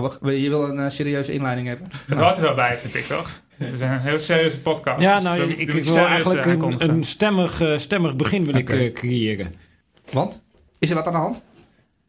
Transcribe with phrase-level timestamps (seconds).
[0.00, 1.88] Maar je wil een eh, serieuze inleiding hebben?
[2.06, 3.40] Het hoort er wel bij, vind ik toch?
[3.56, 5.00] We zijn een heel serieuze podcast.
[5.00, 8.94] Ja, dus nou, doe- ik, wil eigenlijk eh, een, stemmig, eh, stemmig begin wil ik
[8.94, 9.52] creëren.
[10.12, 10.40] Want?
[10.78, 11.42] Is er wat aan de hand?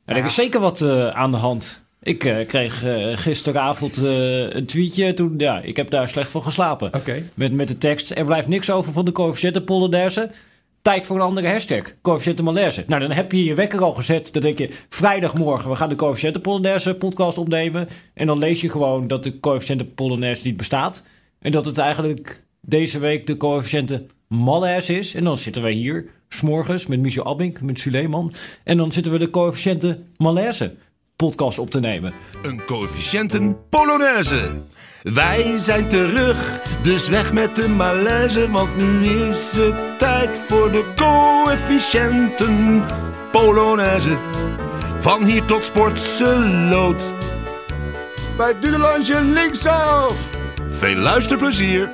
[0.05, 1.83] Ja, er is zeker wat eh, aan de hand.
[2.01, 5.13] Ik eh, kreeg gisteravond eh, een tweetje.
[5.13, 6.93] Toen, ja, ik heb daar slecht van geslapen.
[6.93, 7.23] Oké.
[7.33, 10.31] Met, met de tekst: Er blijft niks over van de coëfficiënten Polonaise.
[10.83, 11.93] Tijd voor een andere hashtag.
[12.01, 12.83] Coëfficiënten Malaise.
[12.87, 14.33] Nou, dan heb je je wekker al gezet.
[14.33, 17.87] Dan denk je: vrijdagmorgen, we gaan de coëfficiënten Polonaise podcast opnemen.
[18.13, 21.03] En dan lees je gewoon dat de coëfficiënten Polonaise niet bestaat.
[21.39, 25.13] En dat het eigenlijk deze week de coëfficiënten Malaise is.
[25.13, 28.33] En dan zitten wij hier, s'morgens, met Michel Abink, met Suleiman.
[28.63, 30.75] En dan zitten we de coëfficiënten Malaise
[31.15, 32.13] podcast op te nemen.
[32.41, 34.61] Een coëfficiënten Polonaise.
[35.03, 40.93] Wij zijn terug, dus weg met de malaise, want nu is het tijd voor de
[40.95, 42.83] coëfficiënten
[43.31, 44.17] Polonaise.
[44.99, 47.13] Van hier tot Sportseloot.
[48.37, 50.35] Bij Dudelandje linksaf.
[50.69, 51.89] Veel luisterplezier.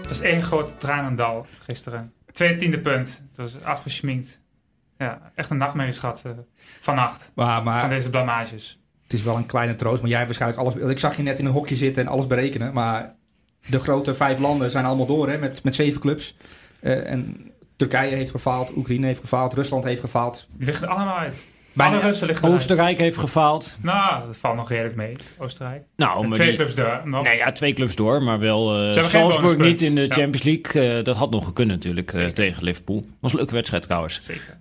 [0.00, 2.12] Het was één grote tranendal gisteren.
[2.32, 3.22] Twee tiende punt.
[3.28, 4.40] Het was afgesminkt.
[4.96, 6.32] Ja, echt een nachtmerrieschat uh,
[6.80, 7.32] vannacht.
[7.34, 8.77] Maar, maar Van deze blamages.
[9.08, 10.00] Het is wel een kleine troost.
[10.00, 10.90] Maar jij hebt waarschijnlijk alles...
[10.90, 12.72] Ik zag je net in een hokje zitten en alles berekenen.
[12.72, 13.14] Maar
[13.66, 16.36] de grote vijf landen zijn allemaal door hè, met, met zeven clubs.
[16.80, 20.46] Eh, en Turkije heeft gefaald, Oekraïne heeft gefaald, Rusland heeft gefaald.
[20.56, 21.44] Die liggen er allemaal uit.
[21.72, 22.48] Bijna- Alle Russen liggen.
[22.48, 23.76] Oostenrijk heeft gefaald.
[23.82, 25.16] Nou, dat valt nog redelijk mee.
[25.38, 25.82] Oostenrijk.
[25.96, 27.08] Nou, Twee die- clubs daar.
[27.08, 27.24] Nog.
[27.24, 30.08] Nee, ja, twee clubs door, maar wel eh, geen Salzburg niet in de Ja.
[30.14, 30.98] Champions League.
[30.98, 33.06] Eh, dat had nog gekund natuurlijk tegen Liverpool.
[33.20, 34.20] Was een leuke wedstrijd trouwens.
[34.22, 34.58] Zeker.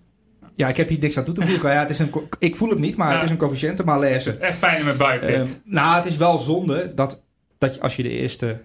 [0.57, 1.71] Ja, ik heb hier niks aan toe te voegen.
[1.71, 3.13] Ja, het is een, ik voel het niet, maar Ja.
[3.15, 4.29] het is een coëfficiënte malaise.
[4.29, 5.29] Het is echt pijn in mijn buik dit.
[5.35, 7.21] Ehm, nou, het is wel zonde dat,
[7.57, 8.59] dat je, als je de eerste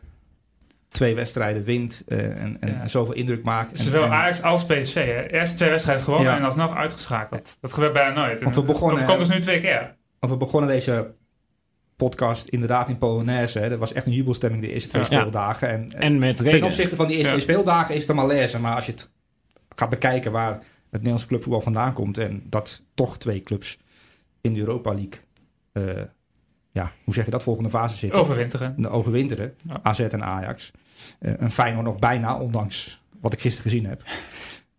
[0.88, 2.88] twee wedstrijden wint eh, en, en Ja.
[2.88, 3.78] zoveel indruk maakt.
[3.80, 4.94] Zowel en- Ajax als PSV.
[4.94, 5.30] Hè.
[5.30, 6.38] Eerst twee wedstrijden gewonnen Ja.
[6.38, 7.56] en alsnog uitgeschakeld.
[7.60, 8.42] Dat gebeurt bijna nooit.
[8.42, 9.94] Want we begonnen- Dat komt dus nu twee keer.
[10.18, 11.10] Want we begonnen deze
[11.96, 13.58] podcast inderdaad in Polonaise.
[13.58, 13.70] Hè.
[13.70, 15.06] Er was echt een jubelstemming de eerste twee Ja.
[15.06, 15.68] speeldagen.
[15.68, 16.64] En, En met ten reden.
[16.66, 17.38] opzichte van die eerste Ja.
[17.40, 18.60] twee speeldagen is het een malaise.
[18.60, 19.10] Maar als je het
[19.76, 20.58] gaat bekijken waar
[20.92, 22.18] het Nederlands clubvoetbal vandaan komt...
[22.18, 23.78] en dat toch twee clubs
[24.40, 25.20] in de Europa League...
[25.72, 26.02] eh,
[26.70, 28.20] ja, hoe zeg je dat, volgende fase zitten.
[28.20, 28.74] Overwinteren.
[28.82, 29.80] de overwinteren, Ja.
[29.82, 30.70] AZ en Ajax.
[31.18, 34.02] Eh, een Feyenoord nog bijna, ondanks wat ik gisteren gezien heb.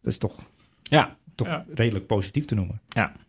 [0.01, 0.39] Dat is toch,
[0.83, 1.65] Ja, toch Ja.
[1.73, 2.81] redelijk positief te noemen.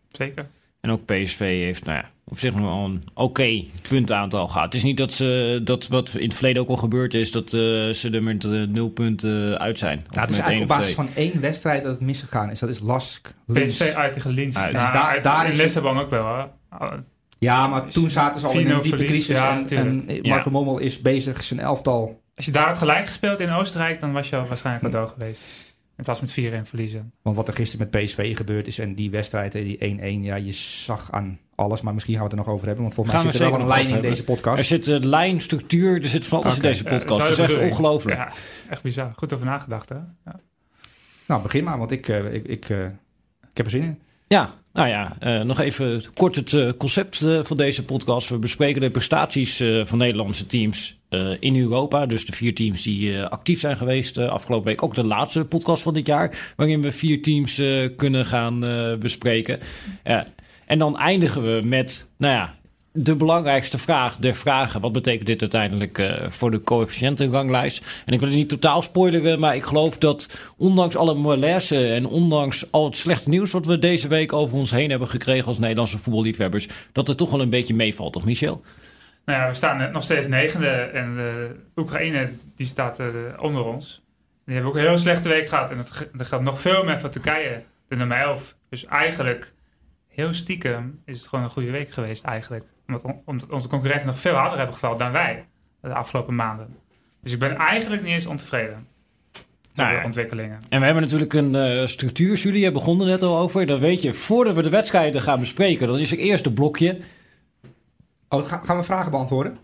[0.07, 0.47] Zeker.
[0.85, 4.65] En ook PSV heeft nou ja, op zich nog wel een oké puntaantal gehad.
[4.65, 7.31] Het is niet dat, ze, dat wat in het verleden ook al gebeurd is...
[7.31, 7.59] dat eh,
[7.89, 9.97] ze er met eh, nul punten uit zijn.
[9.97, 12.59] Of Nou, het is eigenlijk op basis van één wedstrijd dat het misgegaan is.
[12.59, 13.33] Dat is Lask.
[13.53, 14.55] PSV uit tegen Linz.
[14.55, 14.71] Uit.
[14.71, 17.03] Ja, Dus daar- uit- daar is- Lissabon ook wel hoor.
[17.39, 19.27] Ja, maar toen zaten ze al in 4-0 een diepe verlies, crisis.
[19.35, 20.09] ja, en, natuurlijk.
[20.09, 20.29] en Ja.
[20.29, 22.21] Marco Mommel is bezig zijn elftal.
[22.35, 25.41] Als je daar had gelijk gespeeld in Oostenrijk, dan was je al waarschijnlijk cadeau geweest.
[25.97, 27.11] In plaats met 4-1 verliezen.
[27.21, 30.35] Want wat er gisteren met PSV gebeurd is en die wedstrijd, hè, die 1-1, ja,
[30.35, 31.81] je zag aan alles.
[31.81, 32.83] Maar misschien gaan we het er nog over hebben.
[32.83, 34.59] Want volgens mij zit er wel een lijn in deze podcast.
[34.59, 37.19] Er zit uh, lijn, structuur, er zit van alles in deze Ja, podcast.
[37.19, 38.17] dat Het is echt ongelooflijk.
[38.17, 38.31] Ja,
[38.69, 39.13] echt bizar.
[39.15, 39.95] Goed over nagedacht hè.
[40.25, 40.39] Ja.
[41.27, 42.85] Nou, begin maar, want ik, eh, ik, ik, eh,
[43.51, 43.99] ik heb er zin in.
[44.27, 48.29] Ja, nou ja, eh, nog even kort het eh, concept eh, van deze podcast.
[48.29, 51.04] We bespreken de prestaties eh, van Nederlandse teams eh,
[51.39, 52.05] in Europa.
[52.05, 54.83] Dus de vier teams die eh, actief zijn geweest eh, afgelopen week.
[54.83, 58.95] Ook de laatste podcast van dit jaar, waarin we vier teams eh, kunnen gaan eh,
[58.95, 59.59] bespreken.
[60.65, 62.55] En dan eindigen we met, nou ja,
[62.97, 64.81] de belangrijkste vraag der vragen.
[64.81, 68.03] Wat betekent dit uiteindelijk eh, voor de coëfficiëntenranglijst?
[68.05, 72.05] En ik wil het niet totaal spoileren, maar ik geloof dat ondanks alle malaise en
[72.07, 75.59] ondanks al het slechte nieuws wat we deze week over ons heen hebben gekregen als
[75.59, 78.61] Nederlandse voetballiefhebbers, dat het toch wel een beetje meevalt, toch Michel?
[79.25, 81.17] Nou ja, we staan net nog steeds negende en
[81.75, 83.07] Oekraïne die staat eh,
[83.39, 84.03] onder ons.
[84.45, 85.77] Die hebben ook een heel slechte week gehad en
[86.13, 88.55] dat, geldt nog veel meer voor Turkije, de nummer 11.
[88.69, 89.53] Dus eigenlijk,
[90.07, 92.65] heel stiekem, is het gewoon een goede week geweest eigenlijk.
[92.87, 95.45] Omdat, omdat onze concurrenten nog veel harder hebben gevallen dan wij
[95.81, 96.75] de afgelopen maanden.
[97.21, 98.87] Dus ik ben eigenlijk niet eens ontevreden
[99.75, 100.57] met Nou ontwikkelingen.
[100.69, 103.65] En we hebben natuurlijk een eh, structuur, Julie, je begon er net al over.
[103.65, 106.99] Dan weet je, voordat we de wedstrijden gaan bespreken, dan is er eerst een blokje
[108.29, 109.57] Oh, ga- gaan we vragen beantwoorden?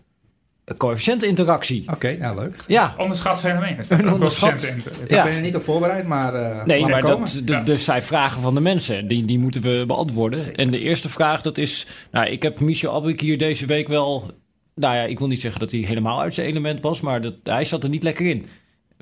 [0.64, 1.84] een coëfficiënteninteractie.
[1.92, 2.56] Oké, nou leuk.
[2.66, 3.76] Ja, Onderschat fenomeen.
[3.88, 4.62] Een ook onderschat.
[5.02, 5.24] Ik Ja.
[5.24, 8.54] ben er niet op voorbereid, maar uh, Nee, maar dat, de, dus zijn vragen van
[8.54, 9.06] de mensen.
[9.08, 10.38] Die, die moeten we beantwoorden.
[10.38, 10.58] Zeker.
[10.58, 11.86] En de eerste vraag, dat is...
[12.10, 14.30] Nou, ik heb Michel Abik hier deze week wel...
[14.74, 17.00] Nou ja, ik wil niet zeggen dat hij helemaal uit zijn element was...
[17.00, 18.46] maar dat, hij zat er niet lekker in.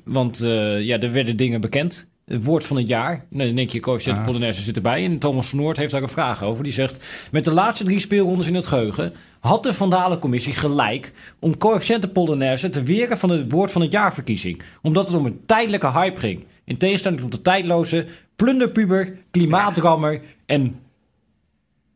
[0.03, 2.09] Want eh, ja, er werden dingen bekend.
[2.31, 3.25] Het woord van het jaar.
[3.29, 4.23] Nou, dan denk je, coëfficiënt Ah.
[4.23, 5.05] Polonaise zit erbij.
[5.05, 6.63] En Thomas van Noord heeft daar een vraag over.
[6.63, 7.05] Die zegt...
[7.31, 9.13] Met de laatste drie speelrondes in het geheugen...
[9.39, 11.13] had de Vandaalencommissie gelijk...
[11.39, 14.61] om coëfficiënten Polonaise te weren van het woord van het jaarverkiezing.
[14.81, 16.45] Omdat het om een tijdelijke hype ging.
[16.63, 18.05] In tegenstelling tot de tijdloze
[18.35, 20.79] plunderpuber, klimaatrammer en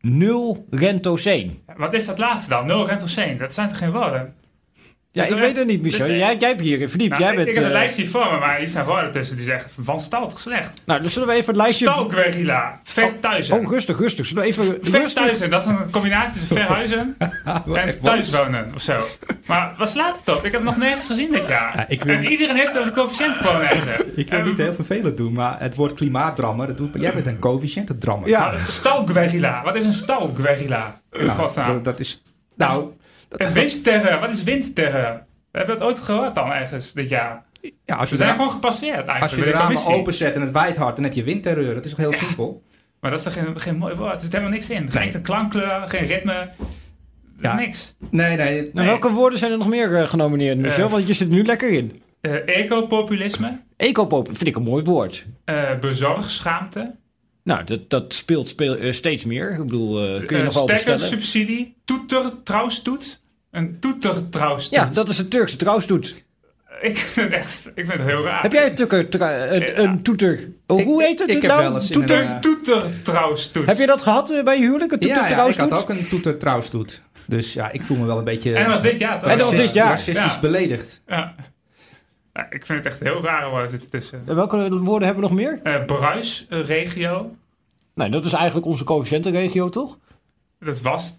[0.00, 1.62] nul Rentoseen.
[1.76, 2.66] Wat is dat laatste dan?
[2.66, 3.38] Nul rent of zeen?
[3.38, 4.34] Dat zijn toch geen woorden?
[5.16, 6.06] Ja, Is ik er weet het niet, Michel.
[6.06, 7.10] dus- Jij, jij hebt hierin verdiept.
[7.10, 9.10] Nou, jij ik, bent, ik heb een eh, lijstje voor me, maar hier staan woorden
[9.12, 10.72] tussen die zeggen van staltig slecht.
[10.84, 11.84] Nou, dan zullen we even het lijstje...
[11.86, 13.58] Stalguerrilla, vertuizen.
[13.58, 14.26] Oh, rustig, rustig.
[14.26, 14.90] Zullen we even rustig...
[15.00, 17.16] Vertuizen, dat is een combinatie tussen verhuizen
[17.74, 19.04] en thuiswonen of zo.
[19.46, 20.44] Maar wat slaat het op?
[20.44, 21.76] Ik heb het nog nergens gezien dit jaar.
[21.76, 24.06] Ja, ik wil- En iedereen heeft het over de coëfficiëntenpolonaise.
[24.16, 27.38] Ik wil niet heel vervelend doen, maar het woord klimaatdrammer, dat doet, jij bent een
[27.38, 28.28] coëfficiëntendrammer.
[28.28, 28.52] Ja.
[28.68, 31.00] Stalguerilla, wat is een stalguerilla?
[31.12, 31.72] In Nou, godsnaam.
[31.72, 32.22] dat, dat is...
[32.56, 32.95] Nou, dat- En
[33.52, 35.24] windterreur, wat is windterreur?
[35.52, 37.44] We hebben dat ooit gehoord dan ergens dit jaar.
[37.84, 39.22] ja, als We zijn gewoon gepasseerd eigenlijk.
[39.22, 39.94] als je de de ramen commissie.
[39.94, 41.74] openzet en het waait hard, dan heb je windterreur.
[41.74, 42.62] Dat is toch heel simpel?
[43.00, 44.14] Maar dat is toch geen, geen mooi woord?
[44.14, 44.90] Er zit helemaal niks in.
[44.90, 46.48] Geen klankkleur, geen ritme.
[47.40, 47.54] Ja.
[47.56, 47.94] niks.
[48.10, 48.70] Nee, nee.
[48.72, 50.84] Nou, welke woorden zijn er nog meer eh, genomineerd, Michel?
[50.86, 52.02] Eh, Want je zit er nu lekker in.
[52.20, 55.26] Eh, ecopopulisme, Ecopop vind ik een mooi woord.
[55.44, 56.94] eh bezorgschaamte,
[57.42, 59.50] Nou, dat, dat speelt speel, steeds meer.
[59.50, 61.00] Ik bedoel, kun je nog wel bestellen?
[61.00, 63.20] stekkersubsidie, toetertrouwstoet.
[63.56, 64.74] Een toetertrouwstoet.
[64.78, 66.24] Ja, dat is een Turkse trouwstoet.
[66.80, 68.42] Ik vind het echt ik vind het heel raar.
[68.42, 69.76] Heb jij een, tukker, tra- een, Ja.
[69.78, 70.48] een toeter...
[70.66, 71.62] Oh, Ik- hoe heet het ik heb nou?
[71.62, 73.66] wel eens in toeter, een, Een toetertrouwstoet.
[73.66, 74.92] Heb je dat gehad eh, bij je huwelijk?
[74.92, 77.00] Een Ja, ja, ik had ook een toeter trouwstoet.
[77.26, 78.54] Dus ja, ik voel me wel een beetje...
[78.54, 79.28] En dat was dit jaar toch?
[79.30, 79.90] En dat was dit racistisch- jaar.
[79.90, 80.40] Racistisch Ja.
[80.40, 81.02] beledigd.
[81.06, 81.34] Ja.
[82.32, 84.22] Ja, ik vind het echt heel raar woorden zitten tussen.
[84.26, 85.60] En welke woorden hebben we nog meer?
[85.62, 87.30] Eh bruisregio.
[87.94, 89.98] Nou, dat is eigenlijk onze coëfficiëntenregio, toch?
[90.58, 91.16] Dat was,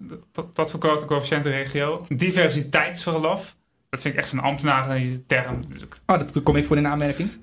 [0.53, 2.05] tot voor kort de coëfficiëntenregio.
[2.09, 3.55] Diversiteitsverlof.
[3.89, 5.59] Dat vind ik echt zo'n ambtenarenterm.
[6.05, 7.29] Oh, dat kom ik voor in aanmerking.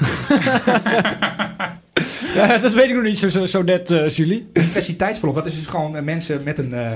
[2.34, 4.48] Ja, dat weet ik nog niet zo, zo, zo net, eh Julie.
[4.52, 6.90] Diversiteitsverlof, dat is dus gewoon eh, mensen met een eh,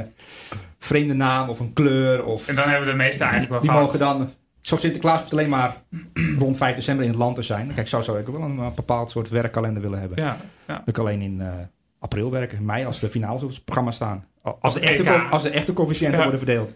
[0.78, 2.24] vreemde naam of een kleur.
[2.24, 3.84] Of, En dan hebben we de meeste eigenlijk wel die gehad.
[3.84, 4.30] mogen dan...
[4.60, 5.76] Zoals Sinterklaas hoeft alleen maar
[6.38, 7.74] rond 5 december in het land te zijn.
[7.74, 10.24] Kijk, zo zou ik wel een bepaald soort werkkalender willen hebben.
[10.24, 10.36] Ja,
[10.66, 10.82] ja.
[10.84, 11.48] Dan kan alleen in eh,
[11.98, 14.26] april werken, mei, als de finales op het programma staan.
[14.60, 16.22] Als de echte, als de echte coëfficiënten Ja.
[16.22, 16.74] worden verdeeld.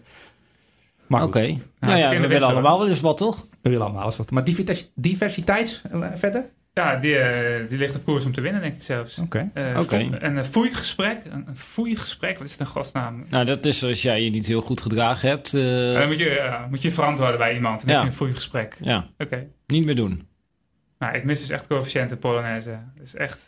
[1.09, 1.57] Oké.
[1.79, 3.47] Nou ja, ze we willen allemaal wel eens wat, toch?
[3.61, 4.31] we willen allemaal alles wat.
[4.31, 6.45] Maar divers- diversiteit eh, verder?
[6.73, 9.17] Ja, die, eh, die ligt op koers om te winnen, denk ik zelfs.
[9.17, 9.49] Oké.
[9.77, 10.07] Oké.
[10.09, 11.21] vo- En een foeigesprek.
[11.29, 13.25] Een, een foeigesprek, wat is het in godsnaam?
[13.29, 15.53] Nou, dat is als jij je niet heel goed gedragen hebt.
[15.53, 17.81] eh, dan moet je, moet je verantwoorden bij iemand.
[17.81, 18.01] En dan Ja.
[18.01, 18.77] heb je een foeigesprek.
[18.81, 19.47] ja, Oké.
[19.67, 20.27] niet meer doen.
[20.99, 22.79] Nou, ik mis dus echt coëfficiënten Polonaise.
[22.95, 23.47] Dat is echt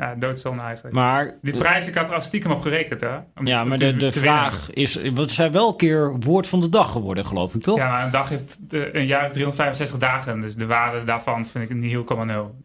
[0.00, 0.94] ja, doodzonde eigenlijk.
[0.94, 3.16] Maar, die prijs, ik had er al stiekem op gerekend, hè.
[3.36, 4.12] Om- ja, maar de, de winnen.
[4.12, 4.98] vraag is...
[5.14, 7.78] Wat zijn wel een keer woord van de dag geworden, geloof ik, toch?
[7.78, 10.40] Ja, maar een dag heeft een jaar heeft 365 dagen.
[10.40, 12.06] Dus de waarde daarvan vind ik niet heel 0,0.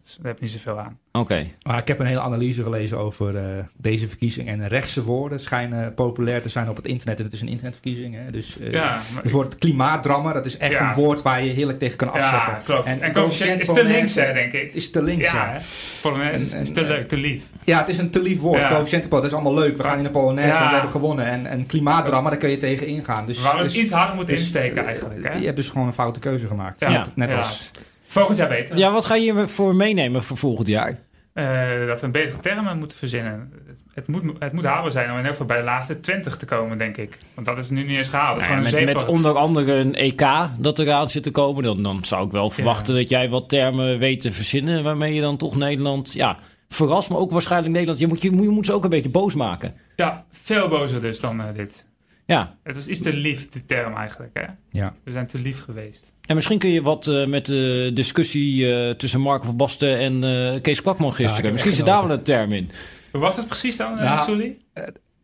[0.03, 0.99] Dus daar heb je niet zoveel aan.
[1.11, 1.45] Oké.
[1.61, 3.43] Maar ik heb een hele analyse gelezen over eh,
[3.77, 4.47] deze verkiezing.
[4.47, 7.17] En rechtse woorden schijnen populair te zijn op het internet.
[7.17, 8.15] En het is een internetverkiezing.
[8.15, 8.31] Hè?
[8.31, 10.89] Dus eh, Ja, maar- het woord klimaatdrammer, dat is echt Ja.
[10.89, 12.53] een woord waar je heerlijk tegen kan afzetten.
[12.53, 12.85] Ja, klopt.
[12.85, 14.73] En, En is te links, hè, denk ik.
[14.73, 15.49] Is te links, ja.
[15.49, 15.59] Hè.
[16.01, 17.43] Polonaise is, En- is te leuk, te lief.
[17.63, 18.59] Ja, het is een te lief woord.
[18.59, 18.67] Ja.
[18.67, 19.77] Coëfficiëntenpot, dat is allemaal leuk.
[19.77, 20.57] We gaan in de Polonaise, Ja.
[20.57, 21.25] want we hebben gewonnen.
[21.25, 23.25] En, en klimaatdrammer, daar kun je tegen ingaan.
[23.25, 25.33] Dus, We hadden het dus- iets harder moeten dus, insteken eh, eigenlijk, hè.
[25.33, 26.79] Je hebt dus gewoon een foute keuze gemaakt.
[26.79, 27.05] Ja.
[27.15, 27.71] Net, als...
[28.07, 28.77] Volgend jaar beter.
[28.77, 30.99] Ja, wat ga je voor meenemen voor volgend jaar?
[31.33, 33.51] Eh, dat we een betere termen moeten verzinnen.
[33.67, 36.37] Het, het, moet, het moet haalbaar zijn om in ieder geval bij de laatste 20
[36.37, 37.17] te komen, denk ik.
[37.33, 38.39] Want dat is nu niet eens gehaald.
[38.39, 40.25] Dat is een met, met onder andere een EK
[40.57, 41.63] dat eraan zit te komen.
[41.63, 44.83] Dan, dan zou ik wel verwachten dat jij wat termen weet te verzinnen.
[44.83, 46.13] Waarmee je dan toch Nederland...
[46.13, 46.37] Ja,
[46.69, 47.99] verrast, maar ook waarschijnlijk Nederland.
[47.99, 49.73] Je moet, je, moet- je moet ze ook een beetje boos maken.
[49.95, 51.85] Ja, veel bozer dus dan eh, dit.
[52.27, 54.31] Ja, Het was iets te lief, die term eigenlijk.
[54.33, 54.43] Hè?
[54.79, 54.95] Ja.
[55.03, 56.11] We zijn te lief geweest.
[56.25, 60.23] en misschien kun je wat eh, met de discussie eh, tussen Marco van Basten en
[60.23, 61.51] eh, Kees Kwakman gisteren.
[61.51, 62.69] misschien zit daar wel een term in.
[63.11, 64.57] Hoe was het precies dan, Nou, Sully?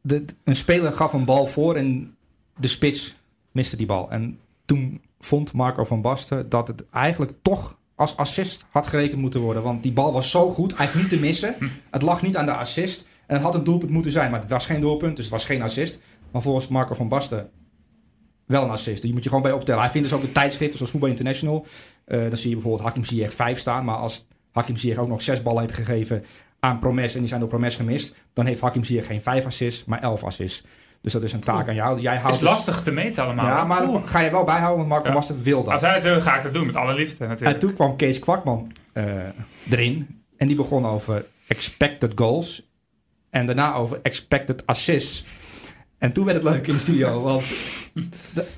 [0.01, 2.15] de, een speler gaf een bal voor en
[2.59, 3.15] de spits
[3.51, 4.09] miste die bal.
[4.11, 9.39] En toen vond Marco van Basten dat het eigenlijk toch als assist had gerekend moeten
[9.39, 9.63] worden.
[9.63, 11.55] Want die bal was zo goed, eigenlijk niet te missen.
[11.91, 13.05] Het lag niet aan de assist.
[13.27, 15.45] En het had een doelpunt moeten zijn, maar het was geen doelpunt, dus het was
[15.45, 15.99] geen assist.
[16.31, 17.49] Maar volgens Marco van Basten
[18.45, 19.01] wel een assist.
[19.01, 19.81] Die moet je gewoon bij optellen.
[19.81, 21.65] Hij vindt dus ook de tijdschriften zoals Voetbal International.
[22.05, 23.85] Eh, dan zie je bijvoorbeeld Hakim Ziyech 5 staan.
[23.85, 26.25] Maar als Hakim Ziyech ook nog zes ballen heeft gegeven
[26.59, 29.85] aan Promes en die zijn door Promes gemist, dan heeft Hakim Ziyech geen 5 assists,
[29.85, 30.63] maar 11 assists.
[31.01, 31.99] Dus dat is een taak aan jou.
[31.99, 33.45] Jij houdt is dus- lastig te meten allemaal.
[33.45, 34.01] Ja, maar Oeh.
[34.05, 35.11] ga je wel bijhouden, want Marco Ja.
[35.11, 35.73] van Basten wil dat.
[35.73, 36.65] Als hij het wil, ga ik dat doen.
[36.65, 37.59] Met alle liefde En natuurlijk.
[37.59, 39.03] toen kwam Kees Kwakman eh,
[39.69, 40.21] erin.
[40.37, 42.69] En die begon over expected goals.
[43.29, 45.23] En daarna over expected assists.
[45.97, 47.21] En toen werd het leuk in de studio.
[47.23, 47.53] Want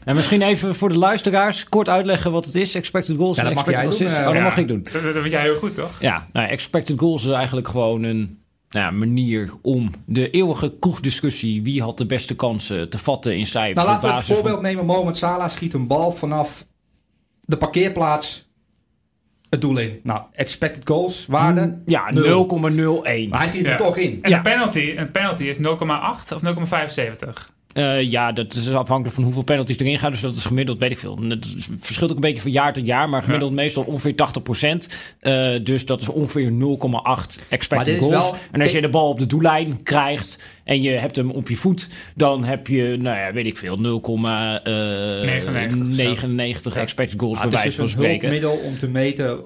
[0.03, 2.75] En misschien even voor de luisteraars kort uitleggen wat het is.
[2.75, 4.43] Expected goals Ja, en dat mag expected jij doen, eh, oh, dat ja.
[4.43, 4.83] mag ik doen.
[4.91, 6.01] Dat, dat weet jij heel goed, toch?
[6.01, 8.42] Ja, nou, expected goals is eigenlijk gewoon een
[8.73, 11.63] nou, ja, manier om de eeuwige kroegdiscussie...
[11.63, 13.75] wie had de beste kansen te vatten in cijfers.
[13.75, 14.85] nou, laten we het van- voorbeeld nemen.
[14.85, 16.65] Mohamed Salah schiet een bal vanaf
[17.41, 18.51] de parkeerplaats
[19.49, 19.99] het doel in.
[20.03, 21.81] Nou, expected goals, waarde.
[21.85, 22.47] Ja, Nul.
[22.71, 23.29] 0,01.
[23.29, 23.71] Maar hij ging Ja.
[23.71, 24.19] er toch in.
[24.21, 24.35] En Ja.
[24.37, 27.51] een, penalty, een penalty is 0,8 of 0,75.
[27.73, 30.11] Eh, ja, dat is afhankelijk van hoeveel penalties erin gaan.
[30.11, 31.19] Dus dat is gemiddeld, weet ik veel.
[31.27, 31.47] Het
[31.79, 33.09] verschilt ook een beetje van jaar tot jaar.
[33.09, 34.87] Maar gemiddeld meestal ongeveer 80%.
[35.19, 38.13] Eh, dus dat is ongeveer 0,8 Maar expected goals.
[38.13, 41.49] wel- En als je de bal op de doellijn krijgt en je hebt hem op
[41.49, 41.87] je voet...
[42.15, 46.79] dan heb je, nou ja, weet ik veel, 0,99 of zo.
[46.79, 48.29] expected goals Ah, bij het is wijze dus van een spreken.
[48.29, 49.39] hulpmiddel om te meten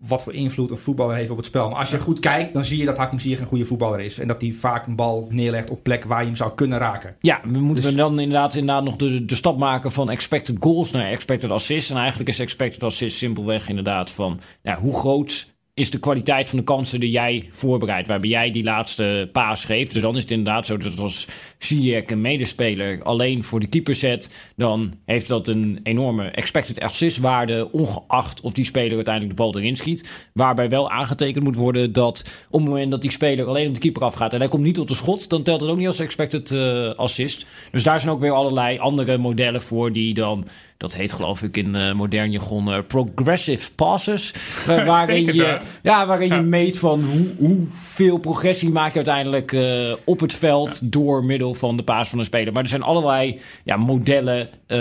[0.00, 1.68] wat voor invloed een voetballer heeft op het spel.
[1.68, 4.18] Maar als je goed kijkt, dan zie je dat Hakim Ziyech een goede voetballer is.
[4.18, 7.16] En dat hij vaak een bal neerlegt op plekken waar je hem zou kunnen raken.
[7.20, 10.90] Ja, we moeten Dus- dan inderdaad, inderdaad nog de, de stap maken van expected goals
[10.90, 11.90] naar expected assists.
[11.90, 15.51] En eigenlijk is expected assist simpelweg inderdaad van ja, hoe groot
[15.82, 18.08] is de kwaliteit van de kansen die jij voorbereidt.
[18.08, 19.92] Waarbij jij die laatste paas geeft.
[19.92, 21.26] Dus dan is het inderdaad zo dat als
[21.58, 27.18] Ziyech een medespeler alleen voor de keeper zet, dan heeft dat een enorme expected assist
[27.18, 30.10] waarde, ongeacht of die speler uiteindelijk de bal erin schiet.
[30.32, 33.80] Waarbij wel aangetekend moet worden dat op het moment dat die speler alleen op de
[33.80, 36.00] keeper afgaat en hij komt niet tot de schot, dan telt het ook niet als
[36.00, 37.46] expected eh, assist.
[37.70, 40.46] Dus daar zijn ook weer allerlei andere modellen voor die dan,
[40.82, 44.34] dat heet geloof ik in eh, modern jargon, eh, progressive passes.
[44.66, 49.92] Waar- waarin je, ja, waarin je meet van hoe, hoeveel progressie maak je uiteindelijk eh,
[50.04, 52.52] op het veld door middel van de paas van een speler.
[52.52, 54.78] Maar er zijn allerlei ja, modellen eh,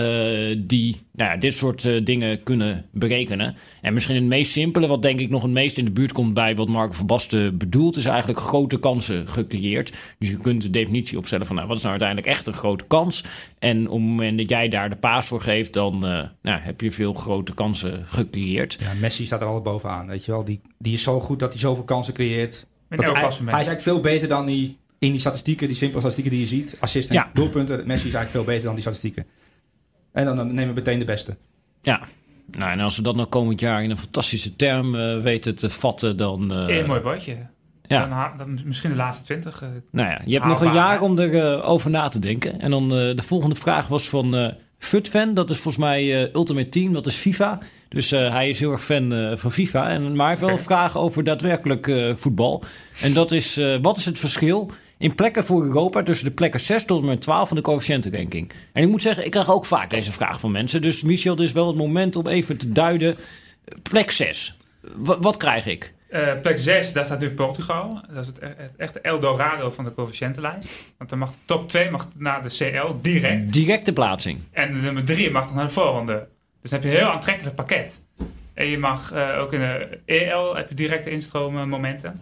[0.58, 3.56] die nou ja, dit soort eh, dingen kunnen berekenen.
[3.82, 6.34] En misschien het meest simpele, wat denk ik nog het meest in de buurt komt
[6.34, 9.94] bij wat Marco van Basten bedoelt, is eigenlijk grote kansen gecreëerd.
[10.20, 12.84] Dus je kunt de definitie opstellen van nou, wat is nou uiteindelijk echt een grote
[12.88, 13.24] kans?
[13.60, 16.82] En op het moment dat jij daar de paas voor geeft, dan eh, nou, heb
[16.82, 18.78] je veel grote kansen gecreëerd.
[18.80, 20.44] Ja, Messi staat er altijd bovenaan, weet je wel.
[20.44, 22.66] Die, die is zo goed dat hij zoveel kansen creëert.
[22.90, 26.32] Dat hij, hij is eigenlijk veel beter dan die in die statistieken, die simpele statistieken
[26.38, 26.78] die je ziet.
[26.80, 27.30] Assist en Ja.
[27.34, 27.78] doelpunten.
[27.78, 29.26] Messi is eigenlijk veel beter dan die statistieken.
[30.12, 31.36] En dan, dan nemen we meteen de beste.
[31.82, 32.00] Ja.
[32.58, 35.70] Nou, en als we dat nou komend jaar in een fantastische term eh, weten te
[35.70, 36.54] vatten, dan...
[36.54, 37.38] eh, Een mooi woordje.
[37.88, 38.06] Ja.
[38.06, 39.62] Dan, dan misschien de laatste 20.
[39.62, 42.62] eh, Nou ja, je hebt nog een jaar om erover over na te denken.
[42.62, 45.34] En dan eh, de volgende vraag was van eh Futfan.
[45.34, 47.60] Dat is volgens mij eh, Ultimate Team, dat is FIFA.
[47.90, 49.90] Dus eh, hij is heel erg fan eh, van FIFA.
[49.90, 52.64] En, maar hij heeft wel vraag over daadwerkelijk eh, voetbal.
[53.02, 56.60] En dat is, eh, wat is het verschil in plekken voor Europa tussen de plekken
[56.60, 58.52] 6 tot en met 12 van de coëfficiëntenranking?
[58.74, 60.82] En ik moet zeggen, ik krijg ook vaak deze vraag van mensen.
[60.82, 63.16] Dus Michel, dit is wel het moment om even te duiden.
[63.82, 64.56] Plek 6.
[64.96, 65.94] Wa- wat krijg ik?
[66.10, 68.02] Eh, plek 6, daar staat nu Portugal.
[68.14, 70.94] Dat is het, e- het echte Eldorado van de coëfficiëntenlijst.
[70.98, 73.54] Want dan mag de top 2 mag naar de CL direct.
[73.54, 74.40] Directe plaatsing.
[74.52, 76.28] En de nummer 3 mag naar de voorronde.
[76.62, 78.02] Dus dan heb je een heel aantrekkelijk pakket.
[78.54, 82.22] En je mag eh, ook in de EL heb je directe instromen momenten.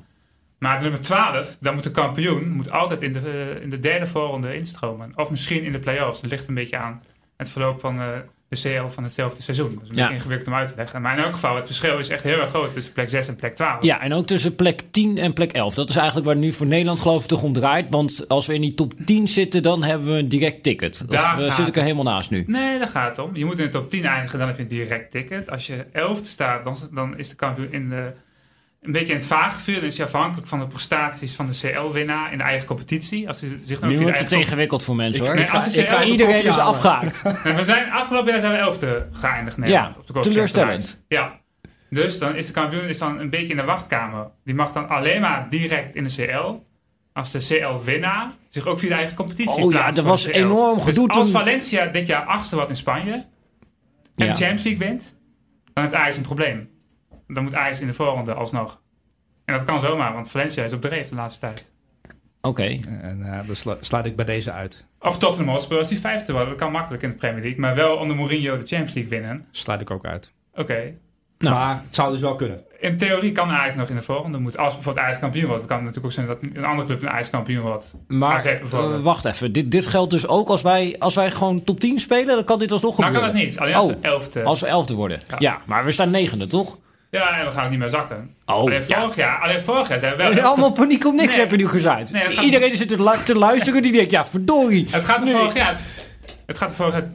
[0.60, 3.20] Maar nummer 12, dan moet de kampioen moet altijd in de,
[3.56, 5.12] eh, in de derde voorronde instromen.
[5.16, 6.22] Of misschien in de play-offs.
[6.22, 7.02] Dat ligt een beetje aan
[7.38, 8.08] het verloop van eh,
[8.50, 9.74] de CL van hetzelfde seizoen.
[9.74, 10.02] Dat is een Ja.
[10.02, 11.02] beetje ingewikkeld om uit te leggen.
[11.02, 13.36] Maar in elk geval, het verschil is echt heel erg groot tussen plek 6 en
[13.36, 13.84] plek 12.
[13.84, 15.74] Ja, en ook tussen plek 10 en plek 11.
[15.74, 17.90] Dat is eigenlijk waar nu voor Nederland geloof ik toch om draait.
[17.90, 21.00] Want als we in die top 10 zitten, dan hebben we een direct ticket.
[21.02, 22.44] Of Daar eh, gaat zit ik er helemaal naast nu?
[22.48, 23.36] Nee, daar gaat het om.
[23.36, 25.52] Je moet in de top 10 eindigen, dan heb je een direct ticket.
[25.52, 28.12] Als je 11 staat, dan, dan is de kampioen in de,
[28.82, 29.76] een beetje in het vagevuur.
[29.76, 33.28] Dan is je afhankelijk van de prestaties van de CL-winnaar in de eigen competitie.
[33.28, 35.36] Als hij zich dan Nu wordt het ingewikkeld voor mensen hoor.
[35.36, 37.22] Nee, als ik even Iedereen is afgehaakt.
[37.56, 39.96] We zijn afgelopen jaar zijn we elfde geëindigd Nederland.
[39.96, 41.06] Ja, op de teleurstellend.
[41.08, 41.40] Ja.
[41.90, 44.28] Dus dan is de kampioen is dan een beetje in de wachtkamer.
[44.44, 46.68] Die mag dan alleen maar direct in de CL.
[47.14, 51.08] Als de CL-winnaar zich ook via de eigen competitie Oh ja, voor was enorm gedoe
[51.08, 53.12] Dus als Valencia dit jaar achtste wordt in Spanje...
[53.12, 53.26] en
[54.16, 54.26] Ja.
[54.26, 55.18] de Champions League wint...
[55.74, 56.70] dan heeft Ajax een probleem.
[57.34, 58.80] Dan moet Ajax in de voorronde alsnog.
[59.46, 61.72] En dat kan zomaar, want Valencia is op dreef de laatste tijd.
[62.42, 62.76] Oké.
[63.02, 64.86] En eh slu- sluit ik bij deze uit.
[65.00, 66.50] Of Tottenham Hotspur als die vijfde worden.
[66.50, 67.60] Dat kan makkelijk in de Premier League.
[67.60, 69.46] Maar wel onder Mourinho de Champions League winnen.
[69.52, 70.32] Sluit ik ook uit.
[70.54, 70.94] Oké.
[71.38, 71.56] Nou.
[71.56, 72.64] Maar het zou dus wel kunnen.
[72.80, 74.60] In theorie kan Ajax nog in de voorronde moeten.
[74.60, 75.62] Als bijvoorbeeld Ajax kampioen wordt.
[75.62, 77.96] Het kan natuurlijk ook zijn dat een andere club een Ajax kampioen wordt.
[78.08, 79.52] Maar eh, wacht even.
[79.52, 82.36] Dit, dit geldt dus ook als wij, als wij gewoon top 10 spelen.
[82.36, 83.32] Dan kan dit alsnog Nou gebeuren.
[83.32, 83.60] kan dat niet.
[83.60, 83.90] Alleen als Oh.
[84.02, 84.44] we elfde.
[84.44, 85.20] Als we elfde worden.
[85.28, 85.36] Ja.
[85.40, 85.62] Ja.
[85.66, 86.78] maar we staan negende toch?
[87.12, 88.36] Ja, en we gaan ook niet meer zakken.
[88.46, 89.02] Oh, alleen, ja.
[89.02, 90.32] vorig jaar, alleen vorig jaar zijn we wel...
[90.32, 91.40] Er is allemaal paniek om niks Nee.
[91.40, 91.64] heb je nu.
[91.74, 94.88] Nee, gaat- Iedereen zit te, lu- te luisteren die denkt, ja verdorie.
[94.92, 95.80] Het gaat Nu- vorig jaar...
[96.46, 97.08] Het gaat vorig jaar...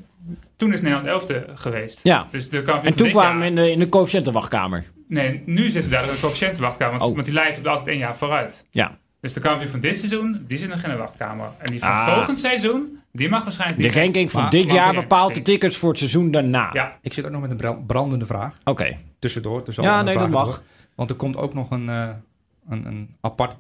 [0.57, 2.01] Toen is Nederland elfde geweest.
[2.03, 2.27] Ja.
[2.31, 4.85] Dus de kampioen En toen kwamen we in de, in de coëfficiëntenwachtkamer.
[5.09, 6.99] Nee, nu zitten we daar in de coëfficiëntenwachtkamer.
[6.99, 7.15] Want, Oh.
[7.15, 8.67] want die lijst loopt altijd één jaar vooruit.
[8.71, 8.97] Ja.
[9.21, 11.47] Dus de kampioen van dit seizoen, die zit nog in de wachtkamer.
[11.59, 12.15] En die van Ah.
[12.15, 13.93] volgend seizoen, die mag waarschijnlijk...
[13.95, 16.71] De ranking van Maar- dit maar jaar bepaalt de tickets voor het seizoen daarna.
[16.73, 18.59] Ja, Ik zit ook nog met een bra- brandende vraag.
[18.65, 18.97] Oké.
[19.19, 19.65] Tussendoor.
[19.65, 20.63] Dus Ja, nee, dat mag.
[20.95, 22.09] Want er komt ook nog een, eh,
[22.69, 23.55] een, een apart...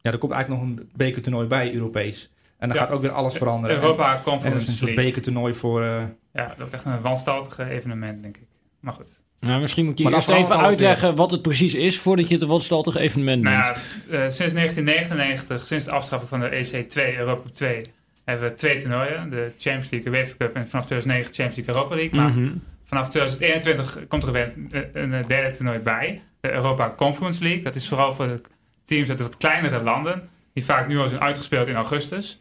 [0.00, 2.30] Ja, er komt eigenlijk nog een bekertoernooi bij, Europees.
[2.58, 2.82] En dan Ja.
[2.84, 3.76] gaat ook weer alles veranderen.
[3.76, 5.82] Europa En, en dat is Conference een soort bekertoernooi voor...
[5.82, 8.46] eh, Ja, dat is echt een wanstaltig evenement, denk ik.
[8.80, 9.20] Maar goed.
[9.40, 12.42] Nou, misschien moet je Maar eerst even uitleggen wat het precies is voordat je het
[12.42, 13.66] een wanstaltig evenement Nou noemt.
[14.10, 17.82] ja, eh, sinds 1999, sinds de afschaffing van de EC2, Europa Cup 2,
[18.28, 19.30] hebben we twee toernooien.
[19.30, 22.20] De Champions League, de UEFA Cup en vanaf 2009 Champions League, Europa League.
[22.20, 22.56] Maar Mhm.
[22.84, 24.52] vanaf 2021 komt er weer
[24.92, 26.22] een, derde toernooi bij.
[26.40, 27.62] De Europa Conference League.
[27.62, 28.40] Dat is vooral voor de
[28.84, 30.28] teams uit de wat kleinere landen.
[30.52, 32.40] Die vaak nu al zijn uitgespeeld in augustus.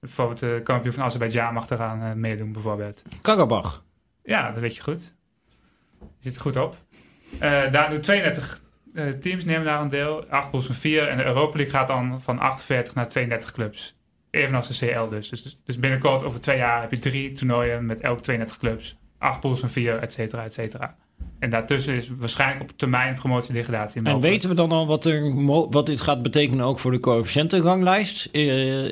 [0.00, 3.02] Bijvoorbeeld de kampioen van Azerbeidzjan mag eraan eh, meedoen bijvoorbeeld.
[3.22, 3.84] Karabach.
[4.24, 5.14] Ja, dat weet je goed.
[6.00, 6.76] Je zit er goed op.
[7.38, 8.60] Eh, daar doen 32
[8.94, 10.24] eh, teams nemen daar een deel.
[10.28, 11.08] 8 pools van 4.
[11.08, 13.97] En de Europa League gaat dan van 48 naar 32 clubs.
[14.30, 15.28] Evenals de CL dus.
[15.28, 15.58] dus.
[15.64, 18.96] Dus binnenkort over twee jaar heb je drie toernooien met elk 32 clubs.
[19.18, 20.96] 8 pools van 4, et cetera, et cetera.
[21.38, 24.32] En daartussen is waarschijnlijk op termijn promotie en degradatie En mogelijk.
[24.32, 28.28] weten we dan al wat, er, wat dit gaat betekenen ook voor de coëfficiëntenranglijst?
[28.32, 28.42] Eh,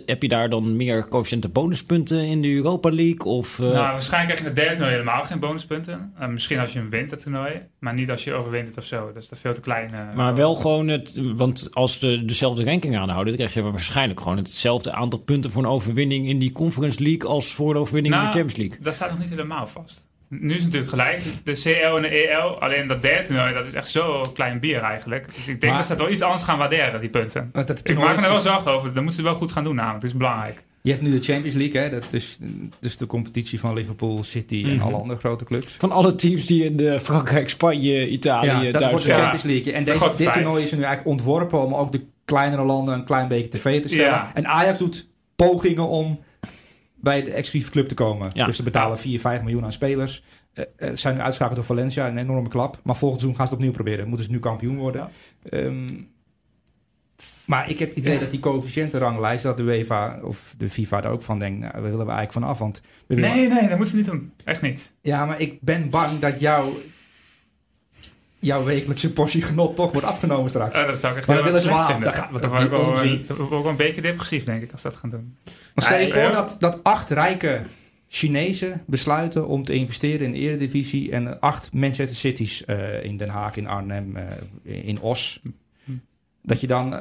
[0.06, 3.24] heb je daar dan meer coëfficiënten bonuspunten in de Europa League?
[3.24, 6.12] Of, eh, Nou, waarschijnlijk krijg je in het derde toernooi helemaal geen bonuspunten.
[6.18, 7.62] Eh, misschien als je hem wint, het toernooi.
[7.78, 9.06] Maar niet als je overwint het of zo.
[9.12, 9.90] Dat is dat veel te klein.
[10.14, 11.12] maar wel gewoon het...
[11.16, 13.36] Want als de dezelfde ranking aanhouden...
[13.36, 15.50] dan krijg je waarschijnlijk gewoon hetzelfde aantal punten...
[15.50, 17.30] voor een overwinning in die Conference League...
[17.30, 18.84] als voor een overwinning in Nou, de Champions League.
[18.84, 20.05] Dat staat nog niet helemaal vast.
[20.28, 21.22] Nu is het natuurlijk gelijk.
[21.44, 22.60] De CL en de EL.
[22.60, 25.26] Alleen dat derde toernooi, dat is echt zo klein bier eigenlijk.
[25.26, 27.50] Dus ik denk Maar- dat ze het wel iets anders gaan waarderen, die punten.
[27.52, 28.86] Dat Ik maak me er wel zorgen over.
[28.92, 30.00] Dat moeten ze wel goed gaan doen namelijk.
[30.00, 30.64] Dat is belangrijk.
[30.82, 31.90] Je hebt nu de Champions League, hè?
[31.90, 32.38] dat is
[32.80, 34.82] dus de competitie van Liverpool, City en Mhm.
[34.86, 35.72] alle andere grote clubs.
[35.72, 39.12] Van alle teams die in eh, Frankrijk, Spanje, Italië, ja, dat wordt de.
[39.12, 39.72] Champions League.
[39.72, 43.04] En deze, dit toernooi is er nu eigenlijk ontworpen om ook de kleinere landen een
[43.04, 44.04] klein beetje tv te stellen.
[44.10, 44.30] Ja.
[44.34, 45.06] En Ajax doet
[45.36, 46.20] pogingen om
[46.96, 48.30] bij de exclusieve club te komen.
[48.32, 48.46] Ja.
[48.46, 50.22] Dus ze betalen 4, 5 miljoen aan spelers.
[50.52, 52.80] Eh, zijn nu uitschakeld door Valencia, een enorme klap.
[52.82, 54.08] Maar volgend seizoen gaan ze het opnieuw proberen.
[54.08, 55.08] Moeten ze nu kampioen worden.
[55.50, 55.88] Ehm,
[57.46, 58.20] maar ik heb het idee Ja.
[58.20, 61.82] dat die coëfficiëntenranglijst, dat de UEFA of de FIFA er ook van denkt, nou, daar
[61.82, 62.58] willen we eigenlijk van af.
[62.58, 64.32] Want Nee, nee, dat moeten ze niet doen.
[64.44, 64.92] Echt niet.
[65.00, 66.72] ja, maar ik ben bang dat jouw,
[68.46, 70.74] jouw wekelijkse portie genot toch wordt afgenomen straks.
[70.86, 71.98] Dat zou ik echt Maar heel erg slecht af.
[71.98, 73.20] Dat gaat- Dan dat- word ik die wel, onzin.
[73.22, 75.36] eh, dan word ik wel een beetje depressief, denk ik, als dat gaan doen.
[75.74, 76.30] Maar stel je voor ja.
[76.30, 77.60] dat, dat acht rijke
[78.08, 83.28] Chinezen besluiten om te investeren in de Eredivisie en acht Manchester Cities eh, in Den
[83.28, 85.40] Haag, in Arnhem, eh, in Os.
[86.42, 87.00] Dat je dan eh,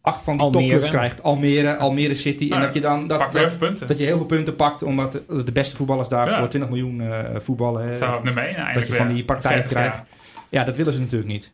[0.00, 0.62] acht van die Almere.
[0.62, 1.22] topclubs krijgt.
[1.22, 2.42] Almere, Almere City.
[2.42, 3.86] en Nou, dat je dan dat, dat, even punten.
[3.86, 6.38] dat je heel veel punten pakt omdat de, de beste voetballers daar Ja.
[6.38, 7.86] voor 20 miljoen eh, voetballen.
[7.88, 7.96] hè.
[7.96, 9.96] Zou op nummer 1 eindelijk dat je van die partijen 40 krijgt.
[9.96, 10.06] jaar.
[10.48, 11.52] Ja, dat willen ze natuurlijk niet.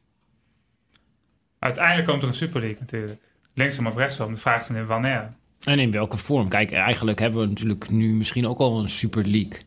[1.59, 3.21] Uiteindelijk komt er een Super League natuurlijk.
[3.55, 4.33] Linksom of rechtsom.
[4.33, 5.33] De vraag is dan wanneer.
[5.65, 6.49] En in welke vorm?
[6.49, 9.61] Kijk, eigenlijk hebben we natuurlijk nu misschien ook al een Super League.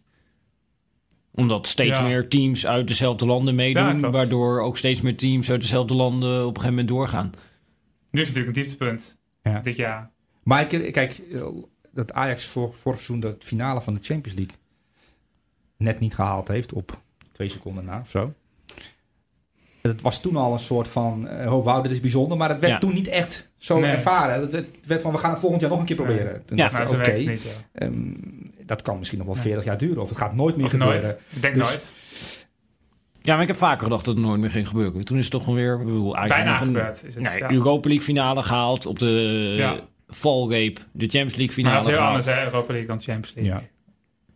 [1.31, 2.03] Omdat steeds Ja.
[2.03, 4.11] meer teams uit dezelfde landen meedoen.
[4.11, 7.31] waardoor ook steeds meer teams uit dezelfde landen op een gegeven moment doorgaan.
[8.11, 9.17] Nu is het natuurlijk een dieptepunt.
[9.43, 9.59] Ja.
[9.59, 10.11] Dit jaar.
[10.43, 11.21] Maar ik, kijk,
[11.91, 14.55] dat Ajax voor, vorig seizoen de finale van de Champions League
[15.77, 18.33] net niet gehaald heeft op twee seconden na of zo.
[19.81, 22.59] Het was toen al een soort van, eh oh wauw, dit is bijzonder, maar het
[22.59, 22.79] werd Ja.
[22.79, 23.91] toen niet echt zo Nee.
[23.91, 24.41] ervaren.
[24.41, 26.25] Het, het werd van, we gaan het volgend jaar nog een keer proberen.
[26.25, 26.41] Nee.
[26.45, 27.37] Toen Ja, dacht Nou, oké,
[27.73, 27.93] ehm,
[28.65, 29.43] dat kan misschien nog wel Nee.
[29.45, 31.01] 40 jaar duren of het gaat nooit meer Of gebeuren.
[31.01, 31.19] nooit.
[31.29, 31.93] Ik denk Dus- nooit.
[33.21, 35.05] Ja, maar ik heb vaker gedacht dat het nooit meer ging gebeuren.
[35.05, 35.77] Toen is het toch weer...
[35.77, 37.03] bedoel, Bijna nog een gebeurd.
[37.05, 37.51] Is het, nee, ja.
[37.51, 38.85] Europa League finale gehaald.
[38.85, 39.79] Op de Ja.
[40.07, 42.15] valreep de Champions League Maar finale dat is heel gehaald.
[42.17, 43.53] anders, hè, Europa League dan Champions League.
[43.53, 43.61] Ja.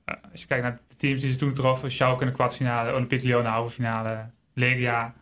[0.05, 2.91] Eh, als je kijkt naar de teams die ze toen troffen, Schalke in de kwartfinale,
[2.93, 5.13] Olympique Lyon in de halve finale, Legia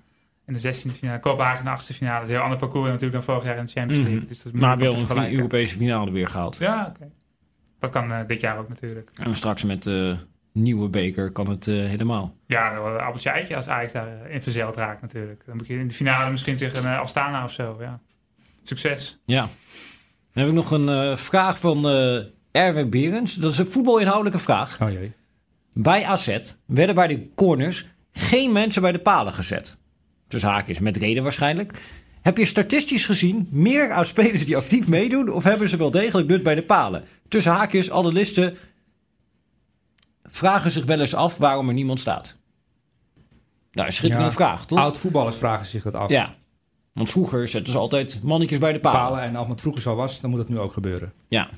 [0.49, 2.13] in de 16e finale, Kopenhagen in de achtste finale.
[2.19, 4.09] Dat is een heel ander parcours natuurlijk dan vorig jaar in de Champions Mhm.
[4.09, 4.27] League.
[4.27, 5.33] Dus dat is Maar wel een.
[5.33, 6.57] Europese finale weer gehaald.
[6.57, 7.11] Ja, oké.
[7.79, 9.09] Dat kan eh, dit jaar ook natuurlijk.
[9.13, 10.17] En straks met de
[10.53, 12.35] nieuwe beker kan het eh, helemaal.
[12.45, 15.43] Ja, dan wordt het een appeltje eitje als Ajax daar eh, in verzeild raakt natuurlijk.
[15.45, 17.77] Dan moet je in de finale misschien tegen uh, Astana of zo.
[17.79, 17.99] Ja.
[18.63, 19.19] Succes.
[19.25, 19.41] Ja.
[19.41, 22.17] Dan heb ik nog een eh, vraag van eh
[22.51, 23.35] Erwin Berends.
[23.35, 24.81] Dat is een voetbalinhoudelijke vraag.
[24.81, 25.11] Oh jee.
[25.73, 29.78] Bij AZ werden bij de corners geen mensen bij de palen gezet.
[30.29, 31.81] Dus haakjes met reden waarschijnlijk.
[32.21, 35.31] Heb je statistisch gezien meer uit spelers die actief meedoen...
[35.33, 37.03] of hebben ze wel degelijk nut bij de palen?
[37.27, 38.57] Tussen haakjes, analisten
[40.23, 42.37] vragen zich wel eens af waarom er niemand staat.
[43.71, 44.35] Nou, een schitterende Ja.
[44.35, 44.79] vraag, toch?
[44.79, 46.09] Oud voetballers vragen zich dat af.
[46.09, 46.35] Ja.
[46.93, 48.99] Want vroeger zetten ze altijd mannetjes bij de palen.
[48.99, 51.13] Palen en als het vroeger zo was, dan moet het nu ook gebeuren.
[51.27, 51.49] Ja.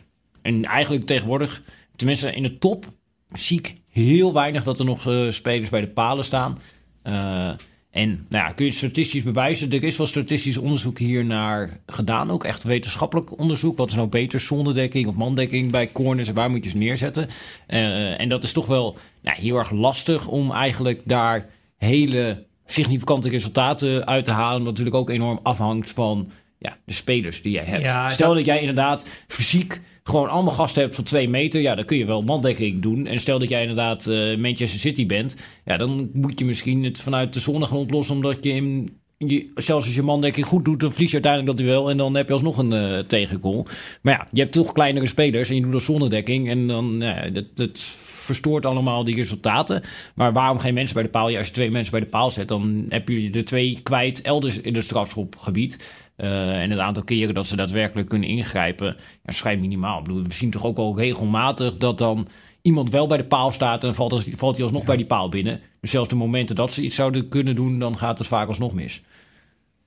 [0.42, 1.62] En eigenlijk tegenwoordig,
[1.96, 2.86] tenminste in de top,
[3.34, 6.60] zie ik heel weinig dat er nog eh, spelers bij de palen staan.
[7.02, 7.52] Eh,
[7.92, 9.72] en nou ja, kun je statistisch bewijzen?
[9.72, 13.78] Er is wel statistisch onderzoek hier naar gedaan, ook echt wetenschappelijk onderzoek.
[13.78, 17.28] Wat is nou beter, zonderdekking of mandekking bij corners en waar moet je ze neerzetten?
[17.68, 21.46] Eh, en dat is toch wel nou, heel erg lastig om eigenlijk daar
[21.78, 24.58] hele significante resultaten uit te halen.
[24.60, 27.84] Wat natuurlijk ook enorm afhangt van ja, de spelers die jij hebt.
[27.84, 31.76] Ja, Stel dat- dat jij inderdaad fysiek gewoon allemaal gasten hebt van twee meter, ja,
[31.76, 33.08] dan kun je wel mandekking doen.
[33.08, 35.36] En stel dat jij inderdaad eh, Manchester City bent,
[35.66, 39.52] ja, dan moet je misschien het vanuit de zone gaan oplossen, omdat je, in, je
[39.56, 42.28] zelfs als je mandekking goed doet, dan verlies je uiteindelijk dat duel en dan heb
[42.28, 43.64] je alsnog een uh.
[44.02, 47.30] Maar ja, je hebt toch kleinere spelers en je doet als zonnedekking en dan, ja,
[47.30, 47.80] dat, dat
[48.22, 49.84] verstoort allemaal die resultaten.
[50.16, 51.30] Maar waarom geen mensen bij de paal?
[51.30, 54.22] Ja, als je twee mensen bij de paal zet, dan heb je er twee kwijt
[54.22, 55.80] elders in het strafschopgebied.
[56.18, 58.96] Uh, en het aantal keren dat ze daadwerkelijk kunnen ingrijpen, ja,
[59.26, 59.98] is vrij minimaal.
[59.98, 62.28] Ik bedoel, we zien toch ook al regelmatig dat dan
[62.62, 64.88] iemand wel bij de paal staat en valt, valt hij alsnog ja.
[64.88, 65.60] bij die paal binnen.
[65.82, 68.74] Dus zelfs de momenten dat ze iets zouden kunnen doen, dan gaat het vaak alsnog
[68.74, 69.04] mis.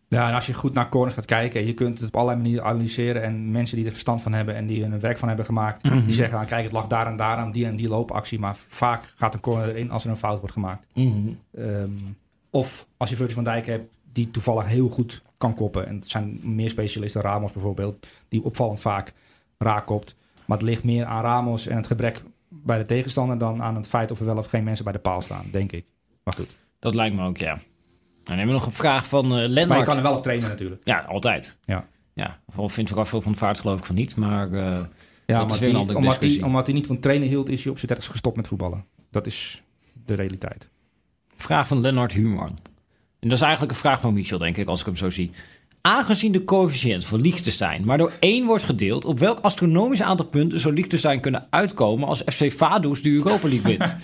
[0.08, 2.64] Ja, en als je goed naar corners gaat kijken, je kunt het op allerlei manieren
[2.64, 3.22] analyseren.
[3.22, 5.82] En mensen die er verstand van hebben en die er een werk van hebben gemaakt,
[5.82, 6.04] mm -hmm.
[6.04, 8.38] die zeggen: ah, kijk, het lag daar en daar aan die en die loopactie.
[8.38, 10.86] Maar vaak gaat een corner erin als er een fout wordt gemaakt.
[10.94, 11.62] Mm -hmm.
[11.64, 12.16] um,
[12.50, 15.86] of als je Virgil van Dijk hebt, die toevallig heel goed kan koppen.
[15.86, 19.12] En het zijn meer specialisten, Ramos bijvoorbeeld, die opvallend vaak
[19.58, 20.16] raak kopt.
[20.44, 23.88] Maar het ligt meer aan Ramos en het gebrek bij de tegenstander dan aan het
[23.88, 25.86] feit of er wel of geen mensen bij de paal staan, denk ik.
[26.22, 26.56] Maar goed.
[26.78, 27.58] Dat lijkt me ook, ja.
[28.24, 29.68] Dan hebben we nog een vraag van uh, Lennart.
[29.68, 30.80] Maar je kan er wel op trainen natuurlijk.
[30.84, 31.58] Ja, altijd.
[31.64, 31.84] Ja.
[32.12, 34.60] Ja, of vindt vooral veel van de vaart geloof ik van niet, maar uh,
[35.26, 37.86] ja, maar die, omdat, hij, omdat hij niet van trainen hield, is hij op zijn
[37.86, 38.84] dertigste gestopt met voetballen.
[39.10, 39.62] Dat is
[40.04, 40.68] de realiteit.
[41.36, 42.54] Vraag van Lennart Human.
[43.24, 45.30] En dat is eigenlijk een vraag van Michel, denk ik, als ik hem zo zie.
[45.80, 50.60] Aangezien de coëfficiënt voor Liechtenstein maar door één wordt gedeeld, op welk astronomisch aantal punten
[50.60, 53.78] zou Liechtenstein kunnen uitkomen als FC Vaduz de Europa League wint?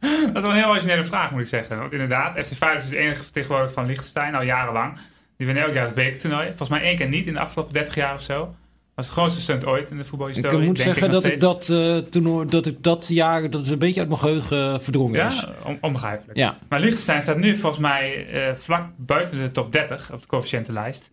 [0.00, 1.78] dat is wel een heel originele vraag, moet ik zeggen.
[1.78, 4.98] Want inderdaad, FC Vaduz is de enige vertegenwoordiger van Liechtenstein al jarenlang.
[5.36, 6.46] Die winnen elk jaar het bekertoernooi.
[6.46, 8.54] Volgens mij één keer niet in de afgelopen 30 jaar of zo.
[8.94, 10.58] Was de grootste stunt ooit in de voetbalhistorie.
[10.58, 13.62] Ik moet denk zeggen ik dat ik dat, uh, toernooi, dat ik dat jaar dat
[13.62, 15.46] is een beetje uit mijn geheugen uh, verdrongen ja, is.
[15.64, 16.38] On onbegrijpelijk.
[16.38, 16.58] Ja.
[16.68, 21.10] Maar Liechtenstein staat nu volgens mij uh, vlak buiten de top 30 op de coëfficiëntenlijst.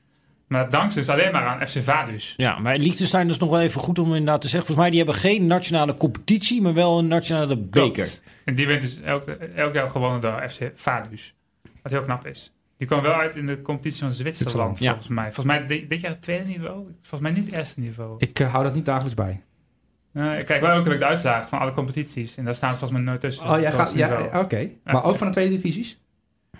[0.48, 2.34] Maar dankzij dus alleen maar aan FC Vaduz.
[2.38, 4.68] Ja, maar Liechtenstein is nog wel even goed om inderdaad te zeggen.
[4.68, 7.92] Volgens mij die hebben geen nationale competitie, maar wel een nationale beker.
[7.92, 8.24] Klopt.
[8.46, 11.32] En die wint dus elk, elk jaar gewonnen door FC Vaduz.
[11.82, 12.52] Wat heel knap is.
[12.80, 14.88] Die kwam wel uit in de competitie van Zwitserland, ja.
[14.88, 15.32] volgens mij.
[15.32, 16.96] Volgens mij dit, dit jaar het tweede niveau.
[17.02, 18.16] Volgens mij niet het eerste niveau.
[18.18, 19.42] Ik uh, hou dat niet dagelijks bij.
[20.14, 22.38] Uh, ik kijk wel ook de uitslagen van alle competities.
[22.38, 23.50] En daar staan volgens mij nooit tussen.
[23.50, 24.38] Oh, ja, gaat, ja oké.
[24.38, 24.78] Okay.
[24.84, 26.00] Maar ook van de tweede divisies?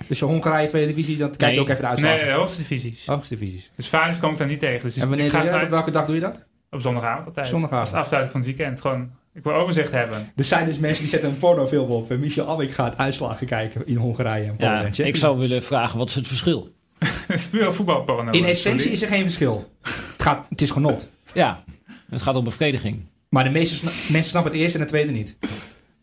[0.08, 2.18] Dus de Hongarije tweede divisie, dan kijk je ook even de uitslagen.
[2.18, 3.06] Nee, de hoogste divisies.
[3.06, 3.72] Hoogste divisies.
[3.76, 4.82] Dus Vaduz kom ik daar niet tegen.
[4.82, 5.64] Dus en wanneer ga je dat?
[5.64, 6.46] Op welke dag doe je dat?
[6.70, 7.48] Op zondagavond altijd.
[7.48, 7.88] Zondagavond.
[7.88, 8.82] Als afsluiting van het weekend.
[8.82, 10.32] Gewoon, ik wil overzicht hebben.
[10.36, 12.12] Er zijn dus mensen die zetten een pornofilm op.
[12.12, 14.90] En Michel Abik gaat uitslagen kijken in Hongarije en Polen.
[14.92, 16.74] Ja, ik zou willen vragen, wat is het verschil?
[17.28, 18.32] Het is puur voetbalporno.
[18.32, 19.72] In essentie is er geen verschil.
[19.82, 21.10] Het, gaat, het is genot.
[21.34, 21.64] Ja,
[22.10, 23.06] het gaat om bevrediging.
[23.30, 25.38] Maar de meeste sna mensen snappen het eerste en het tweede niet.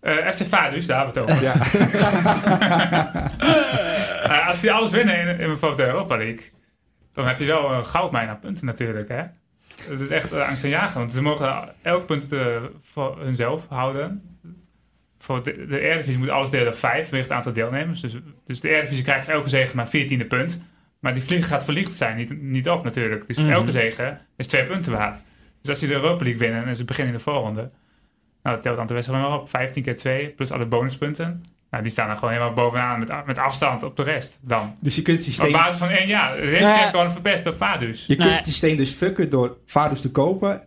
[0.02, 1.42] Uh, FC Vaduz, daar hebben we het over.
[1.42, 1.54] Ja.
[4.26, 6.50] uh, als die alles winnen in, in bijvoorbeeld de Europa League,
[7.14, 9.08] dan heb je wel een goudmijn aan punten natuurlijk.
[9.08, 9.22] Hè?
[9.88, 13.66] Het is echt uh, angst en jagen, want ze mogen elk punt uh, voor hunzelf
[13.68, 14.38] houden.
[15.18, 18.00] Voor de, de Eredivisie moet alles delen op vijf, ligt het aantal deelnemers.
[18.00, 20.62] Dus, dus de Eredivisie krijgt elke zege maar 14e punt.
[21.00, 23.26] Maar die vlieg gaat verlicht zijn, niet, niet op natuurlijk.
[23.26, 23.52] Dus mm -hmm.
[23.52, 25.22] elke zege is twee punten waard.
[25.60, 27.70] Dus als die de Europa League winnen en ze beginnen in de volgende,
[28.42, 29.50] nou, dat telt dan de wedstrijd nog op.
[29.50, 31.44] 15 keer 2 plus alle bonuspunten.
[31.70, 34.76] Nou, die staan er gewoon helemaal bovenaan met, met afstand op de rest dan.
[34.80, 35.46] Dus je kunt het systeem...
[35.46, 36.36] Op basis van één jaar.
[36.36, 36.90] De rest nou ja.
[36.90, 38.04] gewoon verpest door Vadus.
[38.06, 40.62] Je kunt het systeem dus fucken door Vadus te kopen.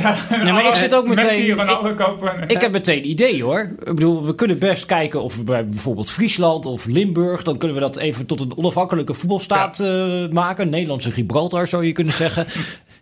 [0.00, 1.56] Ja, nee, maar ik zit ook meteen.
[1.96, 2.48] Kopen.
[2.48, 3.60] Ik heb meteen idee hoor.
[3.78, 7.42] Ik bedoel, we kunnen best kijken of we bij bijvoorbeeld Friesland of Limburg.
[7.42, 9.84] dan kunnen we dat even tot een onafhankelijke voetbalstaat ja.
[9.84, 10.70] uh, maken.
[10.70, 12.46] Nederlandse Gibraltar zou je kunnen zeggen.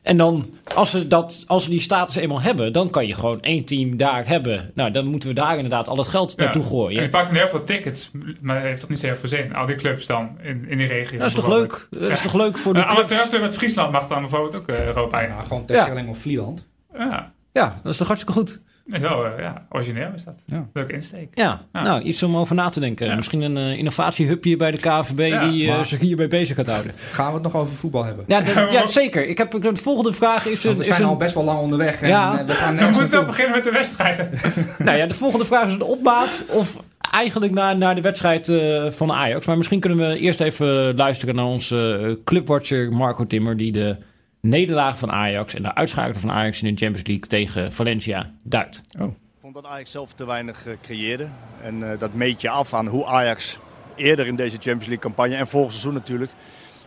[0.04, 3.40] En dan, als we, dat, als we die status eenmaal hebben, dan kan je gewoon
[3.40, 4.70] één team daar hebben.
[4.74, 6.68] Nou, dan moeten we daar inderdaad al het geld naartoe ja.
[6.68, 6.96] gooien.
[6.98, 9.54] En je pakt heel veel tickets, maar heeft dat niet zo heel veel zin.
[9.54, 11.18] Al die clubs dan in, in die regio.
[11.18, 11.86] Dat is toch leuk?
[11.90, 14.84] Dat is toch leuk voor de uh, amateurclub met Friesland mag dan bijvoorbeeld ook uh,
[14.84, 16.10] Europa ja, gewoon Terschelling ja.
[16.12, 16.66] of Vlieland.
[16.98, 17.32] Ja.
[17.52, 18.62] ja, dat is toch hartstikke goed.
[19.00, 20.34] Zo, uh, ja, origineel is dat.
[20.46, 20.66] Ja.
[20.72, 21.28] Leuke insteek.
[21.34, 23.06] Ja, ja, nou, iets om over na te denken.
[23.06, 23.14] Ja.
[23.14, 26.66] Misschien een uh, innovatiehubje bij de KVB Ja, die uh, maar- zich hierbij bezig gaat
[26.66, 26.92] houden.
[27.12, 28.24] Gaan we het nog over voetbal hebben?
[28.28, 29.26] Ja, de- ja zeker.
[29.28, 31.60] Ik heb, de volgende vraag is Want we is zijn een al best wel lang
[31.60, 32.02] onderweg.
[32.02, 32.38] En Ja.
[32.38, 33.24] eh, we gaan We moeten naartoe.
[33.24, 34.30] beginnen met de wedstrijden.
[34.78, 36.76] nou ja, de volgende vraag is een opmaat of
[37.12, 39.46] eigenlijk naar, naar de wedstrijd eh, van Ajax.
[39.46, 43.56] Maar misschien kunnen we eerst even luisteren naar onze eh, clubwatcher Marco Timmer...
[43.56, 43.96] die de
[44.44, 48.82] nederlaag van Ajax en de uitschakeling van Ajax in de Champions League tegen Valencia duidt.
[48.98, 51.28] Ik vond dat Ajax zelf te weinig eh, creëerde.
[51.62, 53.58] En eh, dat meet je af aan hoe Ajax
[53.96, 56.30] eerder in deze Champions League campagne en vorig seizoen natuurlijk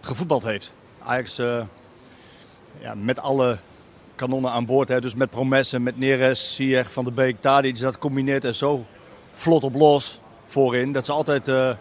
[0.01, 0.75] gevoetbald heeft.
[0.99, 1.63] Ajax eh,
[2.79, 3.57] ja, met alle
[4.15, 7.97] kanonnen aan boord, hè, dus met Promessen, met Neres, Ziyech, Van der Beek, Tadic, dat
[7.97, 8.85] combineert er zo
[9.31, 10.19] vlot op los.
[10.45, 10.91] voorin.
[10.91, 11.75] Dat ze altijd eh,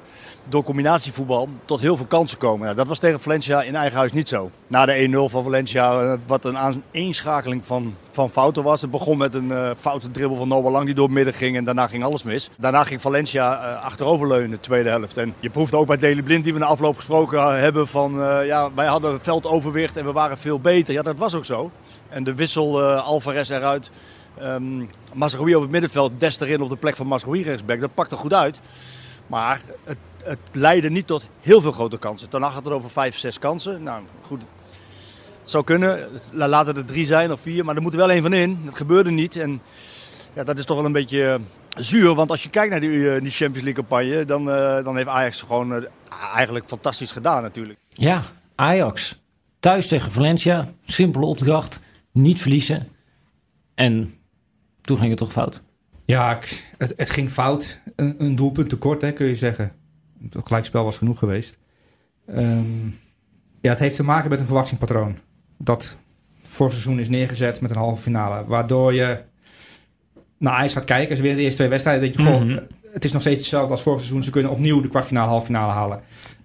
[0.49, 2.77] door combinatievoetbal tot heel veel kansen komen.
[2.77, 4.51] Dat was tegen Valencia in eigen huis niet zo.
[4.67, 8.81] Na de 1-0 van Valencia, eh, wat een aaneenschakeling van, van fouten was.
[8.81, 11.65] Het begon met een uh, foute dribbel van Noah die door het midden ging en
[11.65, 12.51] daarna ging alles mis.
[12.57, 15.17] Daarna ging Valencia uh, achteroverleunen de tweede helft.
[15.17, 18.13] En je proeft ook bij Deli Blind die we na afloop gesproken hebben van...
[18.45, 20.95] ja, wij hadden veldoverwicht en we waren veel beter.
[20.95, 21.71] Ja, dat was ook zo.
[22.09, 23.91] En de wissel Alvarez eruit...
[24.43, 27.81] Um, op het middenveld, Des erin op de plek van Mazraoui rechtsback.
[27.81, 28.61] Dat pakte goed uit.
[29.27, 32.29] Maar het, het leidde niet tot heel veel grote kansen.
[32.29, 33.83] Ten had het over vijf, zes kansen.
[33.83, 34.41] Nou goed,
[35.41, 36.09] het zou kunnen.
[36.33, 37.65] Laten er drie zijn of vier.
[37.65, 38.61] Maar er moet er wel één van in.
[38.65, 39.37] Dat gebeurde niet.
[39.37, 39.61] En
[40.33, 41.41] ja, dat is toch wel een beetje
[41.77, 42.15] zuur.
[42.15, 44.25] Want als je kijkt naar die, eh, die Champions League campagne.
[44.25, 45.87] Dan, uh, dan heeft Ajax gewoon
[46.35, 47.79] eigenlijk fantastisch gedaan natuurlijk.
[47.89, 48.23] Ja,
[48.55, 49.21] Ajax.
[49.61, 50.69] Thuis tegen Valencia.
[50.85, 51.81] Simpele opdracht.
[52.13, 52.89] Niet verliezen.
[53.75, 54.15] En
[54.81, 55.63] toen ging het toch fout?
[56.07, 56.39] Ja,
[56.79, 57.81] het, het ging fout.
[57.97, 59.73] Een, een, doelpunt tekort, hè, kun je zeggen.
[60.31, 61.59] Het gelijkspel was genoeg geweest.
[62.29, 62.99] Um,
[63.61, 65.19] ja, het heeft te maken met een verwachtingspatroon.
[65.57, 65.97] Dat
[66.45, 68.45] voor seizoen is neergezet met een halve finale.
[68.47, 69.21] Waardoor je
[70.39, 71.17] naar IJs gaat kijken.
[71.17, 72.03] Ze winnen de eerste twee wedstrijden.
[72.03, 72.67] denk je, goh, mm -hmm.
[72.93, 74.23] het is nog steeds hetzelfde als vorig seizoen.
[74.23, 76.01] Ze kunnen opnieuw de kwartfinale, halve finale halen.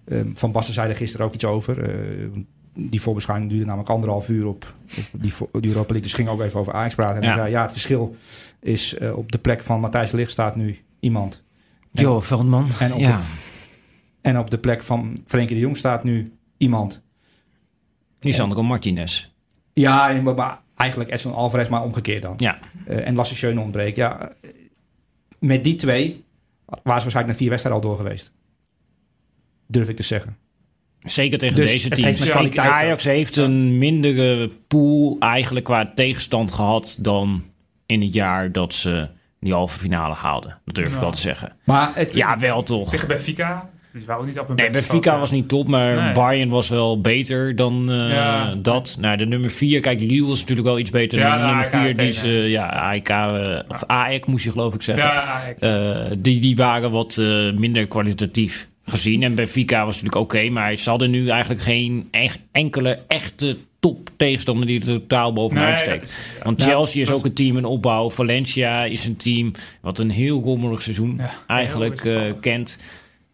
[0.05, 1.89] Um, Van Basten zei er gisteren ook iets over.
[1.89, 2.43] Uh,
[2.73, 4.73] die voorbeschouwing duurde namelijk anderhalf uur op,
[5.13, 6.01] op die, die Europa League.
[6.01, 7.21] Dus ging ook even over Ajax praten.
[7.21, 7.35] En ja.
[7.35, 8.15] zei, ja, het verschil
[8.61, 11.43] is uh, op de plek van Matthijs Licht staat nu iemand.
[11.91, 12.67] Joe Veldman.
[12.79, 13.17] En op, ja.
[13.17, 13.23] de,
[14.21, 17.01] en op de plek van Frenkie de Jong staat nu iemand.
[18.19, 19.29] Lisandro Martinez.
[19.73, 22.33] Ja, maar eigenlijk Edson Alvarez, maar omgekeerd dan.
[22.37, 22.59] Ja.
[22.87, 23.95] Uh, en Lasse Schöne ontbreekt.
[23.95, 24.31] Ja,
[25.39, 26.23] met die twee
[26.65, 28.31] waren ze waarschijnlijk naar vier wedstrijden al door geweest.
[29.67, 30.37] Durf ik te zeggen.
[30.99, 32.33] Zeker tegen dus deze teams.
[32.33, 37.43] Heeft Ajax heeft een mindere pool eigenlijk qua tegenstand gehad dan
[37.91, 39.07] in het jaar dat ze
[39.39, 40.57] die halve finale haalden.
[40.65, 41.51] Dat durf ik wel te zeggen.
[41.63, 42.89] Maar het, ja, wel toch.
[42.89, 43.69] Tegen Benfica.
[43.93, 46.13] Dus waren ook niet op een nee, Benfica was niet top, maar nee.
[46.13, 48.55] Bayern was wel beter dan uh, ja.
[48.55, 48.97] dat.
[48.99, 51.65] Nou, de nummer 4, kijk, Lille was natuurlijk wel iets beter ja, dan de nummer
[51.65, 51.97] 4.
[51.97, 55.05] Die is, uh, ja, AEK, uh, of AEK moest je geloof ik zeggen.
[55.59, 57.17] Ja, die, die waren wat
[57.55, 59.23] minder kwalitatief gezien.
[59.23, 63.57] En Benfica was natuurlijk oké, okay, maar ze hadden nu eigenlijk geen echt enkele echte
[63.81, 66.01] top tegenstander die er totaal bovenuit Nee, steekt.
[66.01, 66.43] dat.
[66.43, 68.09] Want Nou, Chelsea is ook een team in opbouw.
[68.09, 72.77] Valencia is een team wat een heel rommelig seizoen Ja, eigenlijk eh, kent.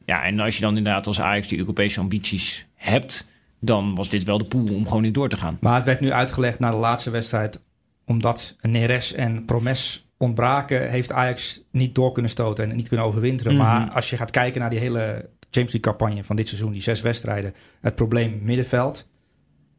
[0.06, 3.28] Ja, en als je dan inderdaad als Ajax die Europese ambities hebt,
[3.60, 5.58] dan was dit wel de pool om gewoon niet door te gaan.
[5.62, 7.62] Maar het werd nu uitgelegd na de laatste wedstrijd.
[8.06, 13.56] Omdat Neres en Promes ontbraken, heeft Ajax niet door kunnen stoten en niet kunnen overwinteren.
[13.56, 13.64] Mhm.
[13.64, 16.82] Maar als je gaat kijken naar die hele Champions League campagne van dit seizoen, die
[16.82, 19.08] zes wedstrijden, het probleem middenveld.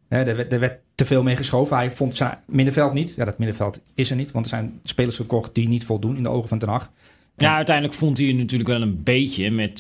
[0.09, 1.77] Hè, er, werd, er werd te veel mee geschoven.
[1.77, 3.15] Hij vond zijn middenveld niet.
[3.15, 6.23] Ja, dat middenveld is er niet, want er zijn spelers gekocht die niet voldoen in
[6.23, 6.93] de ogen van Ten Hag.
[7.37, 9.79] Ja, uiteindelijk vond hij het natuurlijk wel een beetje met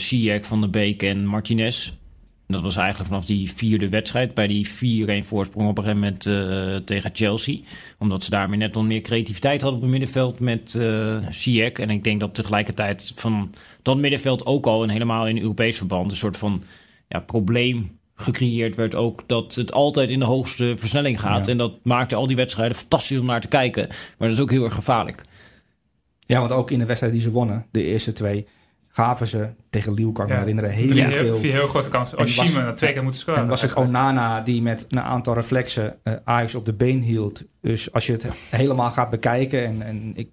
[0.00, 1.92] Ziyech, Van der Beek en Martinez.
[2.46, 4.34] Dat was eigenlijk vanaf die vierde wedstrijd.
[4.34, 4.68] Bij die
[5.22, 7.58] 4-1 voorsprong op een gegeven moment eh, tegen Chelsea.
[7.98, 10.78] Omdat ze daarmee net nog meer creativiteit hadden op het middenveld met
[11.30, 11.72] Ziyech.
[11.72, 16.10] En ik denk dat tegelijkertijd van dat middenveld ook al en helemaal in Europees verband
[16.10, 16.62] een soort van
[17.08, 21.46] ja, probleem gecreëerd werd ook dat het altijd in de hoogste versnelling gaat.
[21.46, 21.52] Ja.
[21.52, 23.88] En dat maakte al die wedstrijden fantastisch om naar te kijken.
[23.88, 25.22] Maar dat is ook heel erg gevaarlijk.
[26.20, 28.46] Ja, want ook in de wedstrijd die ze wonnen, de eerste twee,
[28.88, 30.40] gaven ze tegen Lille, kan ik me Ja.
[30.40, 31.36] herinneren, heel Drie heel, veel.
[31.36, 32.18] vier heel grote kansen.
[32.18, 33.40] En Oshima was- had twee keer moeten scoren.
[33.40, 37.44] En was het Onana die met een aantal reflexen eh, Ajax op de been hield.
[37.60, 40.28] Dus als je het helemaal gaat bekijken, en, en ik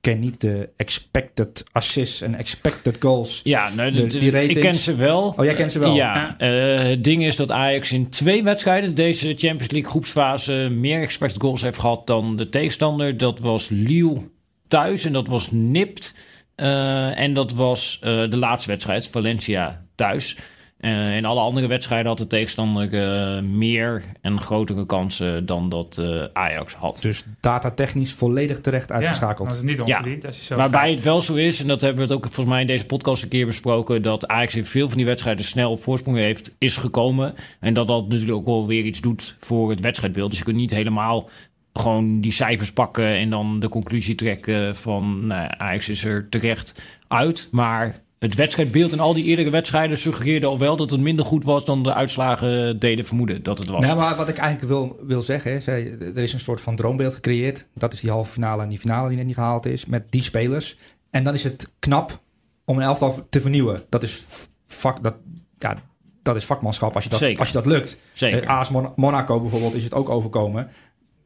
[0.00, 3.40] ken niet de expected assists en expected goals.
[3.44, 5.34] Ja, nou, De- de- de- die ratings- ik ken ze wel.
[5.36, 5.94] Oh, jij kent ze wel?
[5.94, 11.00] Ja, eh, het ding is dat Ajax in twee wedstrijden deze Champions League groepsfase meer
[11.02, 13.16] expected goals heeft gehad dan de tegenstander.
[13.16, 14.20] Dat was Lille
[14.68, 16.14] thuis en dat was nipt.
[16.54, 20.36] Eh, en dat was eh, de laatste wedstrijd, Valencia thuis.
[20.78, 25.98] Eh, in alle andere wedstrijden had de tegenstander eh, meer en grotere kansen dan dat
[25.98, 26.98] eh, Ajax had.
[27.02, 29.48] Dus datatechnisch volledig terecht Ja, uitgeschakeld.
[29.48, 32.06] dat is niet onverdiend als je zo Waarbij het wel zo is, en dat hebben
[32.06, 34.88] we het ook volgens mij in deze podcast een keer besproken, dat Ajax in veel
[34.88, 37.34] van die wedstrijden snel op voorsprong heeft, is gekomen.
[37.60, 40.30] En dat dat natuurlijk ook wel weer iets doet voor het wedstrijdbeeld.
[40.30, 41.28] Dus je kunt niet helemaal
[41.72, 46.82] gewoon die cijfers pakken en dan de conclusie trekken van nou, Ajax is er terecht
[47.08, 47.48] uit.
[47.50, 51.44] Maar het wedstrijdbeeld in al die eerdere wedstrijden suggereerde al wel dat het minder goed
[51.44, 53.80] was dan de uitslagen deden vermoeden dat het was.
[53.80, 56.76] Nou, maar wat ik eigenlijk wil, wil zeggen is, hè, er is een soort van
[56.76, 57.66] droombeeld gecreëerd.
[57.74, 60.22] Dat is die halve finale en die finale die net niet gehaald is, met die
[60.22, 60.76] spelers.
[61.10, 62.20] En dan is het knap
[62.64, 63.82] om een elftal te vernieuwen.
[63.88, 64.24] Dat is,
[64.66, 65.14] vak, dat,
[65.58, 65.76] ja,
[66.22, 67.38] dat is vakmanschap als je dat, Zeker.
[67.38, 67.98] als je dat lukt.
[68.12, 68.42] Zeker.
[68.42, 70.68] Eh, AS Monaco bijvoorbeeld is het ook overkomen.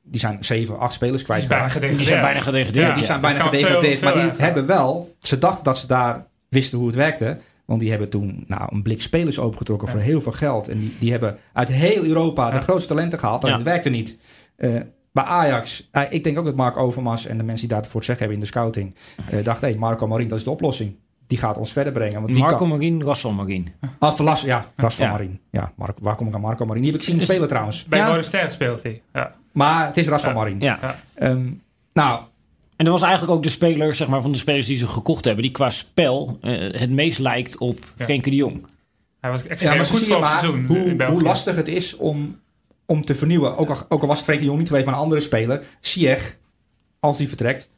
[0.05, 1.73] Die zijn zeven, acht spelers Die is bijna kwijtgeraakt.
[1.73, 1.97] gedegradeerd.
[1.97, 2.97] Die zijn bijna gedegradeerd.
[2.97, 5.15] Die zijn bijna gedegradeerd, maar die hebben wel...
[5.21, 7.39] Ze dachten dat ze daar wisten hoe het werkte.
[7.65, 10.69] Want die hebben toen nou, een blik spelers opengetrokken voor heel veel geld.
[10.69, 12.63] En die, die hebben uit heel Europa de Ja.
[12.63, 13.43] grootste talenten gehaald.
[13.43, 13.55] En Ja.
[13.55, 14.19] het werkte niet.
[14.57, 14.71] Eh,
[15.13, 18.05] bij Ajax, eh, ik denk ook dat Mark Overmars en de mensen die daarvoor het
[18.05, 18.95] zeggen hebben in de scouting,
[19.31, 20.97] eh, dachten, hé, Marco Marin, dat is de oplossing.
[21.27, 22.23] Die gaat ons verder brengen.
[22.23, 22.69] Want Marco kan...
[22.69, 23.69] Marien, Rassel Marien.
[23.99, 25.11] Ah, Velas, ja, Ras van Ja.
[25.11, 25.41] Marin.
[25.51, 26.83] Ja, Marco, waar kom ik aan Marco Marin?
[26.83, 27.85] Die heb ik zien Is- spelen trouwens.
[27.85, 28.07] Bij Ja.
[28.09, 29.03] Rode Ster speelt hij.
[29.13, 29.33] Ja.
[29.53, 30.37] Maar het is Ras van Ja.
[30.39, 30.61] Marin.
[30.61, 30.79] Ja.
[31.15, 31.51] Ehm,
[31.93, 32.21] nou,
[32.77, 35.25] En dat was eigenlijk ook de speler zeg maar, van de spelers die ze gekocht
[35.25, 38.05] hebben, die qua spel eh, het meest lijkt op Ja.
[38.05, 38.67] Frenkie de Jong.
[39.21, 41.13] Hij was ja, extreem zo goed voor seizoen hoe, in België.
[41.13, 42.41] hoe lastig het is om,
[42.87, 43.57] om te vernieuwen.
[43.57, 45.65] Ook al, ook al was het Frenkie de Jong niet geweest, maar een andere speler.
[45.81, 46.39] Sieg,
[47.01, 47.69] als die vertrekt,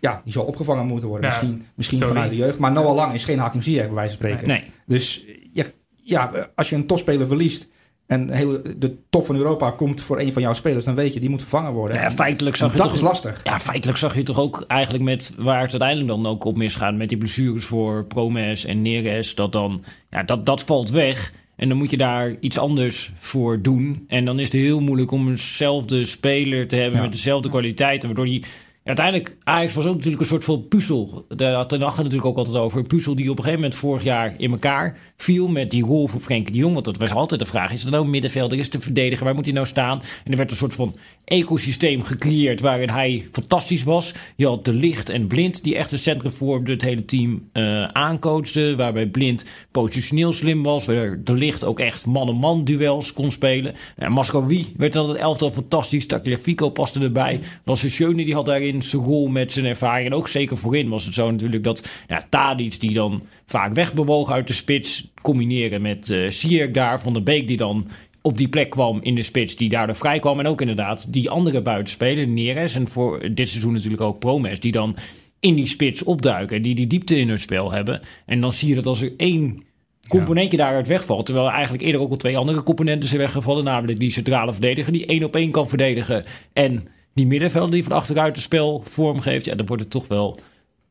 [0.00, 1.30] ja, die zal opgevangen moeten worden.
[1.30, 2.12] Ja, misschien misschien sorry.
[2.12, 2.58] vanuit de jeugd.
[2.58, 4.48] Maar Noah Lang is geen Hakim Ziyech, bij wijze van spreken.
[4.48, 4.64] Nee.
[4.86, 5.64] Dus ja,
[6.02, 7.68] ja, als je een topspeler verliest
[8.06, 11.20] en hele, de top van Europa komt voor een van jouw spelers, dan weet je,
[11.20, 12.00] die moet vervangen worden.
[12.00, 12.96] Ja, feitelijk en zag je dat toch...
[12.96, 13.40] is lastig.
[13.44, 16.94] Ja, feitelijk zag je toch ook eigenlijk met waar het uiteindelijk dan ook op misgaat.
[16.94, 19.34] Met die blessures voor Promes en Neres.
[19.34, 21.32] Dat dan, ja, dat, dat valt weg.
[21.56, 24.04] En dan moet je daar iets anders voor doen.
[24.08, 27.02] En dan is het heel moeilijk om eenzelfde speler te hebben Ja.
[27.02, 28.08] met dezelfde kwaliteiten.
[28.08, 28.44] Waardoor die.
[28.84, 31.24] Uiteindelijk, Ajax was ook natuurlijk een soort van puzzel.
[31.28, 32.78] Daar had Ten Hag het natuurlijk ook altijd over.
[32.78, 35.48] Een puzzel die op een gegeven moment vorig jaar in elkaar viel.
[35.48, 36.72] Met die rol voor Frenkie de Jong.
[36.72, 37.72] Want dat was altijd de vraag.
[37.72, 38.58] Is er nou een middenvelder?
[38.58, 39.24] Is het een verdediger?
[39.24, 40.02] Waar moet hij nou staan?
[40.24, 40.96] En er werd een soort van
[41.32, 44.14] ecosysteem gecreëerd waarin hij fantastisch was.
[44.36, 47.48] Je had De Licht en Blind die echt een centrum vormden, het hele team
[47.92, 48.76] aancoachten.
[48.76, 50.86] Waarbij Blind positioneel slim was.
[50.86, 53.74] Waar De Licht ook echt man-on-man duels kon spelen.
[53.96, 56.06] En Mascowie werd altijd elftal fantastisch.
[56.06, 57.40] Tagliafico paste erbij.
[57.64, 60.06] Lasse Schöne die had daarin zijn rol met zijn ervaring.
[60.06, 64.30] En ook zeker voorin was het zo natuurlijk dat ja, Tadic die dan vaak wegbewoog
[64.30, 65.10] uit de spits.
[65.22, 67.00] Combineren met eh Sierk daar.
[67.00, 67.86] Van der Beek die dan
[68.22, 70.38] op die plek kwam in de spits die daardoor vrij kwam.
[70.38, 72.74] En ook inderdaad die andere buitenspeler, Neres.
[72.74, 74.96] En voor dit seizoen natuurlijk ook Promes, die dan
[75.40, 76.62] in die spits opduiken.
[76.62, 78.00] Die die diepte in hun spel hebben.
[78.26, 79.64] En dan zie je dat als er één
[80.08, 81.26] componentje daaruit wegvalt.
[81.26, 83.64] Terwijl eigenlijk eerder ook al twee andere componenten zijn weggevallen.
[83.64, 86.24] Namelijk die centrale verdediger die één op één kan verdedigen.
[86.52, 89.44] En die middenvelder die van achteruit het spel vormgeeft.
[89.44, 90.38] Ja, dan wordt het toch wel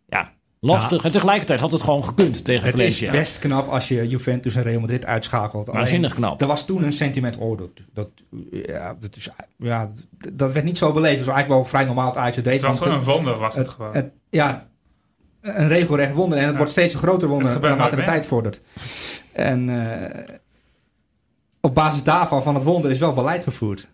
[0.10, 0.34] ja,
[0.66, 1.04] lastig.
[1.04, 3.12] En tegelijkertijd had het gewoon gekund tegen Het is Valencia.
[3.12, 5.68] best knap als je Juventus en Real Madrid uitschakelt.
[5.68, 6.42] Waanzinnig knap.
[6.42, 8.10] Er was toen een sentiment, oh, dat, dat,
[8.52, 9.92] ja, dat, is, ja,
[10.34, 11.18] dat werd niet zo beleefd.
[11.18, 12.54] Het was eigenlijk wel vrij normaal het Ajax het deed.
[12.54, 13.94] Het was gewoon het- een wonder, was het, het, gewoon.
[13.94, 14.68] het- ja,
[15.42, 16.38] een regelrecht wonder.
[16.38, 16.58] En het Ja.
[16.58, 18.62] wordt steeds een groter wonder Het naarmate de tijd vordert.
[19.32, 20.36] En eh,
[21.62, 23.88] op basis daarvan, van het wonder, is wel beleid gevoerd.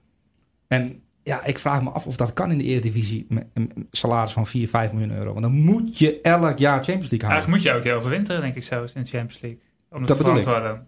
[0.67, 4.31] En ja, ik vraag me af of dat kan in de Eredivisie met een salaris
[4.31, 5.31] van 4, 5 miljoen euro.
[5.31, 7.29] Want dan moet je elk jaar Champions League halen.
[7.29, 9.59] Eigenlijk moet je ook heel overwinteren, denk ik zelfs, in de Champions League.
[9.89, 10.79] Om Dat te bedoel ik.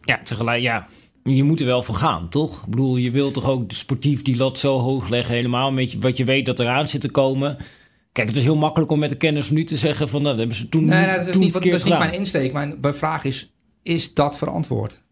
[0.00, 0.86] Ja, tegelijk, ja.
[1.24, 2.62] Je moet er wel voor gaan, toch?
[2.62, 6.16] Ik bedoel, je wilt toch ook sportief die lat zo hoog leggen, helemaal met wat
[6.16, 7.56] je weet dat eraan zit te komen.
[8.12, 10.30] Kijk, het is heel makkelijk om met de kennis van nu te zeggen van, nou,
[10.30, 12.12] dat hebben ze toen, Nee, nee, dat is toen niet, wat, dat is niet mijn
[12.12, 12.52] insteek.
[12.52, 15.02] Mijn, mijn vraag is, is dat verantwoord?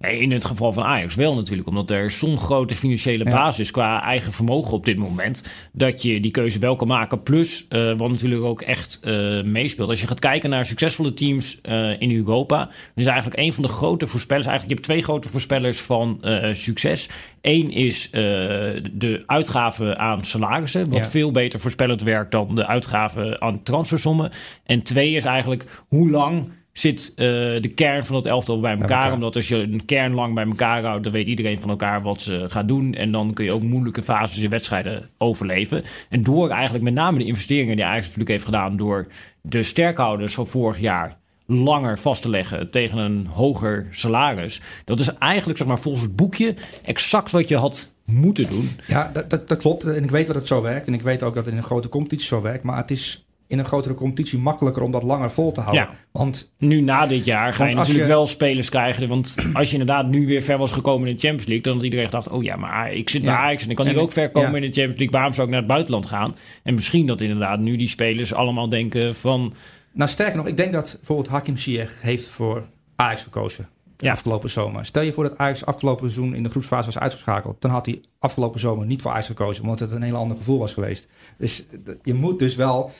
[0.00, 3.30] In het geval van Ajax wel natuurlijk, omdat er zo'n grote financiële Ja.
[3.30, 7.22] basis qua eigen vermogen op dit moment, dat je die keuze wel kan maken.
[7.22, 9.88] Plus, eh, wat natuurlijk ook echt eh, meespeelt.
[9.88, 13.62] Als je gaat kijken naar succesvolle teams eh, in Europa, dan is eigenlijk een van
[13.62, 16.20] de grote voorspellers, eigenlijk je hebt twee grote voorspellers van
[16.52, 17.08] succes.
[17.40, 21.10] Eén is de uitgaven aan salarissen, wat Ja.
[21.10, 24.30] veel beter voorspellend werkt dan de uitgaven aan transfersommen.
[24.64, 26.48] En twee is eigenlijk hoe lang
[26.80, 27.26] zit eh,
[27.60, 28.90] de kern van het elftal bij elkaar.
[28.90, 29.12] elkaar.
[29.12, 32.22] Omdat als je een kern lang bij elkaar houdt, dan weet iedereen van elkaar wat
[32.22, 32.94] ze gaan doen.
[32.94, 35.84] En dan kun je ook moeilijke fases in wedstrijden overleven.
[36.08, 39.06] En door eigenlijk met name de investeringen die Ajax natuurlijk heeft gedaan door
[39.42, 44.60] de sterkhouders van vorig jaar langer vast te leggen tegen een hoger salaris.
[44.84, 48.70] Dat is eigenlijk zeg maar volgens het boekje exact wat je had moeten doen.
[48.86, 49.84] Ja, dat, dat, dat klopt.
[49.84, 50.86] En ik weet dat het zo werkt.
[50.86, 52.64] En ik weet ook dat het in een grote competitie zo werkt.
[52.64, 55.82] Maar het is in een grotere competitie makkelijker om dat langer vol te houden.
[55.82, 55.90] Ja.
[56.12, 59.08] Want Nu na dit jaar ga je natuurlijk je- wel spelers krijgen.
[59.08, 61.62] Want als je inderdaad nu weer ver was gekomen in de Champions League...
[61.64, 63.38] dan had iedereen gedacht, oh ja, maar ik zit bij Ja.
[63.38, 63.64] Ajax...
[63.64, 65.10] en ik kan hier ook ver komen in de Champions League.
[65.10, 66.34] Waarom zou ik naar het buitenland gaan?
[66.62, 69.52] En misschien dat inderdaad nu die spelers allemaal denken van...
[69.92, 72.64] nou, sterker nog, ik denk dat bijvoorbeeld Hakim Ziyech heeft voor
[72.96, 73.68] Ajax gekozen.
[73.98, 74.12] Ja.
[74.12, 74.86] afgelopen zomer.
[74.86, 77.60] Stel je voor dat Ajax afgelopen seizoen in de groepsfase was uitgeschakeld.
[77.60, 79.62] Dan had hij afgelopen zomer niet voor Ajax gekozen.
[79.62, 81.08] Omdat het een heel ander gevoel was geweest.
[81.38, 81.64] Dus
[82.02, 82.90] je moet dus wel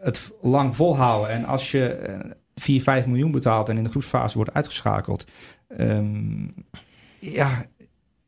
[0.00, 1.30] het lang volhouden.
[1.30, 5.24] En als je eh, 4, 5 miljoen betaalt en in de groepsfase wordt uitgeschakeld.
[5.68, 6.48] ehm,
[7.18, 7.64] ja,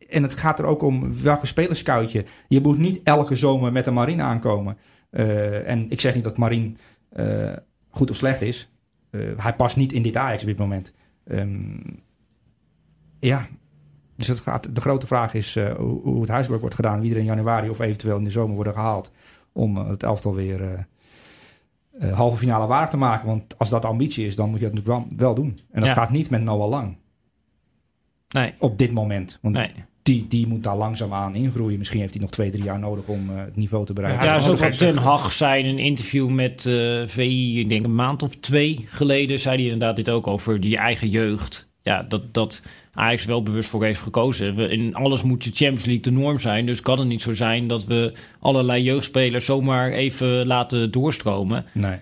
[0.09, 2.25] en het gaat er ook om welke spelers scout je.
[2.49, 4.77] Je moet niet elke zomer met een Marine aankomen.
[5.11, 6.73] Eh, en ik zeg niet dat Marine
[7.09, 7.53] eh,
[7.88, 8.73] goed of slecht is.
[9.11, 10.92] Eh, hij past niet in dit Ajax op dit moment.
[11.25, 11.79] Ehm,
[13.21, 13.49] ja,
[14.17, 17.01] dus het gaat, de grote vraag is eh, hoe, hoe het huiswerk wordt gedaan.
[17.01, 19.13] Wie er in januari of eventueel in de zomer worden gehaald.
[19.53, 20.87] Om eh, het elftal weer
[21.99, 23.27] eh, halve finale waar te maken.
[23.27, 25.59] Want als dat de ambitie is, dan moet je het natuurlijk wel, wel doen.
[25.71, 25.95] En dat Ja.
[25.95, 26.97] gaat niet met Noah Lang
[28.29, 29.38] Nee, op dit moment.
[29.43, 29.71] Want nee.
[30.03, 31.79] die, die moet daar langzaamaan ingroeien.
[31.79, 34.25] Misschien heeft hij nog twee, drie jaar nodig om eh, het niveau te bereiken.
[34.25, 37.69] Ja, Ja, dat zo ook Ten Hag zei in een interview met eh VI, ik
[37.69, 41.71] denk een maand of twee geleden, zei hij inderdaad dit ook over die eigen jeugd.
[41.83, 42.63] Ja, dat, dat
[42.95, 44.55] Ajax wel bewust voor heeft gekozen.
[44.55, 46.67] We, in alles moet de Champions League de norm zijn.
[46.67, 51.65] Dus kan het niet zo zijn dat we allerlei jeugdspelers zomaar even laten doorstromen.
[51.73, 51.99] Nee.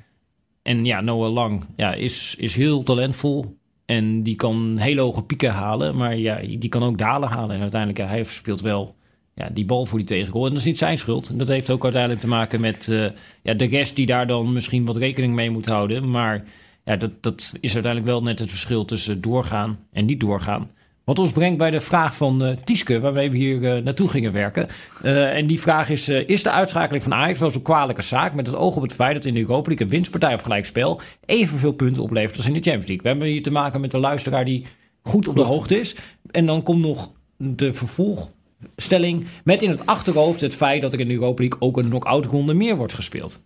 [0.63, 3.59] En ja, Noah Lang ja, is, is heel talentvol.
[3.85, 5.97] En die kan hele hoge pieken halen.
[5.97, 7.57] Maar ja, die kan ook dalen halen.
[7.57, 8.95] En uiteindelijk, ja, hij verspeelt wel
[9.35, 10.45] ja, die bal voor die tegengoal.
[10.45, 11.29] En dat is niet zijn schuld.
[11.29, 13.07] En dat heeft ook uiteindelijk te maken met eh,
[13.43, 16.11] ja, de rest die daar dan misschien wat rekening mee moet houden.
[16.11, 16.45] Maar
[16.85, 20.71] ja, dat, dat is uiteindelijk wel net het verschil tussen doorgaan en niet doorgaan.
[21.11, 24.33] Wat ons brengt bij de vraag van eh Tieske, waarmee we hier eh, naartoe gingen
[24.33, 24.69] werken.
[25.03, 28.35] Eh, en die vraag is, eh, is de uitschakeling van Ajax wel zo'n kwalijke zaak...
[28.35, 31.01] met het oog op het feit dat in de Europa League een winstpartij of gelijkspel...
[31.27, 33.03] evenveel punten oplevert als in de Champions League?
[33.03, 34.67] We hebben hier te maken met een luisteraar die
[35.03, 35.97] goed op de hoogte is.
[36.31, 40.83] En dan komt nog de vervolgstelling met in het achterhoofd het feit...
[40.83, 43.43] dat er in de Europa League ook een knock-out ronde meer wordt gespeeld.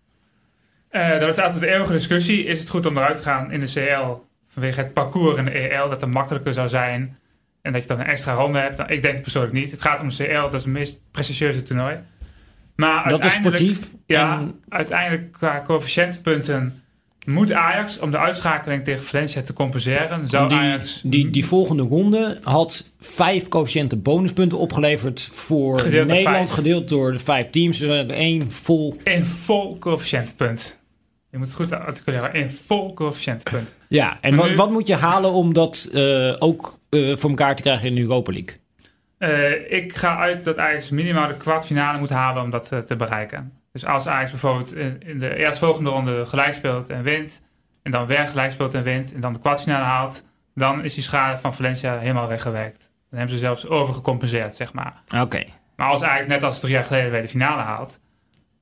[0.89, 2.45] Eh, dat is altijd de eeuwige discussie.
[2.45, 5.69] Is het goed om eruit te gaan in de CL vanwege het parcours in de
[5.69, 7.19] EL, dat het makkelijker zou zijn
[7.65, 8.77] en dat je dan een extra ronde hebt?
[8.79, 9.71] Nou, ik denk het persoonlijk niet.
[9.71, 11.97] Het gaat om CL, dat is het meest prestigieuze toernooi.
[12.77, 13.79] Maar Dat is sportief.
[14.07, 16.83] Ja, En uiteindelijk qua coëfficiëntenpunten
[17.27, 21.83] moet Ajax, om de uitschakeling tegen Valencia te compenseren, zou die, Ajax die, die volgende
[21.83, 27.79] ronde had vijf coëfficiënte bonuspunten opgeleverd voor Gedeeld Nederland, gedeeld door de vijf teams.
[27.79, 29.01] Dus er één vol.
[29.05, 30.83] een vol coëfficiëntenpunt.
[31.31, 32.37] Je moet het goed articuleren.
[32.39, 33.77] Een vol coëfficiëntenpunt.
[33.89, 37.57] Ja, en wat, nu- wat moet je halen om dat eh, ook eh, voor elkaar
[37.57, 38.63] te krijgen in de Europa League?
[39.19, 42.97] Eh, ik ga uit dat Ajax minimaal de kwartfinale moet halen om dat eh, te
[42.97, 43.53] bereiken.
[43.73, 47.43] Dus als Ajax bijvoorbeeld in, in de eerstvolgende ronde gelijk speelt en wint,
[47.83, 50.25] en dan weer gelijk speelt en wint, en dan de kwartfinale haalt,
[50.55, 52.91] dan is die schade van Valencia helemaal weggewerkt.
[53.11, 55.03] Dan hebben ze zelfs overgecompenseerd, zeg maar.
[55.21, 55.45] Oké.
[55.77, 58.01] Maar als Ajax net als drie jaar geleden weer de finale haalt,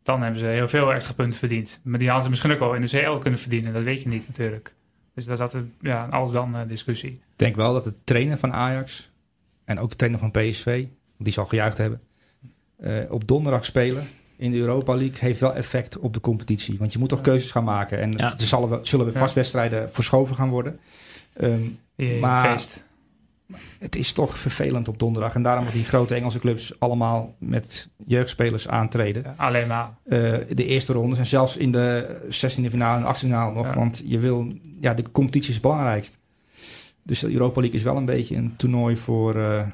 [0.03, 1.81] dan hebben ze heel veel extra punten verdiend.
[1.85, 4.09] Maar die hadden ze misschien ook al in de CL kunnen verdienen, dat weet je
[4.09, 4.75] niet natuurlijk.
[5.15, 7.11] Dus dat is altijd ja, een alles-dan eh, discussie.
[7.11, 9.11] Ik denk wel dat het trainen van Ajax
[9.65, 12.01] en ook de trainer van PSV, want die zal gejuicht hebben,
[12.77, 14.07] eh, op donderdag spelen
[14.37, 16.79] in de Europa League heeft wel effect op de competitie.
[16.79, 18.33] Want je moet toch keuzes gaan maken en Ja.
[18.33, 19.19] er zullen, we- zullen we Ja.
[19.19, 20.79] vast wedstrijden verschoven gaan worden.
[21.33, 21.61] Ehm,
[21.97, 22.85] Je Maar- feest.
[23.79, 27.89] Het is toch vervelend op donderdag en daarom dat die grote Engelse clubs allemaal met
[28.07, 29.23] jeugdspelers aantreden.
[29.23, 29.95] Ja, alleen maar.
[30.05, 30.19] Eh,
[30.49, 33.67] de eerste rondes en zelfs in de 16e finale en 18e finale nog.
[33.67, 33.75] Ja.
[33.75, 36.19] Want je wil, ja, de competitie is het belangrijkst.
[37.03, 39.67] Dus de Europa League is wel een beetje een toernooi voor eh,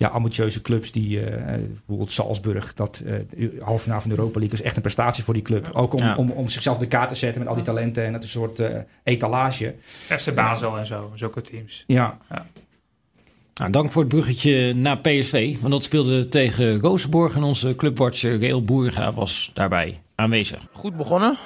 [0.00, 0.92] ja, ambitieuze clubs.
[0.92, 4.64] Die eh, eh, bijvoorbeeld Salzburg, dat eh, de halve finale van de Europa League is
[4.64, 5.68] echt een prestatie voor die club.
[5.72, 6.16] Ook om, Ja.
[6.16, 8.40] om, om zichzelf de kaart te zetten met al die talenten en het is een
[8.40, 9.74] soort eh, etalage.
[10.06, 11.84] FC Basel en zo, zulke teams.
[11.86, 12.18] Ja,
[13.54, 15.56] Nou, dank voor het bruggetje naar PSV.
[15.60, 20.66] Want dat speelde tegen Rozenborg en onze clubwatcher Reel Boerga was daarbij aanwezig.
[20.72, 21.36] Goed begonnen.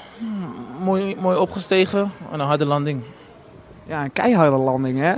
[0.82, 3.02] Mooi, mooi opgestegen en een harde landing.
[3.86, 5.14] Ja, een keiharde landing, hè?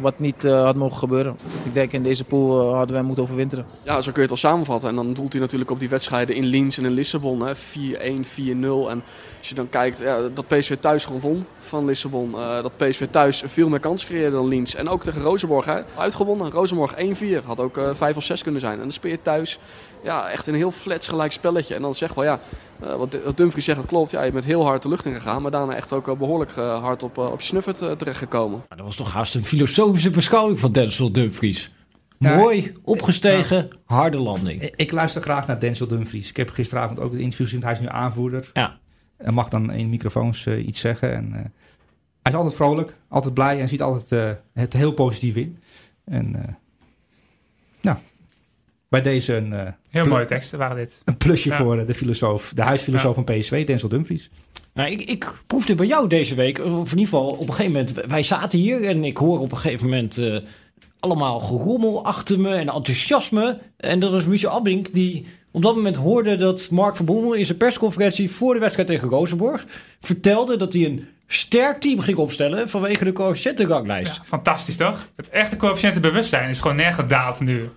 [0.00, 1.36] Wat niet eh, had mogen gebeuren.
[1.64, 3.66] Ik denk in deze pool eh, hadden wij moeten overwinteren.
[3.84, 4.88] Ja, zo kun je het wel samenvatten.
[4.88, 7.46] En dan doelt hij natuurlijk op die wedstrijden in Linz en in Lissabon.
[7.46, 7.54] hè.
[7.56, 7.58] 4-1,
[8.26, 8.90] 4-0.
[8.90, 9.02] En
[9.38, 12.34] als je dan kijkt ja, dat PSV thuis gewoon won van Lissabon.
[12.34, 14.74] eh, dat PSV thuis veel meer kansen creëerde dan Linz.
[14.74, 16.50] En ook tegen Rozenborg hè, uitgewonnen.
[16.50, 17.44] Rozenborg 1-4.
[17.44, 18.74] Had ook eh 5 of 6 kunnen zijn.
[18.74, 19.58] En dan speel je thuis
[20.06, 21.74] ja, echt een heel flats gelijk spelletje.
[21.74, 22.40] En dan zeg wel ja,
[22.80, 24.10] eh, wat, wat Dumfries zegt, dat klopt.
[24.10, 25.42] Ja, je bent heel hard de lucht in gegaan.
[25.42, 28.64] Maar daarna echt ook wel behoorlijk eh, hard op, eh, op je snuffert eh, terechtgekomen.
[28.68, 31.74] Maar dat was toch haast een filosofische beschouwing van Denzel Dumfries.
[32.18, 34.62] Ja, Mooi, opgestegen, harde landing.
[34.62, 36.28] ik, ik luister graag naar Denzel Dumfries.
[36.28, 37.62] Ik heb gisteravond ook het interview gezien.
[37.62, 38.50] Hij is nu aanvoerder.
[38.52, 38.78] Ja.
[39.16, 41.12] En mag dan in microfoons eh, iets zeggen.
[41.14, 41.40] En, eh,
[42.22, 45.58] hij is altijd vrolijk, altijd blij en ziet altijd eh, het heel positief in.
[46.04, 46.54] En eh,
[47.80, 47.96] nou,
[48.88, 51.02] bij deze een, eh, Heel mooie teksten waren dit.
[51.04, 51.56] een plusje Ja.
[51.56, 54.30] voor eh, de filosoof, de huisfilosoof van PSV, Denzel Dumfries.
[54.74, 57.72] Nou, ik, ik proefde bij jou deze week, of in ieder geval op een gegeven
[57.72, 60.36] moment, wij zaten hier en ik hoor op een gegeven moment eh,
[61.00, 63.58] allemaal gerommel achter me en enthousiasme.
[63.76, 67.46] En er was Michel Abink die op dat moment hoorde dat Mark van Bommel in
[67.46, 69.66] zijn persconferentie voor de wedstrijd tegen Rozenborg
[70.00, 74.16] vertelde dat hij een sterk team ging opstellen vanwege de coëfficiëntenranglijst.
[74.16, 75.08] Ja, fantastisch toch?
[75.16, 77.68] Het echte coëfficiëntenbewustzijn is gewoon nergens gedaald nu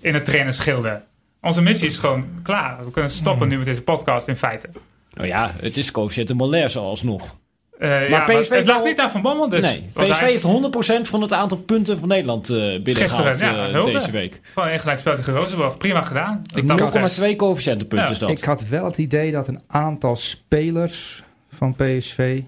[0.00, 1.02] in het trainerschilde.
[1.40, 2.84] Onze missie is gewoon klaar.
[2.84, 4.68] We kunnen stoppen nu met deze podcast in feite.
[5.14, 7.36] Nou ja, het is coëfficiënten malaise alsnog.
[7.78, 9.60] Eh, ja, PSV het lag niet aan Van Bommel dus.
[9.64, 13.84] nee, PSV heeft 100% van het aantal punten van Nederland eh binnengehaald Gisteren, ja, eh,
[13.84, 14.40] deze week.
[14.54, 15.76] Gewoon één gelijk spel tegen Rozenborg.
[15.76, 16.42] Prima gedaan.
[16.54, 17.18] Ik Dat moet- betreft.
[17.20, 18.12] 0,2 coëfficiëntenpunten Ja.
[18.12, 18.30] is dat.
[18.30, 22.40] Ik had wel het idee dat een aantal spelers van PSV,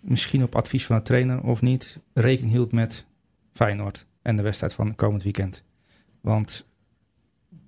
[0.00, 3.04] misschien op advies van de trainer of niet, rekening hield met
[3.52, 5.64] Feyenoord en de wedstrijd van komend weekend.
[6.20, 6.66] Want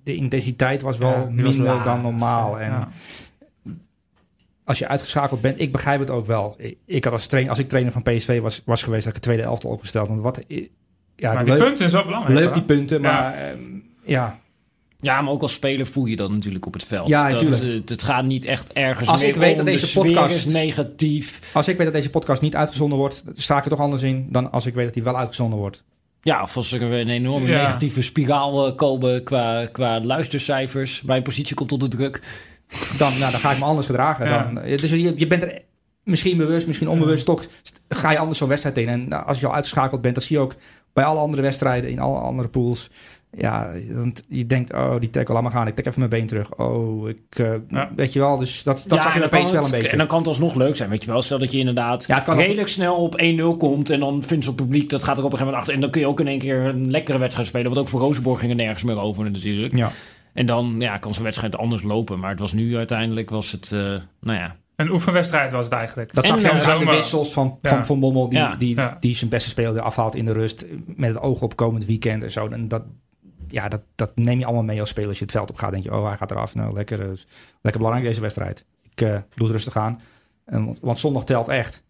[0.03, 2.59] de intensiteit was wel Ja, die was minder dan normaal.
[2.61, 2.89] En Ja.
[4.65, 6.57] als je uitgeschakeld bent, ik begrijp het ook wel.
[6.85, 9.25] Ik, had als, trainer, als ik trainer van PSV was, was geweest, had ik het
[9.25, 10.09] tweede elftal opgesteld.
[10.09, 10.45] Want wat,
[11.17, 12.39] ja, maar die leuk, punten is wel belangrijk.
[12.39, 13.11] leuk die punten, Ja.
[13.21, 13.61] maar ehm,
[14.05, 14.39] ja,
[15.01, 17.09] Ja, maar ook als speler voel je dat natuurlijk op het veld.
[17.09, 20.35] Ja, dat, het gaat niet echt ergens Als ik weet om, dat de deze podcast-
[20.35, 21.41] is negatief.
[21.53, 24.27] als ik weet dat deze podcast niet uitgezonden wordt, sta ik er toch anders in
[24.31, 25.85] dan als ik weet dat die wel uitgezonden wordt.
[26.23, 27.63] Ja, of als er een enorme Ja.
[27.63, 31.03] negatieve spiraal eh, komen qua, qua luistercijfers.
[31.03, 32.21] Mijn positie komt onder druk.
[32.99, 34.27] dan, nou, dan ga ik me anders gedragen.
[34.27, 34.43] Ja.
[34.43, 35.63] Dan, eh, dus je, je bent er
[36.05, 37.47] misschien bewust, misschien onbewust, toch
[37.89, 38.89] ga je anders zo'n wedstrijd in.
[38.89, 40.55] En nou, als je al uitgeschakeld bent, dat zie je ook
[40.93, 42.91] bij alle andere wedstrijden, in alle andere pools.
[43.39, 45.67] Ja, dan, je denkt, oh, die tackle, laat maar gaan.
[45.67, 46.55] Ik trek even mijn been terug.
[46.57, 47.91] Oh, ik, eh, Ja.
[47.97, 48.37] weet je wel.
[48.39, 49.89] Dus dat, dat Ja, zag je kan wel een het- beetje.
[49.89, 51.23] En dan kan het alsnog leuk zijn, weet je wel.
[51.23, 53.91] Stel dat je inderdaad Ja, het kan nog- redelijk snel op 1-0 komt...
[53.91, 55.75] en dan vindt zo'n publiek, dat gaat er op een gegeven moment achter...
[55.75, 57.67] en dan kun je ook in één keer een lekkere wedstrijd spelen.
[57.67, 59.77] Want ook voor Rozenborg ging er nergens meer over natuurlijk.
[59.77, 59.91] ja.
[60.33, 62.19] En dan ja, kan zo'n wedstrijd anders lopen.
[62.19, 63.79] Maar het was nu uiteindelijk, was het, eh,
[64.21, 64.57] nou ja...
[64.77, 66.15] Een oefenwedstrijd was het eigenlijk.
[66.15, 67.69] Dat En, zag je ook eh, aan de wissels van Ja.
[67.71, 68.55] Van, van Bommel, die, Ja.
[68.57, 68.97] die, Ja.
[69.01, 70.67] die zijn beste speler afhaalt in de rust.
[70.87, 72.49] Met het oog op komend weekend en zo.
[72.49, 72.83] En dat,
[73.53, 75.09] ja, dat, dat neem je allemaal mee als speler.
[75.09, 76.55] Als je het veld op gaat, denk je, oh, hij gaat eraf.
[76.55, 77.07] Nou, lekker, eh,
[77.61, 78.65] lekker belangrijk deze wedstrijd.
[78.91, 80.01] Ik eh, doe het rustig aan.
[80.45, 81.83] En, want, want zondag telt echt.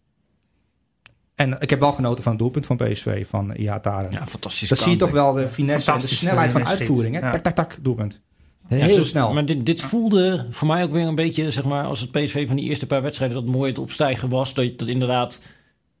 [1.35, 4.11] En ik heb wel genoten van het doelpunt van PSV, van Ihataren.
[4.11, 4.69] Ja, fantastisch.
[4.69, 7.15] dat zie je toch wel, de finesse en de Fantastische snelheid van uitvoering.
[7.15, 7.21] Hè?
[7.21, 7.29] Ja.
[7.29, 8.21] Tak, tak, tak, doelpunt.
[8.67, 9.33] Ja, Heel zo- snel.
[9.33, 12.47] Maar dit, dit voelde voor mij ook weer een beetje, zeg maar, als het PSV
[12.47, 14.53] van die eerste paar wedstrijden dat mooi het opstijgen was.
[14.53, 15.41] Dat, dat inderdaad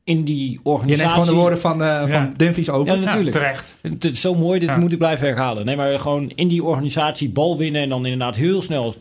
[0.03, 1.09] in die Je neemt organisatie...
[1.13, 2.07] gewoon de woorden van, eh Ja.
[2.07, 2.93] van Dumfries over.
[2.93, 3.35] Ja, natuurlijk.
[3.35, 3.75] Ja, terecht.
[3.81, 4.77] Het is zo mooi, dit Ja.
[4.77, 5.65] moet ik blijven herhalen.
[5.65, 8.95] Nee, maar gewoon in die organisatie bal winnen en dan inderdaad heel snel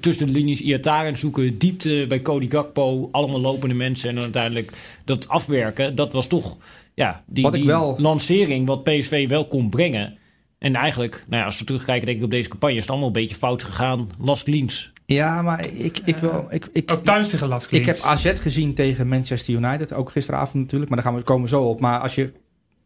[0.00, 4.72] tussen de linies Iataren zoeken, diepte bij Cody Gakpo, allemaal lopende mensen en dan uiteindelijk
[5.04, 5.94] dat afwerken.
[5.94, 6.56] Dat was toch
[6.94, 10.18] ja, die, Wat die wel- lancering wat PSV wel kon brengen.
[10.58, 13.08] En eigenlijk, nou ja, als we terugkijken denk ik op deze campagne, is het allemaal
[13.08, 14.08] een beetje fout gegaan.
[14.18, 14.92] Last Liens.
[15.14, 16.46] Ja, maar ik, ik wil...
[16.50, 20.62] Ik, ik, Ook thuis tegen Las Ik heb AZ gezien tegen Manchester United, ook gisteravond
[20.62, 21.80] natuurlijk, maar daar gaan we komen zo op.
[21.80, 22.32] Maar als je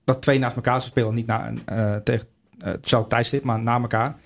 [0.05, 2.27] dat twee naast elkaar zou spelen, niet na, eh, tegen
[2.59, 4.17] eh, hetzelfde tijdstip, maar na elkaar.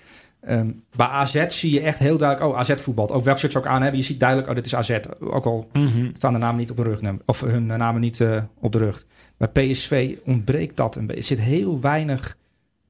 [0.41, 3.11] Ehm, bij AZ zie je echt heel duidelijk, oh AZ voetbalt.
[3.11, 4.99] Ook welk shirt ze ook aan hebben, je ziet duidelijk, oh dit is AZ.
[5.19, 5.69] Ook al
[6.17, 9.05] staan de namen niet op de rug, of hun namen niet eh, op de rug.
[9.37, 11.21] Bij PSV ontbreekt dat een beetje.
[11.21, 12.37] Er zit heel weinig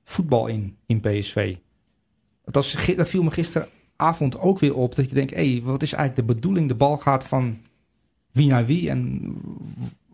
[0.04, 1.56] voetbal in, in PSV.
[2.46, 3.32] Dat, was, dat viel me
[4.00, 4.96] gisteravond ook weer op.
[4.96, 6.68] Dat je denkt, hé, wat is eigenlijk de bedoeling?
[6.68, 7.58] De bal gaat van
[8.32, 9.34] wie naar wie en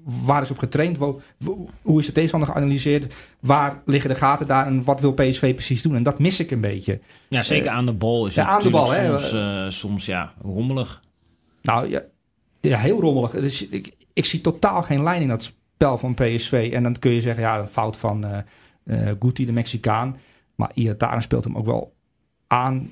[0.03, 0.97] waar is op getraind?
[1.81, 3.13] Hoe is de tegenstander geanalyseerd?
[3.39, 5.95] Waar liggen de gaten daar en wat wil PSV precies doen?
[5.95, 6.99] En dat mis ik een beetje.
[7.27, 10.33] Ja, zeker aan de bal is ja, het aan de bal, soms, eh, soms ja,
[10.41, 11.01] rommelig.
[11.61, 12.01] Nou ja,
[12.61, 13.33] ja heel rommelig.
[13.69, 16.69] Ik, ik zie totaal geen lijn in dat spel van PSV.
[16.73, 18.37] En dan kun je zeggen, ja, een fout van eh
[18.85, 20.15] eh, Guti, de Mexicaan.
[20.55, 21.93] Maar Iataren speelt hem ook wel
[22.47, 22.91] aan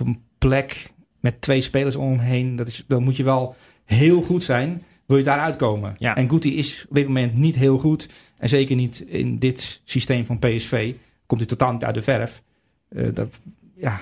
[0.00, 2.56] op een plek met twee spelers om hem heen.
[2.56, 5.96] Dat is, dan moet je wel heel goed zijn, wil je daaruit komen.
[5.98, 6.16] Ja.
[6.16, 8.08] En Guti is op dit moment niet heel goed.
[8.36, 10.92] En zeker niet in dit systeem van PSV.
[11.26, 12.42] Komt hij totaal niet uit de verf.
[12.88, 13.40] Eh, dat,
[13.76, 14.00] ja,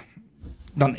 [0.75, 0.97] dan,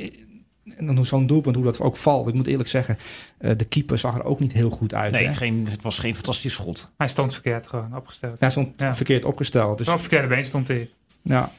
[0.78, 2.28] en dan zo'n doelpunt, hoe dat ook valt.
[2.28, 2.98] Ik moet eerlijk zeggen,
[3.38, 5.12] eh, de keeper zag er ook niet heel goed uit.
[5.12, 5.34] Nee, hè?
[5.34, 6.92] geen, het was geen fantastisch schot.
[6.98, 8.40] Hij stond verkeerd gewoon opgesteld.
[8.40, 8.96] Hij stond Ja.
[8.96, 9.78] verkeerd opgesteld.
[9.78, 10.90] Dus, Op verkeerde been stond hij.
[11.22, 11.52] ja.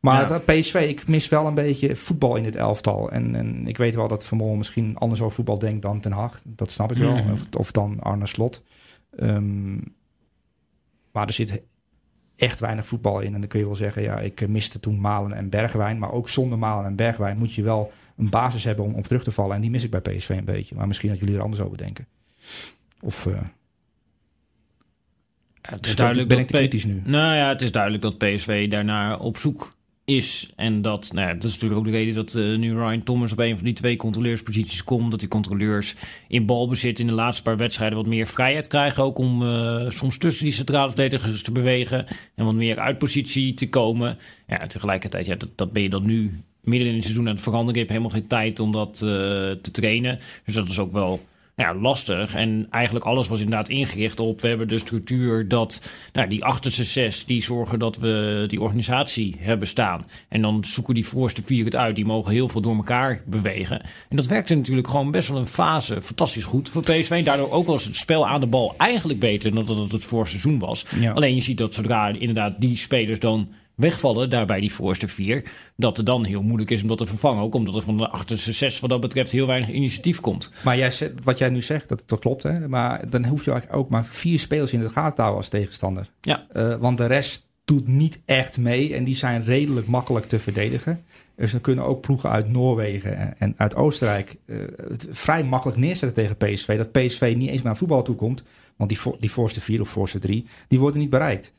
[0.00, 0.32] Maar Ja.
[0.32, 3.10] het PSV, ik mis wel een beetje voetbal in dit elftal.
[3.10, 6.12] En, en ik weet wel dat Van Mol misschien anders over voetbal denkt dan Ten
[6.12, 6.42] Hag.
[6.46, 7.16] Dat snap ik wel.
[7.16, 7.32] Mhm.
[7.32, 8.62] Of, of dan Arne Slot.
[9.16, 9.74] Ehm,
[11.12, 11.62] maar er zit
[12.36, 13.34] echt weinig voetbal in.
[13.34, 15.98] En dan kun je wel zeggen, ja, ik eh, miste toen Malen en Bergwijn.
[15.98, 19.22] Maar ook zonder Malen en Bergwijn moet je wel een basis hebben om op terug
[19.22, 19.54] te vallen.
[19.54, 20.74] En die mis ik bij PSV een beetje.
[20.74, 22.06] Maar misschien dat jullie er anders over denken.
[23.00, 23.32] Of eh,
[25.62, 27.02] Het dus is duidelijk ben dat ik te kritisch nu.
[27.04, 29.76] Nou ja, het is duidelijk dat PSV daarnaar op zoek
[30.08, 30.50] is.
[30.56, 33.32] En dat, nou ja, dat is natuurlijk ook de reden dat eh, nu Ryan Thomas
[33.32, 35.10] op een van die twee controleursposities komt.
[35.10, 35.94] Dat die controleurs
[36.28, 39.02] in balbezit in de laatste paar wedstrijden wat meer vrijheid krijgen.
[39.02, 42.06] Ook om eh, soms tussen die centrale verdedigers te bewegen.
[42.34, 44.18] En wat meer uit positie te komen.
[44.46, 47.42] Ja, tegelijkertijd, ja, dat, dat ben je dan nu midden in het seizoen aan het
[47.42, 47.74] veranderen.
[47.74, 49.08] Je hebt helemaal geen tijd om dat eh,
[49.50, 50.18] te trainen.
[50.44, 51.20] Dus dat is ook wel
[51.58, 52.34] nou ja, lastig.
[52.34, 54.40] En eigenlijk alles was inderdaad ingericht op...
[54.40, 57.24] we hebben de structuur dat nou, die achterste zes...
[57.24, 60.04] die zorgen dat we die organisatie hebben staan.
[60.28, 61.96] En dan zoeken die voorste vier het uit.
[61.96, 63.80] Die mogen heel veel door elkaar bewegen.
[64.08, 67.24] En dat werkte natuurlijk gewoon best wel een fase fantastisch goed voor PSV.
[67.24, 69.54] Daardoor ook was het spel aan de bal eigenlijk beter...
[69.54, 70.84] dan dat het het vorig seizoen was.
[71.00, 71.12] Ja.
[71.12, 73.48] Alleen je ziet dat zodra inderdaad die spelers dan
[73.78, 75.44] wegvallen, daarbij die voorste vier,
[75.76, 77.42] dat het dan heel moeilijk is om dat te vervangen.
[77.42, 80.50] Ook omdat er van de achterste zes wat dat betreft heel weinig initiatief komt.
[80.64, 80.92] Maar jij,
[81.24, 82.42] wat jij nu zegt, dat, dat klopt.
[82.42, 82.68] Hè?
[82.68, 85.50] Maar dan hoef je eigenlijk ook maar vier spelers in de gaten te houden als
[85.50, 86.10] tegenstander.
[86.20, 86.46] Ja.
[86.52, 91.04] Eh, want de rest doet niet echt mee en die zijn redelijk makkelijk te verdedigen.
[91.36, 94.56] Dus dan kunnen ook ploegen uit Noorwegen en- uit Oostenrijk eh,
[94.88, 96.76] het vrij makkelijk neerzetten tegen PSV.
[96.76, 98.42] Dat PSV niet eens meer aan voetbal toe komt.
[98.76, 101.52] Want die, die voorste vier of voorste drie, die worden niet bereikt.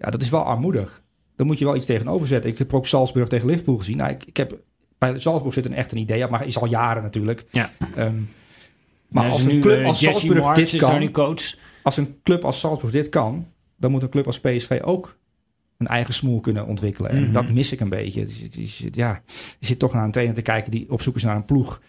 [0.00, 1.02] Ja, dat is wel armoedig.
[1.38, 2.50] Daar moet je wel iets tegenover zetten.
[2.50, 3.96] Ik heb ook Salzburg tegen Liverpool gezien.
[3.96, 4.58] Nou, ik, ik heb,
[4.98, 7.44] bij Salzburg zit een echt een idee, maar is al jaren natuurlijk.
[7.50, 7.70] Ja.
[7.96, 8.14] Ehm,
[9.08, 11.56] maar als een nu, club eh, als Jesse Salzburg dit kan, coach.
[11.82, 15.18] als een club als Salzburg dit kan, dan moet een club als PSV ook
[15.76, 17.10] een eigen smoel kunnen ontwikkelen.
[17.10, 17.32] En Mhm.
[17.32, 18.26] dat mis ik een beetje.
[18.54, 19.22] Dus ja,
[19.58, 21.82] je zit toch naar een trainer te kijken die op zoek is naar een ploeg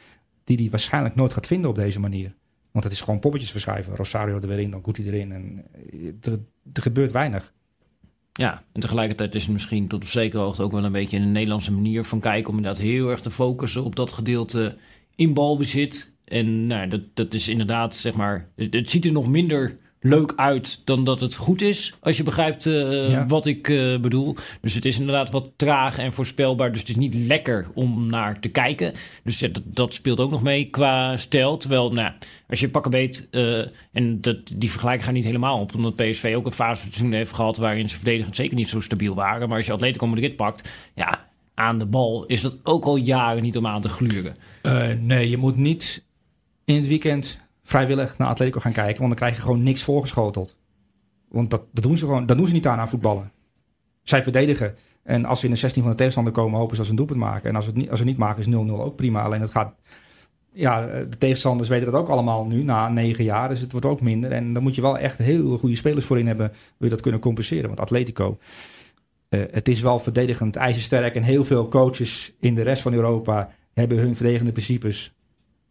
[0.43, 2.35] die die waarschijnlijk nooit gaat vinden op deze manier.
[2.71, 3.95] Want het is gewoon poppetjes verschuiven.
[3.95, 5.31] Rosario er weer in, dan Guti erin.
[5.31, 6.39] En eh, er,
[6.73, 7.53] er gebeurt weinig.
[8.33, 11.31] Ja, en tegelijkertijd is het misschien tot op zekere hoogte ook wel een beetje een
[11.31, 14.77] Nederlandse manier van kijken om inderdaad heel erg te focussen op dat gedeelte
[15.15, 16.13] in balbezit.
[16.25, 20.33] En nou, dat, dat is inderdaad, zeg maar, het, het ziet er nog minder leuk
[20.35, 23.25] uit dan dat het goed is, als je begrijpt eh, Ja.
[23.25, 24.35] wat ik eh, bedoel.
[24.61, 28.39] Dus het is inderdaad wat traag en voorspelbaar, dus het is niet lekker om naar
[28.39, 28.93] te kijken.
[29.23, 31.57] Dus ja, dat, dat speelt ook nog mee qua stijl.
[31.57, 32.13] Terwijl, nou,
[32.49, 33.59] als je pakken beet, eh,
[33.91, 37.13] en dat, die vergelijking gaat niet helemaal op, omdat PSV ook een fase van seizoen
[37.13, 39.47] heeft gehad waarin ze verdedigend zeker niet zo stabiel waren.
[39.47, 43.43] Maar als je Atletico Madrid pakt, ja, aan de bal is dat ook al jaren
[43.43, 44.35] niet om aan te gluren.
[45.01, 46.03] Nee, je moet niet
[46.65, 47.39] in het weekend
[47.69, 48.97] vrijwillig naar Atletico gaan kijken.
[48.97, 50.55] Want dan krijg je gewoon niks voorgeschoteld.
[51.27, 52.25] Want dat, dat doen ze gewoon.
[52.25, 53.31] Dat doen ze niet aan aan voetballen.
[54.03, 54.75] Zij verdedigen.
[55.03, 56.97] En als ze in de 16 van de tegenstander komen, hopen ze dat ze een
[56.97, 57.49] doelpunt maken.
[57.49, 59.21] En als ze het niet, als ze niet maken, is 0-0 ook prima.
[59.23, 59.73] Alleen het gaat.
[60.53, 63.49] Ja, de tegenstanders weten dat ook allemaal nu, na negen jaar.
[63.49, 64.31] Dus het wordt ook minder.
[64.31, 66.47] En dan moet je wel echt heel goede spelers voorin hebben.
[66.49, 67.67] Wil je dat kunnen compenseren?
[67.67, 68.37] Want Atletico,
[69.29, 71.15] eh, het is wel verdedigend ijzersterk.
[71.15, 75.13] En heel veel coaches in de rest van Europa hebben hun verdedigende principes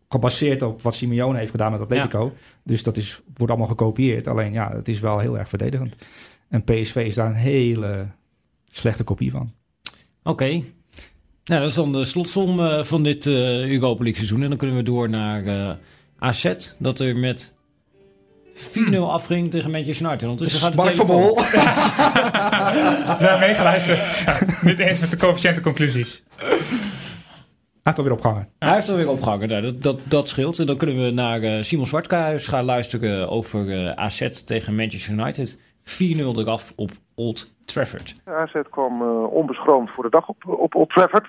[0.08, 2.32] gebaseerd op wat Simeone heeft gedaan met Atletico.
[2.62, 4.26] Dus dat is, wordt allemaal gekopieerd.
[4.26, 5.94] Alleen ja, het is wel heel erg verdedigend.
[6.48, 8.06] En PSV is daar een hele
[8.70, 9.52] slechte kopie van.
[10.22, 10.62] Oké.
[11.44, 14.42] Nou, dat is dan de slotsom eh, van dit eh Europa League seizoen.
[14.42, 15.74] En dan kunnen we door naar eh,
[16.18, 16.54] AZ.
[16.78, 17.56] Dat er met
[18.54, 20.22] 4-0 afging tegen Manchester United.
[20.22, 21.34] En Ondertussen gaat de Mark van telefoon.
[21.34, 21.44] Bol.
[21.44, 24.16] Ze hebben meegeluisterd.
[24.24, 26.22] Ja, niet eens met de coëfficiënte conclusies.
[27.88, 28.52] Hij heeft alweer opgehangen.
[28.58, 29.48] Hij heeft alweer opgehangen.
[29.48, 30.58] Nou, dat, dat, dat scheelt.
[30.58, 35.12] En dan kunnen we naar eh, Simon Zwartkahuis gaan luisteren over eh, AZ tegen Manchester
[35.12, 35.60] United.
[35.80, 38.16] 4-0 eraf op Old Trafford.
[38.24, 41.28] AZ kwam eh, onbeschroomd voor de dag op, op Old Trafford.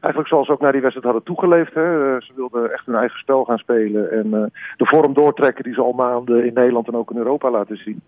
[0.00, 1.74] Eigenlijk zoals ze ook naar die wedstrijd hadden toegeleefd.
[1.74, 2.20] Hè.
[2.20, 4.10] Ze wilden echt hun eigen spel gaan spelen.
[4.10, 7.50] En eh, de vorm doortrekken die ze al maanden in Nederland en ook in Europa
[7.50, 8.02] laten zien.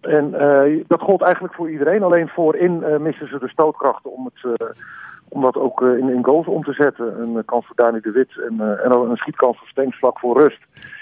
[0.00, 2.02] En eh, dat gold eigenlijk voor iedereen.
[2.02, 4.66] Alleen voorin eh misten ze de stootkrachten om, het, eh,
[5.28, 7.20] om dat ook eh, in, in goals om te zetten.
[7.20, 10.18] Een eh, kans voor Dani de Wit en, eh, en een schietkans voor Stenks vlak
[10.18, 10.58] voor rust.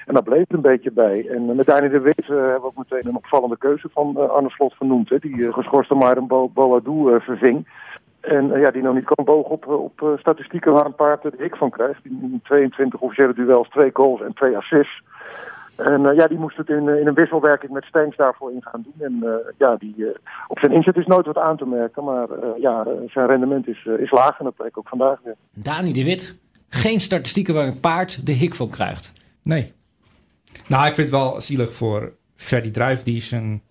[0.07, 1.29] En daar bleef het een beetje bij.
[1.29, 4.75] En met Dani de Wit hebben we ook meteen een opvallende keuze van Arne Slot
[4.75, 5.09] genoemd.
[5.09, 7.69] Hè, die geschorste Myron Bo Boadou verving.
[8.21, 11.57] En ja, die nou niet kan bogen op, op statistieken waar een paard de hik
[11.57, 12.03] van krijgt.
[12.03, 15.03] Die in 22 officiële duels, twee goals en twee assists.
[15.77, 18.63] En eh, ja, die moest het in, eh, in een wisselwerking met Stenks daarvoor in
[18.63, 19.07] gaan doen.
[19.07, 19.95] En eh, ja, die,
[20.49, 22.05] op zijn inzet is nooit wat aan te merken.
[22.05, 25.35] Maar eh, ja, zijn rendement is, is laag en dat bleek ook vandaag weer.
[25.55, 26.43] Dani de Wit.
[26.69, 29.13] Geen statistieken waar een paard de hik van krijgt.
[29.43, 29.73] Nee.
[30.67, 33.03] Nou, ik vind het wel zielig voor Ferdy Druif.
[33.03, 33.63] Die, zijn,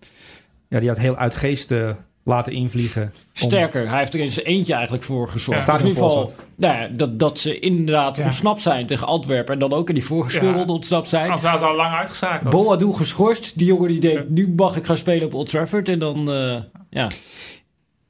[0.68, 3.02] ja, die had heel uit geesten laten invliegen.
[3.02, 5.66] om- Sterker, hij heeft er in zijn eentje eigenlijk voor gezorgd.
[5.66, 8.24] Ja, in ieder geval nou ja, dat, dat ze inderdaad Ja.
[8.24, 9.52] ontsnapt zijn tegen Antwerpen.
[9.54, 10.36] En dan ook in die vorige Ja.
[10.38, 11.22] speelronde ontsnapt zijn.
[11.24, 12.50] Anders waren ze al lang uitgeschakeld.
[12.50, 13.58] Boadou geschorst.
[13.58, 15.88] Die jongen die denkt, nu mag ik gaan spelen op Old Trafford.
[15.88, 16.56] En dan, eh,
[16.90, 17.08] ja.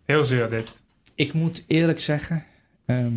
[0.04, 0.74] Heel zuur dit.
[1.14, 2.44] Ik moet eerlijk zeggen,
[2.86, 3.12] ehm,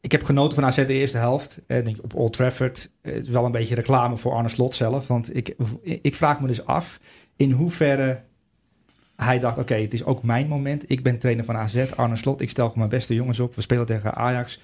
[0.00, 1.58] ik heb genoten van AZ de eerste helft.
[1.66, 5.06] En ik- op Old Trafford, eh, wel een beetje reclame voor Arne Slot zelf.
[5.06, 7.00] Want ik, ik vraag me dus af
[7.36, 8.20] in hoeverre
[9.24, 10.90] hij dacht, oké, het is ook mijn moment.
[10.90, 12.40] Ik ben trainer van AZ, Arne Slot.
[12.40, 13.54] Ik stel gewoon mijn beste jongens op.
[13.54, 14.60] We spelen tegen Ajax.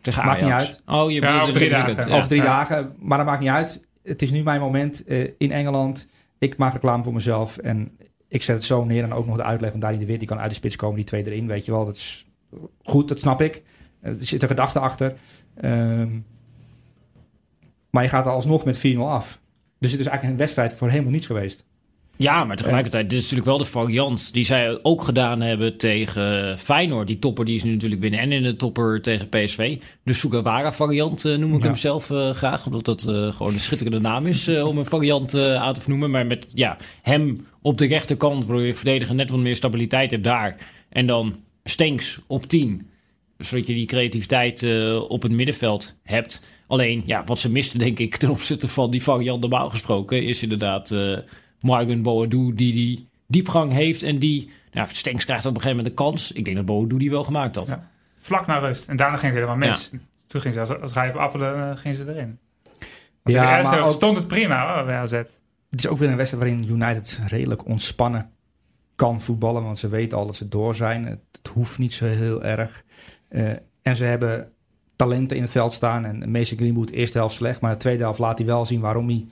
[0.00, 0.66] Tegen Maakt Ajax.
[0.68, 1.00] niet uit.
[1.00, 2.10] Oh, je Ja, drie weekend, dagen.
[2.10, 2.16] ja.
[2.16, 2.46] Over drie Ja.
[2.46, 3.80] dagen, maar dat maakt niet uit.
[4.02, 6.08] Het is nu mijn moment eh, in Engeland.
[6.38, 7.96] Ik maak reclame voor mezelf en
[8.28, 9.02] ik zet het zo neer.
[9.02, 10.96] En ook nog de uitleg van Dani de Wit, die kan uit de spits komen,
[10.96, 11.84] die twee erin, weet je wel.
[11.84, 12.26] Dat is
[12.82, 13.62] goed, dat snap ik.
[14.00, 15.14] Er zit een gedachte achter.
[15.60, 16.08] Ehm,
[17.90, 19.38] Maar je gaat er alsnog met 4-0 af.
[19.78, 21.64] Dus het is eigenlijk een wedstrijd voor helemaal niets geweest.
[22.18, 26.58] Ja, maar tegelijkertijd, dit is natuurlijk wel de variant die zij ook gedaan hebben tegen
[26.58, 27.06] Feyenoord.
[27.06, 29.78] Die topper die is nu natuurlijk binnen en in de topper tegen PSV.
[30.02, 31.66] De Sugawara variant eh, noem ik Ja.
[31.66, 32.66] hem zelf eh, graag.
[32.66, 36.10] Omdat dat eh, gewoon een schitterende naam is om een variant aan te vernoemen.
[36.10, 40.24] Maar met ja, hem op de rechterkant, waardoor je verdediger net wat meer stabiliteit hebt
[40.24, 40.56] daar.
[40.88, 42.86] En dan Stenks op 10.
[43.38, 44.66] Zodat je die creativiteit
[45.08, 46.42] op het middenveld hebt.
[46.66, 50.22] Alleen, ja, wat ze misten denk ik ten opzichte van die variant normaal gesproken...
[50.22, 50.94] is inderdaad
[51.60, 54.02] Margun Boadu die die diepgang heeft.
[54.02, 56.32] En die, nou, Stenks krijgt op een gegeven moment een kans.
[56.32, 57.68] Ik denk dat Boadu die wel gemaakt had.
[57.68, 57.90] Ja.
[58.18, 58.88] Vlak naar rust.
[58.88, 59.90] En daarna ging het helemaal mis.
[60.26, 62.38] Toen ging ze als, als rijpe appelen eh, gingen ze erin.
[63.22, 65.12] Want Ja, de maar ook- stond het prima hoor, bij AZ.
[65.12, 65.28] Het
[65.70, 68.30] is ook weer een wedstrijd waarin United redelijk ontspannen
[68.96, 69.62] kan voetballen.
[69.62, 71.04] Want ze weten al dat ze door zijn.
[71.04, 72.84] Het, het hoeft niet zo heel erg.
[73.28, 73.50] Eh,
[73.82, 74.52] en ze hebben
[74.96, 76.04] talenten in het veld staan.
[76.04, 77.60] En Mason Greenwood, eerste helft slecht.
[77.60, 79.26] Maar de tweede helft laat hij wel zien waarom hij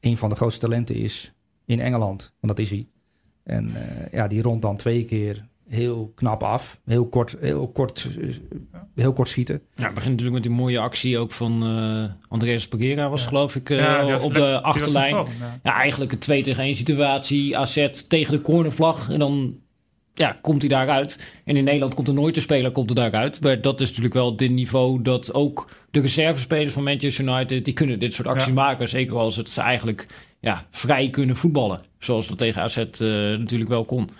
[0.00, 1.32] een van de grootste talenten is
[1.66, 2.32] in Engeland.
[2.40, 2.86] Want dat is hij.
[3.44, 6.80] En eh, ja, die rond dan twee keer heel knap af.
[6.84, 8.08] Heel kort, heel kort,
[8.94, 9.60] heel kort schieten.
[9.74, 13.28] Ja, het begint natuurlijk met die mooie actie ook van eh Andreas Pereira was Ja.
[13.28, 15.14] geloof ik eh, Ja, die was op de achterlijn.
[15.14, 15.24] ja.
[15.62, 17.56] Ja, eigenlijk een 2 tegen 1 situatie.
[17.56, 19.10] AZ tegen de cornervlag.
[19.10, 19.56] En dan
[20.14, 21.32] ja, komt hij daaruit.
[21.44, 23.40] En in Nederland komt er nooit een speler komt er daaruit.
[23.40, 27.64] Maar dat is natuurlijk wel dit niveau dat ook de reservespelers van Manchester United...
[27.64, 28.52] die kunnen dit soort acties Ja.
[28.52, 28.88] maken.
[28.88, 30.06] Zeker als het ze eigenlijk
[30.40, 31.80] ja, vrij kunnen voetballen.
[31.98, 32.86] Zoals dat tegen AZ eh,
[33.38, 34.10] natuurlijk wel kon.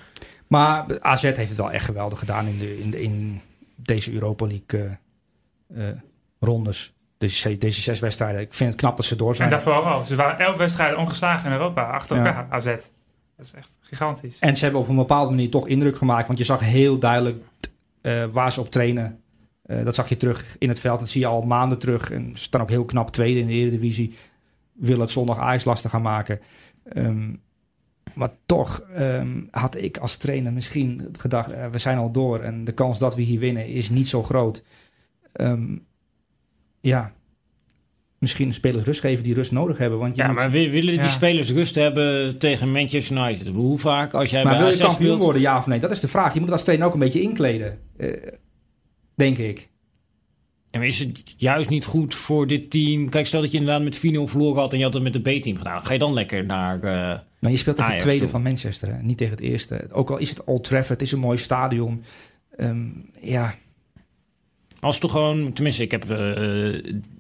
[0.47, 3.41] Maar AZ heeft het wel echt geweldig gedaan in, de, in, de, in
[3.77, 4.97] deze Europa League
[5.75, 5.97] eh, eh,
[6.41, 6.95] rondes.
[7.19, 8.41] Deze, deze zes wedstrijden.
[8.41, 9.51] Ik vind het knap dat ze door En zijn.
[9.51, 10.07] daarvoor ook.
[10.07, 11.83] Ze waren elf wedstrijden ongeslagen in Europa.
[11.83, 12.25] Achter Ja.
[12.27, 12.65] elkaar, AZ.
[13.37, 14.39] Dat is echt gigantisch.
[14.39, 16.27] En ze hebben op een bepaalde manier toch indruk gemaakt.
[16.27, 17.45] Want je zag heel duidelijk
[18.01, 19.21] eh, waar ze op trainen.
[19.63, 20.99] Eh, dat zag je terug in het veld.
[20.99, 22.11] Dat zie je al maanden terug.
[22.11, 24.15] En ze staan ook heel knap tweede in de Eredivisie.
[24.79, 26.41] Willen het zondag Ajax lastig gaan maken.
[26.85, 27.35] Ehm,
[28.15, 31.53] maar toch ehm, had ik als trainer misschien gedacht...
[31.53, 34.23] eh, we zijn al door en de kans dat we hier winnen is niet zo
[34.23, 34.63] groot.
[35.33, 35.77] Ehm,
[36.81, 37.13] ja,
[38.19, 39.99] misschien spelers rust geven die rust nodig hebben.
[39.99, 41.09] Want je Ja, moet- maar wi- willen die Ja.
[41.09, 43.47] spelers rust hebben tegen Manchester United?
[43.49, 45.23] Hoe vaak als jij Maar bij wil je kampioen speelt...
[45.23, 45.79] worden, ja of nee?
[45.81, 46.33] Dat is de vraag.
[46.33, 47.79] Je moet het als trainer ook een beetje inkleden.
[47.97, 48.11] eh,
[49.15, 49.69] denk ik.
[50.77, 53.09] Maar is het juist niet goed voor dit team?
[53.09, 54.01] Kijk, stel dat je inderdaad met 4-0
[54.31, 55.85] verloren had en je had het met de B-team gedaan.
[55.85, 56.75] Ga je dan lekker naar...
[56.83, 58.29] eh, Maar je speelt tegen het tweede toe.
[58.31, 59.03] van Manchester, hè?
[59.03, 59.87] niet tegen het eerste.
[59.93, 62.03] Ook al is het Old Trafford, het is een mooi stadion.
[62.57, 62.87] Ehm,
[63.21, 63.55] ja,
[64.81, 66.09] Als toch gewoon, tenminste, ik heb eh,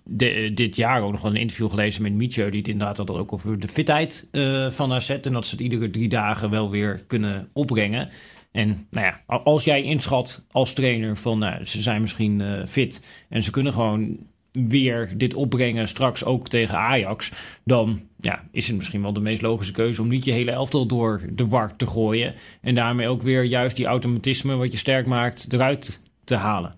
[0.04, 3.10] de- dit jaar ook nog wel een interview gelezen met Mietje, die het inderdaad had
[3.10, 6.70] ook over de fitheid eh, van AZ en dat ze het iedere drie dagen wel
[6.70, 8.08] weer kunnen opbrengen.
[8.56, 13.04] En nou ja, als jij inschat als trainer van nou, ze zijn misschien eh, fit
[13.28, 14.18] en ze kunnen gewoon
[14.52, 17.32] weer dit opbrengen straks ook tegen Ajax,
[17.64, 20.86] dan ja, is het misschien wel de meest logische keuze om niet je hele elftal
[20.86, 25.06] door de war te gooien en daarmee ook weer juist die automatisme wat je sterk
[25.06, 26.74] maakt eruit te halen.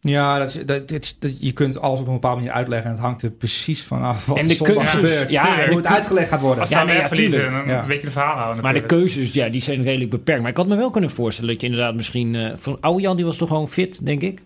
[0.00, 2.86] Ja dat is, dat, dit, dat- je kunt alles op een bepaalde manier uitleggen.
[2.90, 5.30] En het hangt er precies vanaf wat En de zondag gebeurt.
[5.30, 6.60] ja, en hoe het uitgelegd gaat worden.
[6.60, 7.86] Als Ja, dan nee, ja, verliezen, dan Ja.
[7.86, 10.40] weet je de verhaal houden Maar de keuzes, ja, die zijn redelijk beperkt.
[10.40, 12.34] Maar ik had me wel kunnen voorstellen dat je inderdaad misschien...
[12.34, 14.40] eh van Oude Jan, die was toch gewoon fit, denk ik?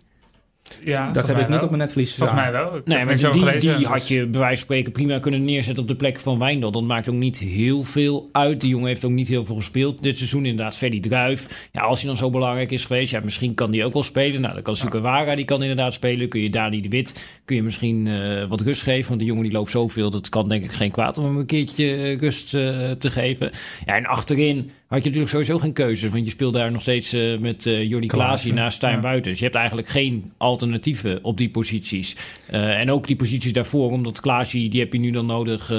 [0.84, 1.62] Ja, dat heb ik niet wel.
[1.62, 2.76] op mijn netvlies Volgens mij wel.
[2.76, 5.44] Ik Nee, maar die, gelezen, die dus- had je bij wijze van spreken prima kunnen
[5.44, 6.70] neerzetten op de plek van Wijndal.
[6.70, 8.60] Dat maakt ook niet heel veel uit.
[8.60, 10.44] Die jongen heeft ook niet heel veel gespeeld dit seizoen.
[10.44, 11.68] Inderdaad, Ferdy Druif.
[11.72, 14.40] Ja, als hij dan zo belangrijk is geweest, ja, misschien kan die ook wel spelen.
[14.40, 16.28] Nou, dan kan Sukawara, die kan inderdaad spelen.
[16.28, 19.08] Kun je Dani de Wit, kun je misschien eh, wat rust geven.
[19.08, 21.46] Want die jongen die loopt zoveel, dat kan denk ik geen kwaad om hem een
[21.46, 23.50] keertje eh, rust eh, te geven.
[23.86, 26.10] Ja, en achterin had je natuurlijk sowieso geen keuze.
[26.10, 29.18] Want je speelt daar nog steeds eh, met eh Jordi Klaasie naast Stijn ja.
[29.18, 32.16] Dus je hebt eigenlijk geen alternatieven op die posities.
[32.46, 35.72] Eh, en ook die posities daarvoor, omdat Klaasie, die heb je nu dan nodig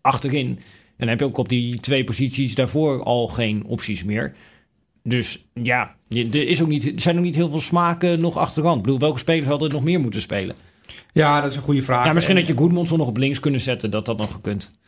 [0.00, 0.46] achterin.
[0.46, 0.60] En
[0.96, 4.34] dan heb je ook op die twee posities daarvoor al geen opties meer.
[5.02, 8.76] Dus ja, er, is ook niet, er zijn ook niet heel veel smaken nog achterhand.
[8.76, 10.56] Ik bedoel, welke spelers hadden er nog meer moeten spelen?
[11.12, 12.06] Ja, dat is een goede vraag.
[12.06, 14.78] Ja, misschien En- had je Goedmondson nog op links kunnen zetten, dat dat nog gekund.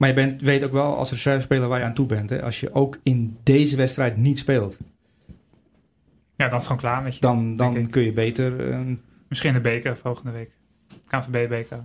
[0.00, 2.30] Maar je bent, weet ook wel als reservespeler waar je aan toe bent.
[2.30, 2.42] Hè?
[2.42, 4.78] Als je ook in deze wedstrijd niet speelt,
[5.28, 5.34] Ja,
[6.36, 7.20] dan is het gewoon klaar met je.
[7.20, 8.70] dan, dan kun je beter...
[8.70, 8.96] ehm,
[9.28, 10.50] Misschien de beker volgende week.
[11.06, 11.80] KNVB-beker.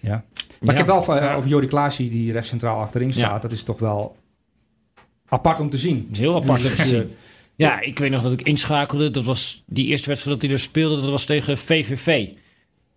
[0.00, 0.24] ja.
[0.60, 1.34] Maar ik heb wel Ja.
[1.34, 3.30] over Jordi Klaasie die rechts centraal achterin staat.
[3.32, 3.38] Ja.
[3.38, 4.16] Dat is toch wel
[5.28, 6.00] apart om te zien.
[6.00, 7.10] Dat is heel apart om te zien.
[7.54, 9.10] Ja, ik weet nog dat ik inschakelde.
[9.10, 11.00] Dat was die eerste wedstrijd dat hij er speelde.
[11.00, 12.34] Dat was tegen VVV.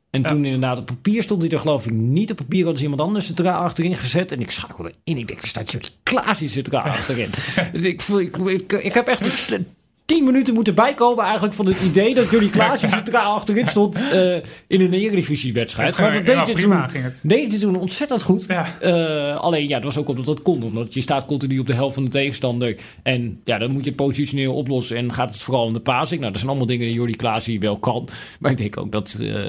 [0.10, 0.28] En Ja.
[0.28, 2.32] toen inderdaad op papier stond hij er geloof ik niet.
[2.32, 4.32] Op papier hadden ze iemand anders centraal achterin gezet.
[4.32, 5.18] En ik schakelde in.
[5.18, 7.30] Ik denk, er staat Klaas hier centraal achterin.
[7.74, 9.66] dus ik, voel, ik, ik, ik heb echt een
[10.06, 14.36] tien minuten moeten bijkomen eigenlijk van het idee dat jullie Klaasje centraal achterin stond eh,
[14.68, 15.97] in een Eredivisie-wedstrijd.
[15.99, 18.45] Maar dat deed Ja, je toen, deed je toen ontzettend goed.
[18.47, 18.80] Ja.
[18.82, 20.64] Eh, alleen ja, dat was ook omdat dat kon.
[20.64, 22.78] Omdat je staat continu op de helft van de tegenstander.
[23.03, 24.97] En ja, dan moet je het positioneel oplossen.
[24.97, 26.20] En gaat het vooral om de passing.
[26.20, 28.08] Nou, dat zijn allemaal dingen die Jordi Klaas hier wel kan.
[28.39, 29.43] Maar ik denk ook dat eh,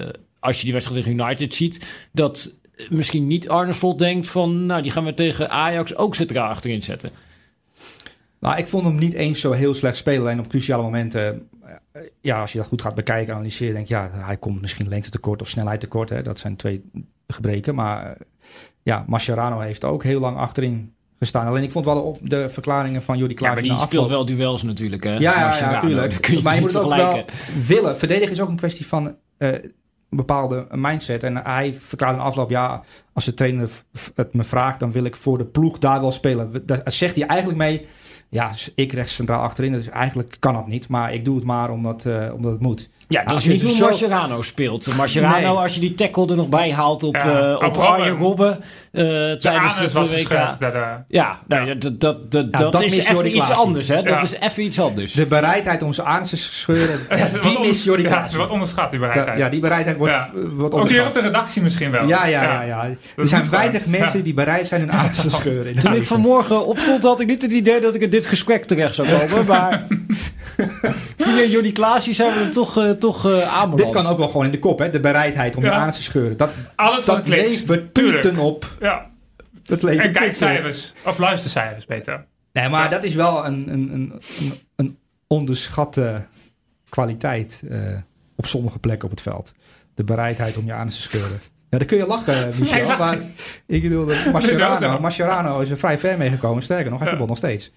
[0.47, 1.87] als je die wedstrijd tegen United ziet...
[2.13, 2.59] dat
[2.91, 4.67] misschien niet Arne Slot denkt van...
[4.67, 7.11] nou, die gaan we tegen Ajax ook centraal achterin zetten.
[8.39, 10.21] Nou, ik vond hem niet eens zo heel slecht spelen.
[10.21, 11.49] Alleen op cruciale momenten,
[11.93, 14.89] eh, ja, als je dat goed gaat bekijken, analyseren, denk je, ja, hij komt misschien
[14.89, 16.09] lengte tekort of snelheid tekort.
[16.09, 16.23] Hè.
[16.23, 16.83] Dat zijn twee
[17.27, 17.75] gebreken.
[17.75, 18.21] Maar eh,
[18.83, 21.47] ja, Mascherano heeft ook heel lang achterin gestaan.
[21.47, 24.25] Alleen ik vond wel op de verklaringen van Jordi Ja, Klaas maar die speelt wel
[24.25, 25.05] duels natuurlijk.
[25.05, 25.11] Hè?
[25.11, 26.43] Ja, ja, ja, natuurlijk.
[26.43, 27.25] maar je moet het ook wel
[27.67, 27.97] willen.
[27.99, 29.51] Verdedigen is ook een kwestie van eh,
[30.09, 31.23] bepaalde mindset.
[31.23, 32.83] En hij verklaarde in afloop, ja,
[33.13, 33.71] als de trainer
[34.15, 36.67] het me vraagt, dan wil ik voor de ploeg daar wel spelen.
[36.67, 37.87] Daar zegt hij eigenlijk mee,
[38.29, 40.89] ja, ik rechts centraal achterin, dus eigenlijk kan dat niet.
[40.89, 42.91] Maar ik doe het maar omdat, eh, omdat het moet.
[43.09, 44.97] Ja, dat Als is je niet hoe zo- Mascherano speelt.
[44.97, 45.47] Mascherano, Nee.
[45.63, 47.77] als je die tackle er nog bij haalt op, Ja, eh, op.
[47.77, 48.53] Arjen Robben
[48.93, 50.29] eh, De tijdens het was WK.
[50.61, 53.89] Dat, eh, Ja, nee, dat, dat, dat, Ja, dat, dat is even iets anders.
[53.89, 54.03] Hè?
[54.03, 55.13] Dat is even iets anders.
[55.13, 56.99] De bereidheid om zijn anus te scheuren,
[57.43, 58.31] die onder- Jordi ja, Klaas.
[58.31, 59.39] ze wordt onderschat, die bereidheid.
[59.39, 62.07] Ja, die bereidheid wordt, wordt Ook hier op de redactie misschien wel.
[62.09, 62.89] Ja, ja, ja, ja.
[63.17, 63.99] Er zijn weinig gewoon.
[64.01, 64.25] mensen Ja.
[64.25, 65.79] die bereid zijn hun anus te scheuren.
[65.79, 68.65] Toen de ik vanmorgen opstond, had ik niet het idee dat ik in dit gesprek
[68.65, 69.47] terecht zou komen.
[69.57, 69.87] Maar
[71.17, 73.77] via Jordi Klaasje zijn we er toch, eh toch eh aanbeland.
[73.93, 74.91] Dit kan ook wel gewoon in de kop, hè?
[74.91, 75.77] De bereidheid om je Ja.
[75.77, 76.37] anus te scheuren.
[76.37, 78.21] Dat, Alles dat levert Tuurlijk.
[78.23, 78.67] punten op.
[78.81, 79.11] Ja.
[79.63, 80.93] Dat levert En kijkcijfers.
[81.05, 82.27] Of luistercijfers, beter.
[82.53, 86.25] Nee, maar dat is wel een, een, een, een, een onderschatte
[86.89, 87.79] kwaliteit eh,
[88.37, 89.53] op sommige plekken op het veld.
[89.95, 91.41] De bereidheid om je anus te scheuren.
[91.71, 92.87] Ja, dan kun je lachen, Michel.
[92.87, 92.97] Ja.
[92.97, 93.19] Maar
[93.67, 95.01] ik bedoel, Mascherano.
[95.01, 96.63] Mascherano is er vrij ver mee gekomen.
[96.63, 97.25] Sterker nog, hij Ja.
[97.27, 97.71] nog steeds.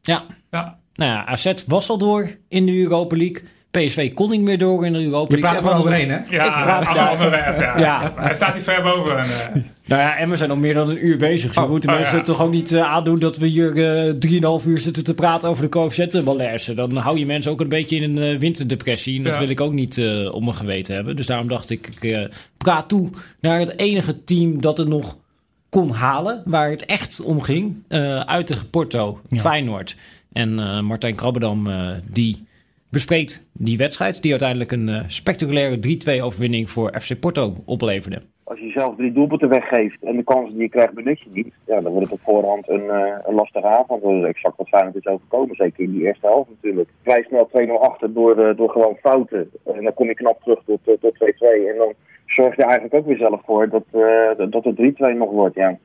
[0.00, 0.24] Ja.
[0.50, 0.78] Ja.
[0.94, 3.42] Nou ja, AZ was al door in de Europa League.
[3.84, 5.60] PSV kon niet meer door in de Europa Je League.
[5.60, 6.36] praat er gewoon overheen, hè?
[6.36, 7.12] Ja, Ik praat- ja.
[7.12, 7.60] onderwerp.
[7.60, 7.78] Ja.
[7.78, 8.12] Ja.
[8.16, 9.18] Hij staat hier ver boven.
[9.18, 11.54] En, eh, Nou ja, en we zijn al meer dan een uur bezig.
[11.54, 12.22] Je Oh, moet de oh mensen ja.
[12.24, 15.62] toch ook niet eh, aandoen dat we hier eh 3,5 uur zitten te praten over
[15.62, 16.74] de coëfficiëntenbalaise.
[16.74, 19.18] Dan hou je mensen ook een beetje in een winterdepressie.
[19.18, 19.38] En dat Ja.
[19.40, 21.16] wil ik ook niet eh op mijn geweten hebben.
[21.16, 23.10] Dus daarom dacht ik, ik praat toe
[23.40, 25.16] naar het enige team dat het nog
[25.68, 26.42] kon halen.
[26.44, 27.74] Waar het echt om ging.
[27.88, 29.40] eh, uit tegen Porto, Ja.
[29.40, 29.96] Feyenoord.
[30.32, 32.45] En eh, Martijn Krabbedam eh, die
[32.98, 34.22] bespreekt die wedstrijd.
[34.22, 35.76] Die uiteindelijk een eh, spectaculaire
[36.18, 38.22] 3-2 overwinning voor FC Porto opleverde.
[38.44, 41.54] Als je zelf drie doelpunten weggeeft en de kansen die je krijgt benut je niet,
[41.66, 44.02] ja, dan wordt het op voorhand een, eh, een lastige avond.
[44.02, 46.88] Dat is exact wat Feyenoord is overkomen, zeker in die eerste helft natuurlijk.
[47.02, 49.50] Vrij snel 2-0 achter door, eh, door gewoon fouten.
[49.64, 51.68] En dan kom je knap terug tot, eh, tot 2-2.
[51.68, 51.92] En dan
[52.26, 53.84] zorg je eigenlijk ook weer zelf voor dat,
[54.50, 55.54] dat het 3-2 nog wordt.
[55.54, 55.78] Ja.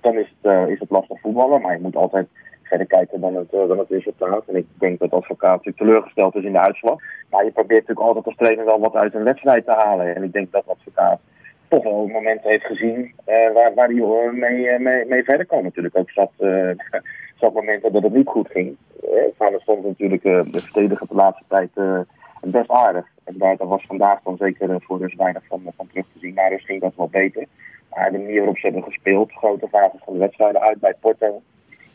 [0.00, 2.26] Dan is het, is het lastig voetballen, maar je moet altijd
[2.66, 4.44] verder kijken dan het, eh, dan het resultaat.
[4.46, 6.98] En ik denk dat advocaat teleurgesteld is in de uitslag.
[7.30, 10.14] Maar je probeert natuurlijk altijd als trainer wel wat uit een wedstrijd te halen.
[10.14, 11.20] En ik denk dat advocaat
[11.68, 15.62] toch wel momenten heeft gezien eh, waar, waar hij eh, mee, mee, mee verder kan.
[15.62, 16.70] Natuurlijk ook zat, eh,
[17.40, 18.76] zat momenten dat het niet goed ging.
[19.04, 21.70] Uh, Feyenoord stond natuurlijk uh, de verdediger de laatste tijd
[22.40, 23.06] best aardig.
[23.24, 26.34] En daar, was vandaag dan zeker uh, voor dus weinig van, van terug te zien.
[26.34, 27.46] Maar dus ging dat wel beter.
[27.90, 31.42] Maar de manier waarop ze hebben gespeeld, grote fases van de wedstrijden uit bij Porto.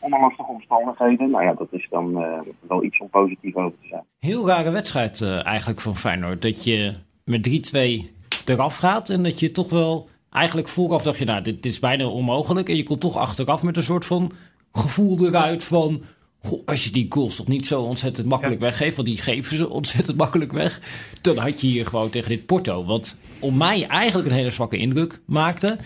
[0.00, 1.30] Onder lastige omstandigheden.
[1.30, 4.04] Nou ja, dat is dan uh, wel iets om positief over te zijn.
[4.18, 6.42] Heel rare wedstrijd uh, eigenlijk van Feyenoord.
[6.42, 6.94] Dat je
[7.24, 10.08] met 3-2 eraf gaat en dat je toch wel...
[10.30, 12.68] Eigenlijk vooraf dacht je, nou, dit, dit is bijna onmogelijk.
[12.68, 14.32] En je komt toch achteraf met een soort van
[14.72, 16.02] gevoel eruit van...
[16.42, 18.66] Goh, als je die goals toch niet zo ontzettend makkelijk ja.
[18.66, 18.96] weggeeft...
[18.96, 20.80] want die geven ze ontzettend makkelijk weg...
[21.20, 22.84] dan had je hier gewoon tegen dit Porto...
[22.84, 25.78] wat om mij eigenlijk een hele zwakke indruk maakte...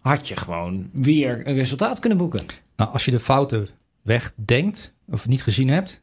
[0.00, 2.46] had je gewoon weer een resultaat kunnen boeken.
[2.80, 3.68] Nou, als je de fouten
[4.02, 6.02] wegdenkt of niet gezien hebt...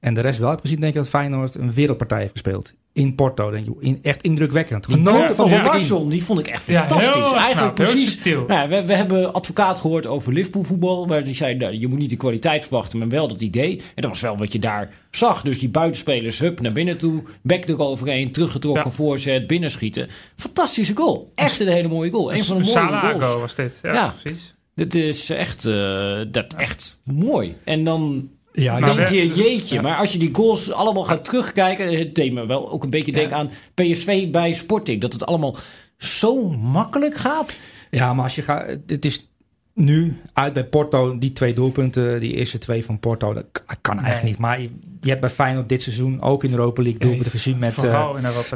[0.00, 0.80] en de rest wel hebt gezien...
[0.80, 2.74] denk ik dat Feyenoord een wereldpartij heeft gespeeld.
[2.92, 4.86] In Porto, denk je, in, echt indrukwekkend.
[4.86, 7.30] Genoten ja, van Larsson, die vond ik echt fantastisch.
[7.30, 8.24] Ja, Eigenlijk precies.
[8.24, 11.06] Nou, we, we, hebben advocaat gehoord over Liverpool voetbal.
[11.06, 13.76] Waar die zei, nou, je moet niet de kwaliteit verwachten, maar wel dat idee.
[13.76, 15.42] En dat was wel wat je daar zag.
[15.42, 17.22] Dus die buitenspelers, hup, naar binnen toe.
[17.42, 18.90] Back eroverheen, teruggetrokken, ja.
[18.90, 20.08] voorzet, binnenschieten.
[20.36, 21.32] Fantastische goal.
[21.34, 22.32] Echt een hele mooie goal.
[22.32, 23.24] Een van de mooie goals.
[23.24, 23.78] goal was dit.
[23.82, 24.14] Ja, ja.
[24.22, 24.55] precies.
[24.76, 27.56] Dit is echt, uh, dat echt mooi.
[27.64, 29.74] En dan ja, denk je, jeetje.
[29.74, 29.80] Ja.
[29.82, 31.98] Maar als je die goals allemaal gaat terugkijken...
[31.98, 33.42] het deed me wel ook een beetje denken ja.
[33.42, 35.00] aan PSV bij Sporting.
[35.00, 35.56] Dat het allemaal
[35.98, 37.56] zo makkelijk gaat.
[37.90, 38.78] Ja, maar als je gaat...
[38.86, 39.28] Het is
[39.76, 42.20] nu uit bij Porto, die twee doelpunten...
[42.20, 43.44] die eerste twee van Porto, dat
[43.80, 44.04] kan nee.
[44.04, 44.46] eigenlijk niet.
[44.46, 44.70] Maar je,
[45.00, 47.58] je, hebt bij Feyenoord dit seizoen ook in de Europa League doelpunten gezien...
[47.58, 48.10] met, uh,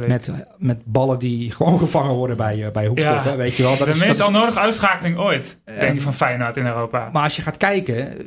[0.07, 3.31] met, met ballen die gewoon gevangen worden bij, uh, bij hoekstoppen.
[3.31, 3.37] Ja.
[3.37, 3.77] Weet je wel.
[3.77, 7.09] Dat de is, meest onnodige uitschakeling ooit, uh, denk ik, van Feyenoord in Europa.
[7.13, 8.17] Maar als je gaat kijken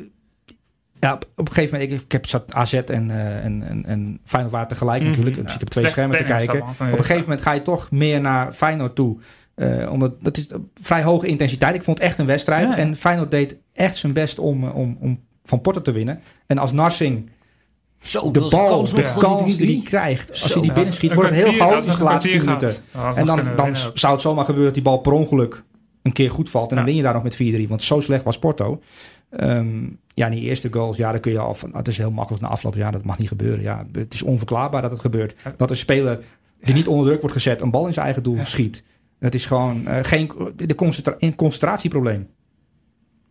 [1.04, 3.86] ja, op, op een gegeven moment, ik, ik heb zat AZ en, eh, en, en,
[3.86, 5.10] en Feyenoord waren tegelijk Mhm.
[5.10, 5.36] natuurlijk.
[5.36, 5.54] Dus Ja.
[5.54, 6.62] ik heb twee schermen te kijken.
[6.62, 9.18] Op een gegeven moment ga je toch meer naar Feyenoord toe.
[9.54, 10.46] Eh, omdat dat is
[10.82, 11.74] vrij hoge intensiteit.
[11.74, 12.68] Ik vond het echt een wedstrijd.
[12.68, 12.76] Ja.
[12.76, 16.20] En Feyenoord deed echt zijn best om, eh, om, om van Porto te winnen.
[16.46, 17.30] En als Narsing
[17.98, 19.82] Zo, de bal, de kans die hij 3-3.
[19.88, 20.46] krijgt, als Zo.
[20.46, 23.16] hij die Ja, binnenschiet, een wordt het heel chaotisch als de laatste 10 kwartier minuten.
[23.20, 25.62] En dan, dan zou het zomaar gebeuren dat die bal per ongeluk
[26.02, 26.70] een keer goed valt.
[26.70, 27.68] En dan win je daar nog met 4-3.
[27.68, 28.80] Want zo slecht was Porto.
[29.30, 32.42] Ehm, ja, die eerste goals, ja, dan kun je al van, het is heel makkelijk
[32.42, 32.74] na afloop.
[32.74, 33.62] Ja, dat mag niet gebeuren.
[33.62, 35.34] Ja, het is onverklaarbaar dat het gebeurt.
[35.56, 36.24] Dat een speler
[36.60, 38.82] die niet onder druk wordt gezet, een bal in zijn eigen doel schiet.
[39.18, 42.28] Het is gewoon eh, geen de concentra- een concentratieprobleem.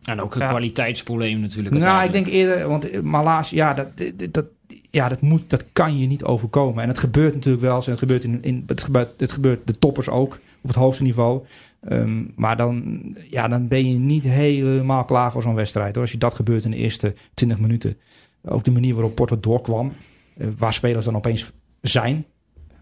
[0.02, 0.48] En ook een Ja.
[0.48, 1.74] kwaliteitsprobleem natuurlijk.
[1.76, 4.46] Nou, ik denk eerder, want eh, Malaas, ja, dat, dat, dat,
[4.90, 6.82] ja dat, moet, dat kan je niet overkomen.
[6.82, 7.84] En het gebeurt natuurlijk wel eens.
[7.84, 11.02] En het gebeurt, in, in, het, gebeurt, het gebeurt de toppers ook op het hoogste
[11.02, 11.44] niveau.
[11.80, 15.92] Ehm, maar dan, ja, dan ben je niet helemaal klaar voor zo'n wedstrijd.
[15.94, 16.02] Hoor.
[16.02, 17.96] Als je dat gebeurt in de eerste 20 minuten.
[18.44, 19.92] Ook de manier waarop Porto doorkwam.
[20.36, 22.24] eh, waar spelers dan opeens zijn.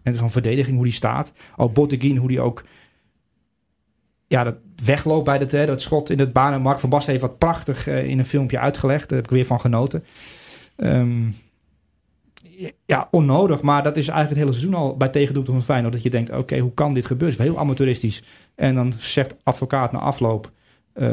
[0.03, 1.32] En zo'n verdediging, hoe die staat.
[1.57, 2.64] Ook Botteguin, hoe die ook
[4.33, 4.55] ja, dat
[4.85, 6.53] wegloopt bij dat, hè, dat schot in het baan.
[6.53, 9.09] En Mark van Basten heeft wat prachtig eh, in een filmpje uitgelegd.
[9.09, 10.05] Daar heb ik weer van genoten.
[10.76, 11.22] Ehm,
[12.87, 13.61] ja, onnodig.
[13.62, 15.93] Maar dat is eigenlijk het hele seizoen al bij tegendoelpunten van Feyenoord.
[15.93, 17.37] Dat je denkt, oké, hoe kan dit gebeuren?
[17.37, 18.22] Het is heel amateuristisch.
[18.55, 20.51] En dan zegt advocaat na afloop...
[20.93, 21.11] eh,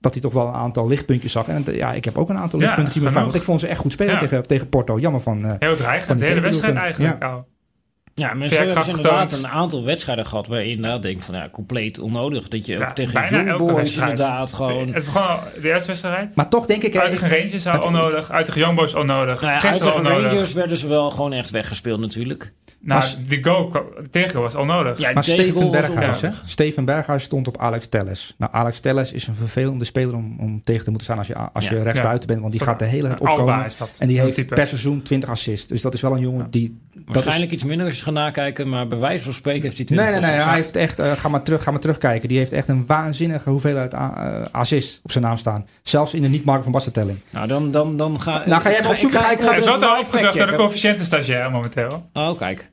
[0.00, 1.48] dat hij toch wel een aantal lichtpuntjes zag.
[1.48, 3.12] En ja, ik heb ook een aantal Ja, lichtpuntjes gezien.
[3.12, 3.36] Feyenoord.
[3.36, 4.18] Ik vond ze echt goed spelen Ja.
[4.18, 4.98] tegen, tegen Porto.
[4.98, 5.44] Jammer van...
[5.44, 6.18] eh, Heel dreigend.
[6.20, 7.24] De hele wedstrijd eigenlijk.
[7.24, 7.46] al.
[8.20, 11.34] Ja, maar ze hebben dus inderdaad een aantal wedstrijden gehad waarin je inderdaad denkt van
[11.34, 12.48] ja, compleet onnodig.
[12.48, 14.10] Dat je Ja, ook tegen bijna Young elke Boys wedstrijd.
[14.10, 14.92] inderdaad gewoon...
[14.94, 16.34] Het begon al de eerste wedstrijd.
[16.34, 16.96] maar toch denk ik...
[16.96, 18.30] Uit tegen Rangers onnodig.
[18.30, 19.40] Uit tegen Young Boys onnodig.
[19.40, 20.32] Nou ja, uit onnodig.
[20.32, 22.52] Rangers werden ze wel gewoon echt weggespeeld natuurlijk.
[22.86, 24.98] Nou, Maar- die goal de tegengoal was onnodig.
[24.98, 26.28] Ja, Maar Steven Berghuis, hè?
[26.44, 28.34] Steven Berghuis stond op Alex Telles.
[28.38, 31.34] Nou, Alex Telles is een vervelende speler om, om tegen te moeten staan als je,
[31.52, 31.82] als je Ja.
[31.82, 32.40] rechtsbuiten bent.
[32.40, 33.66] Want die gaat de hele tijd Alba opkomen.
[33.66, 33.96] is dat.
[33.98, 34.54] En die heeft type.
[34.54, 35.66] per seizoen 20 assists.
[35.66, 36.80] Dus dat is wel een jongen die...
[36.90, 39.76] Dat is, Waarschijnlijk iets minder als je gaat nakijken, maar bij wijze van spreken heeft
[39.76, 40.30] hij 20 nee, nee, nee.
[40.40, 40.50] assists.
[40.50, 40.98] Hij heeft echt...
[40.98, 42.28] eh, ga, maar terug, ga maar terugkijken.
[42.28, 45.66] Die heeft echt een waanzinnige hoeveelheid a- eh, assists op zijn naam staan.
[45.82, 47.18] Zelfs in de niet-Mark van Basten telling.
[47.30, 49.20] Nou, dan, dan, dan ga Nou, ga jij hem opzoeken?
[49.20, 50.56] Ga ik- ga er even altijd live opgezocht door de factchecken.
[50.64, 52.08] coëfficiënten-stagiair momenteel.
[52.12, 52.70] Oh, kijk.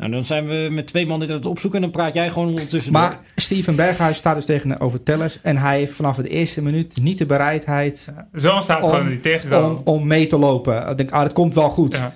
[0.00, 2.28] Nou, dan zijn we met twee man dit aan het opzoeken en dan praat jij
[2.30, 3.20] gewoon ondertussen Maar door.
[3.36, 5.40] Steven Berghuis staat dus tegenover Telles.
[5.42, 9.56] En hij heeft vanaf de eerste minuut niet de bereidheid Zo staat Om- gewoon die
[9.64, 10.88] om, om mee te lopen.
[10.88, 11.96] Ik denk, ah, dat komt wel goed.
[11.96, 12.12] Ja.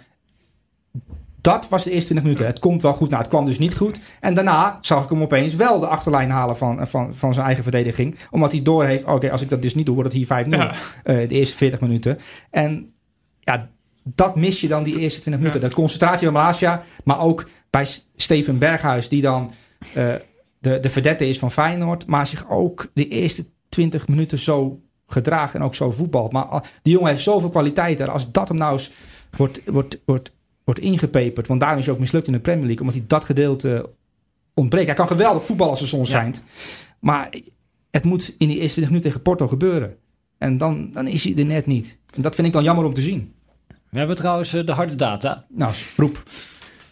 [1.40, 2.46] Dat was de eerste 20 minuten.
[2.46, 3.08] Het komt wel goed.
[3.08, 4.00] Nou, het kwam dus niet goed.
[4.20, 7.62] En daarna zag ik hem opeens wel de achterlijn halen van, van, van zijn eigen
[7.62, 8.16] verdediging.
[8.30, 10.48] Omdat hij doorheeft, oké, als ik dat dus niet doe, wordt het hier 5-0.
[10.48, 10.74] Ja.
[11.04, 12.18] eh, de eerste 40 minuten.
[12.50, 12.92] En
[13.40, 13.68] ja,
[14.04, 15.60] dat mis je dan die eerste 20 minuten.
[15.62, 15.68] Ja.
[15.68, 19.50] De concentratie bij Malasia, maar ook bij Steven Berghuis, die dan
[19.94, 20.14] eh,
[20.58, 25.54] de, de verdette is van Feyenoord, maar zich ook de eerste 20 minuten zo gedraagt
[25.54, 26.32] en ook zo voetbalt.
[26.32, 28.08] Maar al- die jongen heeft zoveel kwaliteiten.
[28.08, 28.90] Als dat hem nou eens
[29.36, 30.30] wordt, wordt, wordt,
[30.64, 33.24] wordt ingepeperd, want daarom is hij ook mislukt in de Premier League, omdat hij dat
[33.24, 33.90] gedeelte
[34.54, 34.86] ontbreekt.
[34.86, 36.42] Hij kan geweldig voetballen als de zon schijnt,
[36.98, 37.34] maar
[37.90, 39.96] het moet in die eerste 20 minuten tegen Porto gebeuren.
[40.38, 41.98] En dan, dan is hij er net niet.
[42.14, 43.32] En dat vind ik dan jammer om te zien.
[43.90, 45.44] We hebben trouwens eh, de harde data.
[45.48, 46.22] Nou, roep.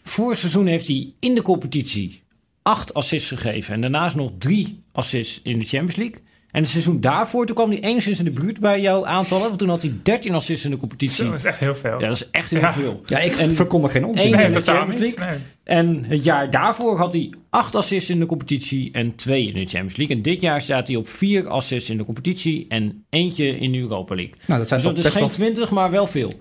[0.03, 2.23] Vorig seizoen heeft hij in de competitie
[2.63, 3.75] acht assists gegeven.
[3.75, 6.21] En daarnaast nog drie assists in de Champions League.
[6.51, 9.47] En het seizoen daarvoor, toen kwam hij enigszins in de buurt bij jouw aantallen.
[9.47, 11.25] Want toen had hij 13 assists in de competitie.
[11.25, 12.01] Dat is echt heel veel.
[12.01, 12.73] Ja, dat is echt heel Ja.
[12.73, 13.01] veel.
[13.07, 14.31] Ja, ik En- verkondig geen onzin.
[14.31, 15.01] Nee, in de Champions.
[15.01, 15.25] League.
[15.27, 15.39] Nee.
[15.65, 19.67] En het jaar daarvoor had hij acht assists in de competitie en twee in de
[19.67, 20.17] Champions League.
[20.17, 23.79] En dit jaar staat hij op vier assists in de competitie en eentje in de
[23.79, 24.35] Europa League.
[24.47, 25.33] Nou, dat zijn Dus dat is best geen wel...
[25.35, 26.35] 20, maar wel veel.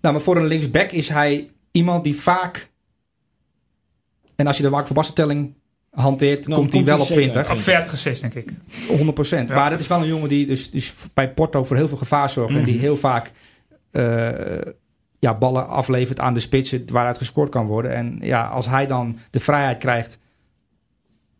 [0.00, 2.70] Nou, maar voor een linksback is hij iemand die vaak...
[4.40, 5.54] En als je de Mark van Basten telling
[5.90, 7.52] hanteert, Dan komt hij wel op zeker 20.
[7.52, 8.50] Op 40 assists, denk ik.
[8.88, 9.48] 100%.
[9.48, 9.54] Ja.
[9.54, 12.28] Maar dat is wel een jongen die dus, dus bij Porto voor heel veel gevaar
[12.30, 12.54] zorgt.
[12.54, 12.82] En die Mhm.
[12.82, 13.32] heel vaak
[13.90, 14.28] eh,
[15.18, 17.94] ja, ballen aflevert aan de spitsen waaruit gescoord kan worden.
[17.94, 20.18] En ja, als hij dan de vrijheid krijgt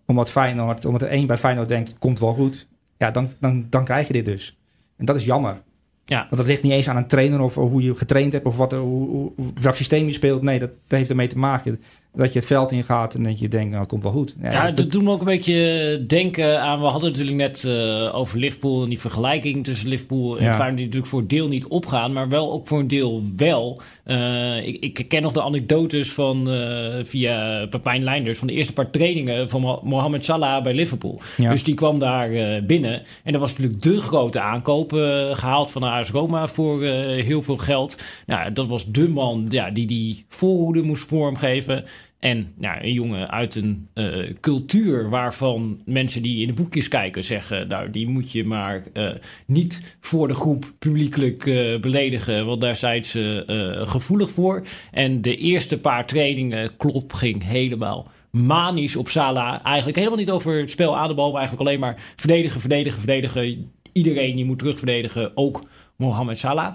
[0.06, 2.66] omdat Feyenoord, omdat er één bij Feyenoord denkt, komt wel goed.
[2.98, 4.58] Ja, dan, dan, dan krijg je dit dus.
[4.96, 5.62] En dat is jammer.
[6.04, 6.18] Ja.
[6.18, 8.72] Want dat ligt niet eens aan een trainer of hoe je getraind hebt of wat,
[8.72, 10.42] hoe, hoe, welk systeem je speelt.
[10.42, 11.80] Nee, dat, dat heeft ermee te maken
[12.14, 14.34] dat je het veld ingaat en dat je denkt, nou, het komt wel goed.
[14.42, 16.80] Ja, dat- dat doet me ook een beetje denken aan...
[16.80, 20.50] We hadden natuurlijk net eh, over Liverpool en die vergelijking tussen Liverpool en Ja.
[20.54, 20.76] Feyenoord...
[20.76, 23.80] die natuurlijk voor een deel niet opgaan, maar wel ook voor een deel wel.
[24.04, 28.38] Eh, ik, ik ken nog de anekdotes van eh, via Pepijn Leinders...
[28.38, 31.20] van de eerste paar trainingen van Mo- Mohamed Salah bij Liverpool.
[31.36, 31.50] Ja.
[31.50, 32.28] Dus die kwam daar
[32.64, 33.02] binnen.
[33.24, 34.98] En dat was natuurlijk de grote aankoop eh,
[35.36, 37.98] gehaald van AS Roma voor heel veel geld.
[38.26, 41.84] Nou, dat was de man ja, die die voorhoede moest vormgeven.
[42.20, 47.24] En ja, een jongen uit een eh, cultuur waarvan mensen die in de boekjes kijken
[47.24, 47.68] zeggen...
[47.68, 49.08] nou, die moet je maar eh,
[49.46, 52.46] niet voor de groep publiekelijk eh, beledigen...
[52.46, 53.44] want daar zijn ze
[53.86, 54.66] gevoelig voor.
[54.90, 59.62] En de eerste paar trainingen, Klop ging helemaal manisch op Sala.
[59.62, 63.70] Eigenlijk helemaal niet over het spel aan maar eigenlijk alleen maar verdedigen, verdedigen, verdedigen.
[63.92, 65.64] Iedereen die moet terugverdedigen, ook
[65.96, 66.74] Mohamed Salah...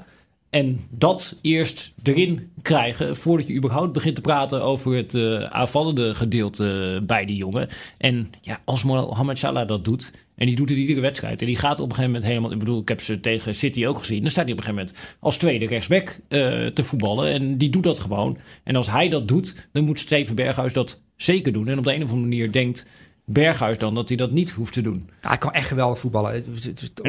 [0.50, 6.16] En dat eerst erin krijgen voordat je überhaupt begint te praten over het eh, aanvallende
[6.16, 7.68] gedeelte bij die jongen.
[7.98, 11.42] En ja, als Mohamed Salah dat doet, en die doet het iedere wedstrijd.
[11.42, 13.86] En die gaat op een gegeven moment helemaal, ik bedoel, ik heb ze tegen City
[13.86, 14.22] ook gezien.
[14.22, 17.32] Dan staat hij op een gegeven moment als tweede rechtsback eh, te voetballen.
[17.34, 18.38] En die doet dat gewoon.
[18.64, 21.68] En als hij dat doet, dan moet Steven Berghuis dat zeker doen.
[21.68, 22.88] En op de een of andere manier denkt
[23.26, 25.02] Berghuis dan dat hij dat niet hoeft te doen.
[25.22, 26.34] Ja, hij kan echt geweldig voetballen.
[26.34, 26.44] En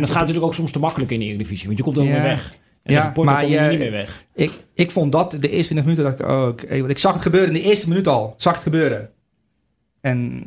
[0.00, 2.12] dat gaat natuurlijk ook soms te makkelijk in de Eredivisie, want je komt er Ja.
[2.12, 2.54] weer weg.
[2.86, 4.24] En Ja, maar je niet meer weg.
[4.34, 6.04] Ik, ik vond dat de eerste 20 minuten.
[6.04, 6.28] Dat ik,
[6.70, 8.34] oh, ik, ik zag het gebeuren in de eerste minuut al.
[8.36, 9.10] Zag het gebeuren.
[10.00, 10.42] En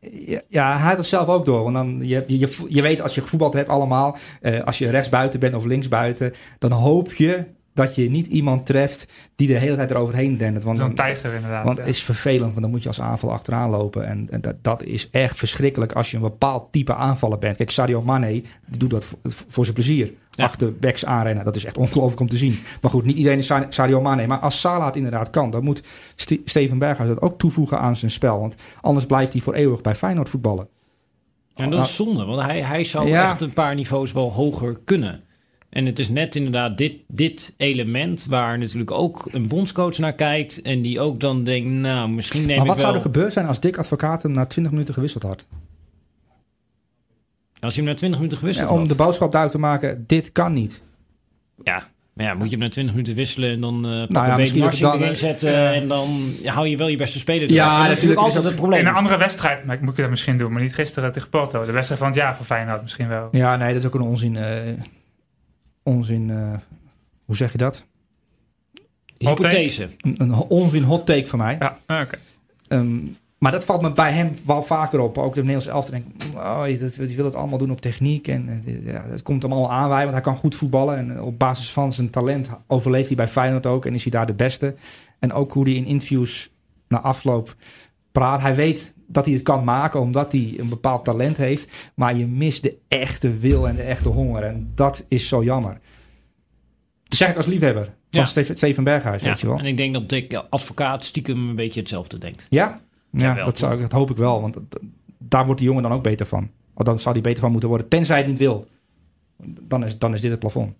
[0.00, 1.62] eh, ja, hij had het zelf ook door.
[1.62, 4.16] Want dan, je, je, je, weet als je gevoetbald hebt allemaal.
[4.40, 6.32] eh, als je rechtsbuiten bent of linksbuiten.
[6.58, 7.44] Dan hoop je
[7.78, 9.06] dat je niet iemand treft
[9.36, 10.64] die de hele tijd eroverheen dendert.
[10.64, 11.64] Want Zo'n tijger inderdaad.
[11.64, 11.82] Want ja.
[11.82, 14.06] het is vervelend, want dan moet je als aanval achteraan lopen.
[14.06, 17.56] En, en dat, dat is echt verschrikkelijk als je een bepaald type aanvaller bent.
[17.56, 18.44] Kijk, Sadio Mane die
[18.78, 19.18] doet dat voor,
[19.48, 20.12] voor zijn plezier.
[20.30, 20.44] Ja.
[20.44, 21.44] Achter backs aanrennen.
[21.44, 22.58] Dat is echt ongelooflijk om te zien.
[22.82, 24.26] Maar goed, niet iedereen is Sa- Sadio Mane.
[24.26, 25.82] Maar als Salah het inderdaad kan, dan moet
[26.14, 28.40] Ste- Steven Berghuis dat ook toevoegen aan zijn spel.
[28.40, 30.68] Want anders blijft hij voor eeuwig bij Feyenoord voetballen.
[31.54, 33.30] En dat is zonde, want hij, hij zou Ja.
[33.30, 35.22] echt een paar niveaus wel hoger kunnen.
[35.70, 40.62] En het is net inderdaad dit, dit element waar natuurlijk ook een bondscoach naar kijkt.
[40.62, 42.90] En die ook dan denkt, nou, misschien neem maar wat ik wel...
[42.92, 45.46] zou er gebeurd zijn als Dick Advocaat hem na 20 minuten gewisseld had?
[47.60, 48.88] Als je hem na 20 minuten gewisseld Ja, om had.
[48.88, 50.82] de boodschap duidelijk te maken, dit kan niet.
[51.64, 54.26] Ja, maar ja, moet je hem na 20 minuten wisselen en dan uh, pak Nou
[54.26, 55.52] ja, een beetje dat het dan, erin zetten.
[55.52, 55.72] ja.
[55.72, 57.50] En dan hou je wel je beste speler.
[57.52, 58.80] Ja, dat is natuurlijk altijd dat- het probleem.
[58.80, 61.64] In een andere wedstrijd maar moet je dat misschien doen, maar niet gisteren tegen Porto.
[61.66, 63.28] De wedstrijd van het jaar voor Feyenoord misschien wel.
[63.32, 64.36] Ja, nee, dat is ook een onzin.
[64.36, 64.44] eh,
[65.88, 66.30] onzin.
[66.30, 66.54] eh,
[67.24, 67.84] hoe zeg je dat?
[69.18, 69.88] Hypothese.
[70.00, 71.56] Een, een onzin hot take van mij.
[71.58, 72.18] Ja, ah, oké.
[72.68, 72.96] Ehm,
[73.38, 75.18] maar dat valt me bij hem wel vaker op.
[75.18, 78.28] Ook de Nederlandse elftal denk oh, dat, die wil het allemaal doen op techniek.
[78.28, 80.96] En eh, ja, dat komt hem allemaal aan wij, want hij kan goed voetballen.
[80.96, 83.86] En eh, op basis van zijn talent overleeft hij bij Feyenoord ook.
[83.86, 84.74] En is hij daar de beste.
[85.18, 86.50] En ook hoe hij in interviews
[86.88, 87.56] na afloop
[88.12, 88.40] praat.
[88.40, 91.90] Hij weet dat hij het kan maken, omdat hij een bepaald talent heeft.
[91.94, 94.42] Maar je mist de echte wil en de echte honger.
[94.42, 95.78] En dat is zo jammer.
[97.04, 98.24] Dat zeg ik als liefhebber van Ja.
[98.54, 99.58] Steven, Berghuis, Ja, weet je wel.
[99.58, 102.46] en ik denk dat Dick advocaat stiekem een beetje hetzelfde denkt.
[102.50, 102.80] Ja,
[103.10, 104.40] ja dat, zou, dat hoop ik wel.
[104.40, 104.80] Want dat-
[105.18, 106.50] daar wordt die jongen dan ook beter van.
[106.74, 107.88] Althans, zou hij beter van moeten worden.
[107.88, 108.68] Tenzij hij het niet wil.
[109.60, 110.74] Dan is, dan is dit het plafond.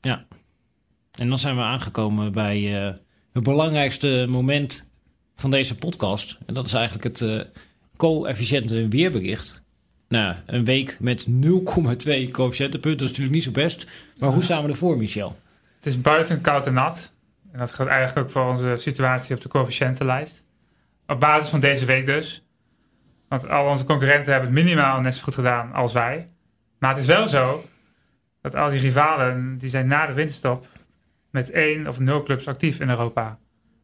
[0.00, 2.94] En dan zijn we aangekomen bij eh,
[3.32, 4.90] het belangrijkste moment
[5.36, 6.38] van deze podcast.
[6.46, 7.40] En dat is eigenlijk het eh
[7.96, 9.64] co-efficiënte weerbericht.
[10.08, 11.32] Nou, een week met 0,2
[12.30, 12.98] coëfficiëntenpunten.
[12.98, 13.86] Dat is natuurlijk niet zo best.
[14.18, 15.38] Maar hoe staan we ervoor, Michel?
[15.76, 17.12] Het is buiten koud en nat.
[17.52, 20.42] En dat geldt eigenlijk ook voor onze situatie op de coëfficiëntenlijst.
[21.06, 22.46] Op basis van deze week dus.
[23.28, 26.28] Want al onze concurrenten hebben het minimaal net zo goed gedaan als wij.
[26.78, 27.64] Maar het is wel zo
[28.40, 30.66] dat al die rivalen, die zijn na de winterstop
[31.30, 33.38] met één of nul clubs actief in Europa.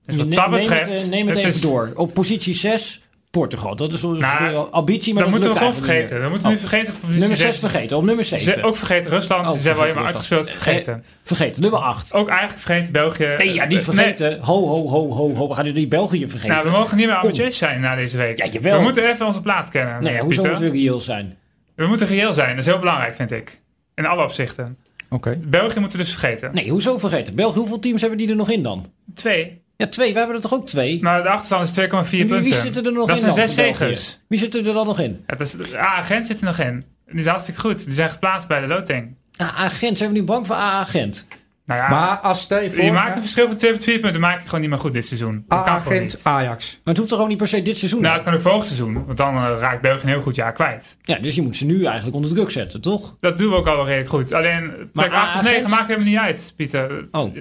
[0.04, 0.90] Dus wat dat neem betreft...
[0.92, 1.90] het, eh, neem het, het even is- door.
[1.94, 3.00] Op positie 6,
[3.30, 3.76] Portugal.
[3.76, 6.16] Dat is onze Nou, eh, ambitie, maar dat dat, moeten we gewoon vergeten.
[6.16, 6.56] We niet moeten meer.
[6.60, 6.94] nu vergeten.
[6.94, 7.58] op Oh, nummer 6 zes.
[7.58, 7.96] vergeten.
[7.96, 8.62] Op nummer Ze- 7.
[8.62, 9.46] Ook vergeten Rusland.
[9.46, 10.50] Oh, die zijn wel helemaal uitgespeeld.
[10.50, 11.04] Vergeten.
[11.22, 11.62] Vergeten.
[11.62, 12.12] Nummer 8.
[12.14, 13.34] Ook eigenlijk vergeten België.
[13.38, 14.40] Nee, ja, niet Eh, vergeten.
[14.40, 15.48] Ho, ho, ho, ho, ho.
[15.48, 16.56] We gaan nu die België vergeten.
[16.56, 18.38] Nou, we mogen niet meer ambitieus zijn na deze week.
[18.38, 18.76] Ja, jawel.
[18.78, 20.02] We moeten even onze plaats kennen.
[20.02, 21.36] Nee, eh, hoezo moeten we reëel zijn?
[21.74, 22.48] We moeten reëel zijn.
[22.48, 23.60] Dat is heel belangrijk, vind ik.
[23.94, 24.76] In alle opzichten.
[25.10, 25.38] Oké.
[25.46, 26.54] België moeten we dus vergeten.
[26.54, 27.34] Nee, hoezo vergeten?
[27.34, 28.92] België, hoeveel teams hebben die er nog in dan?
[29.14, 29.61] Twee.
[29.82, 30.12] Ja, twee.
[30.12, 31.02] We hebben er toch ook twee?
[31.02, 32.42] Maar de achterstand is 2,4 Wie, punten.
[32.42, 34.20] wie zitten er nog dat in zijn dan zes zegers.
[34.28, 35.24] Wie zit er dan nog in?
[35.26, 36.84] Ja, dat is, ah, Gent zit er nog in.
[37.06, 37.84] Die is hartstikke goed.
[37.84, 39.16] Die zijn geplaatst bij de loting.
[39.40, 39.98] AA Gent.
[39.98, 41.26] Zijn we nu bang voor AA Gent?
[41.66, 42.84] Nou ja, Maar als je voor...
[42.84, 44.20] je maakt een verschil van 2,4 punten.
[44.20, 45.44] maak je gewoon niet meer goed dit seizoen.
[45.48, 46.20] Dat kan gewoon agent niet.
[46.24, 46.70] Ajax.
[46.72, 48.00] Maar het hoeft toch ook niet per se dit seizoen?
[48.02, 49.04] Nou, het kan ook volgend seizoen.
[49.06, 50.96] Want dan eh, raakt België een heel goed jaar kwijt.
[51.02, 53.16] Ja, dus je moet ze nu eigenlijk onder druk zetten, toch?
[53.20, 54.32] Dat doen we ook al wel redelijk goed.
[54.32, 57.08] Alleen plek Maar 8 of 9 Gent- maakt helemaal niet uit, Pieter.
[57.10, 57.34] Oh.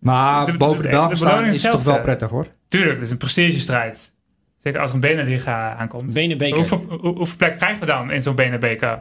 [0.00, 2.00] Maar De- de- boven de, de- Belgen de staan beloning is zelf, toch wel eh,
[2.02, 2.46] prettig hoor.
[2.68, 4.12] Tuurlijk, het is een prestigestrijd.
[4.62, 6.12] Zeker als er een Beneliga aankomt.
[6.12, 6.56] Benenbeker.
[6.56, 8.98] Hoeveel, hoe- hoeveel plek krijgen we dan in zo'n Benenbeker?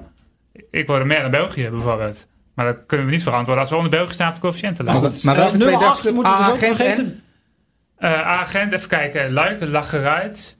[0.71, 2.27] Ik word er meer dan België bijvoorbeeld.
[2.55, 5.01] Maar dat kunnen we niet verantwoorden als we onder België staan op de coëfficiëntenlijst.
[5.01, 7.21] Maar, maar Eh, welke twee 8 Belgische moeten we dus ook vergeten.
[7.97, 9.31] Eh Agent, even kijken.
[9.31, 10.59] Luik, Lacheruit.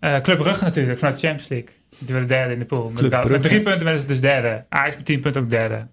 [0.00, 1.68] Eh Club Brugge natuurlijk, vanuit de Champions League.
[1.98, 2.90] Die werden derde in de pool.
[2.90, 4.64] Met, Club drie punten werden ze dus derde.
[4.68, 5.86] Ajax met tien punten ook derde.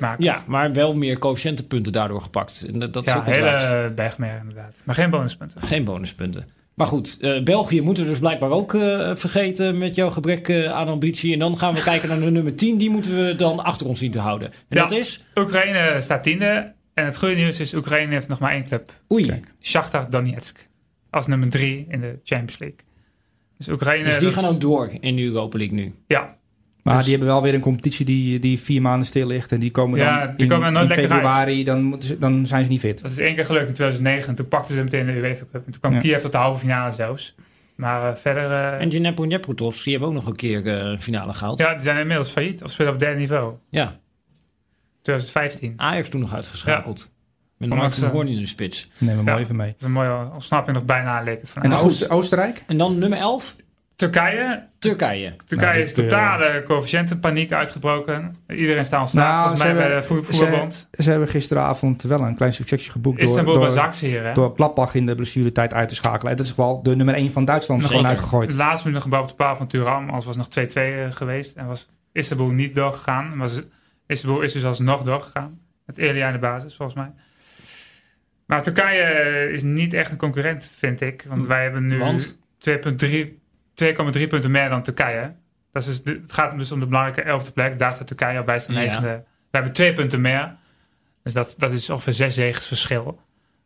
[0.00, 0.24] Maken.
[0.24, 2.66] Ja, maar wel meer coëfficiëntenpunten daardoor gepakt.
[2.72, 4.82] En dat, ja hele berg meer inderdaad.
[4.84, 5.62] Maar geen bonuspunten.
[5.62, 6.48] Geen bonuspunten.
[6.74, 10.72] Maar goed, eh, België moeten we dus blijkbaar ook eh, vergeten met jouw gebrek eh,
[10.72, 11.32] aan ambitie.
[11.32, 12.76] En dan gaan we kijken naar de nummer 10.
[12.76, 14.48] Die moeten we dan achter ons zien te houden.
[14.48, 14.80] En Ja.
[14.80, 15.24] dat is?
[15.34, 16.72] Oekraïne staat tiende.
[16.94, 18.92] En het goede nieuws is, Oekraïne heeft nog maar één club.
[19.12, 19.40] Oei.
[19.60, 20.68] Shakhtar Donetsk.
[21.10, 22.78] Als nummer drie in de Champions League.
[23.56, 24.04] Dus Oekraïne...
[24.04, 25.94] Dus die dat- gaan ook door in de Europa League nu.
[26.06, 26.36] Ja,
[26.84, 29.52] Maar Dus- die hebben wel weer een competitie die, die vier maanden stil ligt.
[29.52, 31.06] En die komen dan Ja, die in, komen nooit in uit.
[31.10, 31.64] februari.
[31.64, 33.02] Dan, moeten ze, dan zijn ze niet fit.
[33.02, 34.28] dat is één keer gelukt in 2009.
[34.28, 35.66] En toen pakten ze meteen de UEFA Cup.
[35.66, 36.00] En toen kwam Ja.
[36.00, 37.34] Kiev tot de halve finale zelfs.
[37.74, 38.50] Maar eh, verder...
[38.50, 41.58] eh, En Dnepro Dnepropetrovsk, die hebben ook nog een keer eh, een finale gehaald.
[41.58, 42.62] ja, die zijn inmiddels failliet.
[42.62, 43.54] Of spelen op derde niveau.
[43.70, 43.98] Ja.
[45.02, 45.74] 2015.
[45.76, 47.12] Ajax toen nog uitgeschakeld.
[47.58, 48.88] Met ze- Hoorn in de spits.
[49.00, 49.32] Neem hem Ja.
[49.32, 49.66] wel even mee.
[49.66, 51.72] Dat is een mooie ontsnapping nog bijna leek het van En.
[51.72, 52.64] Oost- Oostenrijk?
[52.66, 53.56] En dan nummer 11,
[53.96, 54.68] Turkije.
[54.78, 55.36] Turkije.
[55.46, 58.36] Turkije Nou, is eh, totale coëfficiëntenpaniek uitgebroken.
[58.48, 59.28] Iedereen staat ontstaan.
[59.28, 60.88] Nou, volgens mij bij de voetbalbond.
[60.92, 64.24] Ze hebben gisteravond wel een klein succesje geboekt door, Istanbul door, hier.
[64.24, 64.32] Hè?
[64.32, 66.30] door Gladbach in de blessuretijd uit te schakelen.
[66.30, 68.50] En dat is wel de nummer 1 van Duitsland Nog gewoon uitgegooid.
[68.50, 70.08] De laatste minuut nog gebouwd op de paal van Turam.
[70.08, 71.56] Anders was het nog 2-2 geweest.
[71.56, 73.36] En was Istanbul niet doorgegaan.
[73.36, 73.66] Maar ze-
[74.06, 75.58] Istanbul is dus alsnog doorgegaan.
[75.86, 77.12] Met Elia in de basis, volgens mij.
[78.46, 81.24] Maar Turkije is niet echt een concurrent, vind ik.
[81.28, 82.38] Want wij hebben nu Want?
[82.58, 83.42] 2,3
[83.74, 85.32] 2,3 punten meer dan Turkije.
[85.72, 87.78] Dat is dus de- het gaat dus om de belangrijke elfde plek.
[87.78, 88.80] Daar staat Turkije op, wij staan Ja.
[88.80, 89.08] negende.
[89.50, 90.54] We hebben twee punten meer.
[91.22, 93.18] Dus dat, dat is ongeveer zes zegens verschil.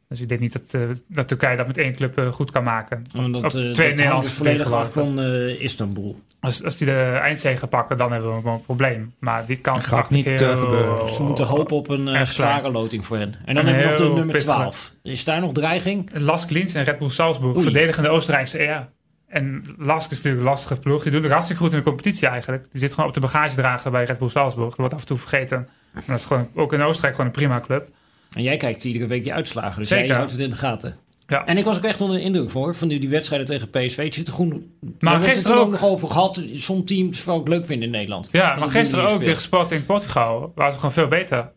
[0.09, 2.64] Dus ik denk niet dat, eh, dat Turkije dat met één club eh, goed kan
[2.64, 3.05] maken.
[3.12, 6.16] Want dat, Op eh, dat twee Nederlandse dus volledig af van eh, Istanbul.
[6.40, 9.14] Als, als die de eindzege pakken, dan hebben we een probleem.
[9.18, 10.98] Maar die kans Dat gaat niet, heel- gebeuren.
[11.05, 12.26] Dus we moeten hopen op een eh, klein.
[12.26, 13.35] zware loting voor hen.
[13.44, 14.55] En dan En hebben we nog de nummer pittig.
[14.55, 14.93] 12.
[15.02, 16.10] Is daar nog dreiging?
[16.14, 17.62] Lask Linz en Red Bull Salzburg, Oei.
[17.64, 18.89] verdedigende Oostenrijkse eer.
[19.28, 21.02] En Lask is natuurlijk een lastige ploeg.
[21.02, 22.66] Die doet ook hartstikke goed in de competitie eigenlijk.
[22.70, 24.68] Die zit gewoon op de bagagedrager bij Red Bull Salzburg.
[24.68, 25.68] Dat wordt af en toe vergeten.
[25.92, 27.88] Maar dat is gewoon, ook in Oostenrijk gewoon een prima club.
[28.32, 30.06] En jij kijkt iedere week die uitslagen, dus Zeker.
[30.06, 30.96] jij houdt het in de gaten.
[31.26, 31.46] Ja.
[31.46, 34.05] En ik was ook echt onder de indruk voor, van die, die wedstrijden tegen PSV.
[34.05, 34.55] Het zit er goed.
[34.98, 35.72] Maar het gisteren er ook ook.
[35.72, 36.42] nog over gehad.
[36.52, 38.28] Sommige teams het ook leuk vinden in Nederland.
[38.32, 40.52] Ja, maar het gisteren ook tegen Sporting Portugal.
[40.55, 41.52] Waren ze gewoon veel beter.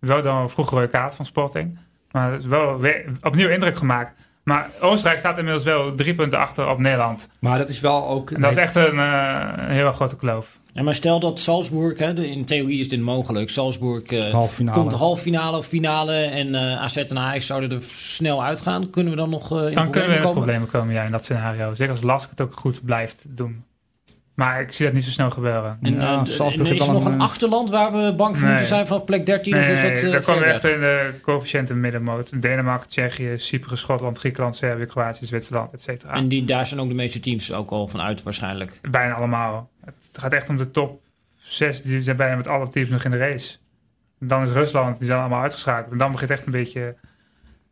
[0.00, 1.78] Wel dan een vroegere kaart van Sporting.
[2.10, 4.12] Maar het is wel weer opnieuw indruk gemaakt.
[4.44, 7.28] Maar Oostenrijk staat inmiddels wel drie punten achter op Nederland.
[7.38, 8.30] Maar dat is wel ook...
[8.30, 10.58] En dat is echt een, eh, heel grote kloof.
[10.72, 13.50] Ja, maar stel dat Salzburg, hè, de- in theorie is dit mogelijk.
[13.50, 17.82] Salzburg eh, komt de halve finale of finale en eh AZ en Ajax zouden er
[17.82, 18.90] snel uitgaan.
[18.90, 20.34] Kunnen we dan nog eh, in Dan kunnen we problemen in komen?
[20.42, 21.74] problemen komen, ja, in dat scenario.
[21.74, 23.64] Zeker als Lask het ook goed blijft doen.
[24.34, 25.78] Maar ik zie dat niet zo snel gebeuren.
[25.82, 26.22] En, Ja, eh, en
[26.66, 28.50] is er nog een een, achterland waar we bang voor Nee.
[28.50, 29.52] moeten zijn vanaf plek 13?
[29.52, 32.42] Nee, of is dat nee, eh, daar komen we echt in de coëfficiënten middenmoot.
[32.42, 36.12] Denemarken, Tsjechië, Cyprus, Schotland, Griekenland, Servië, Kroatië, Zwitserland, et cetera.
[36.12, 38.78] En die, daar zijn ook de meeste teams ook al van uit waarschijnlijk.
[38.90, 39.70] Bijna allemaal.
[39.84, 41.00] Het gaat echt om de top
[41.36, 41.82] 6.
[41.82, 43.56] Die zijn bijna met alle teams nog in de race.
[44.20, 45.92] En dan is Rusland, die zijn allemaal uitgeschakeld.
[45.92, 46.96] En dan begint echt een beetje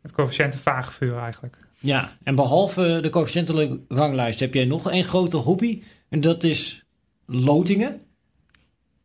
[0.01, 1.57] het coëfficiënten vage vuur eigenlijk.
[1.79, 5.81] Ja, en behalve de coëfficiëntenranglijst heb jij nog één grote hobby.
[6.13, 6.83] En dat is
[7.25, 8.01] lotingen.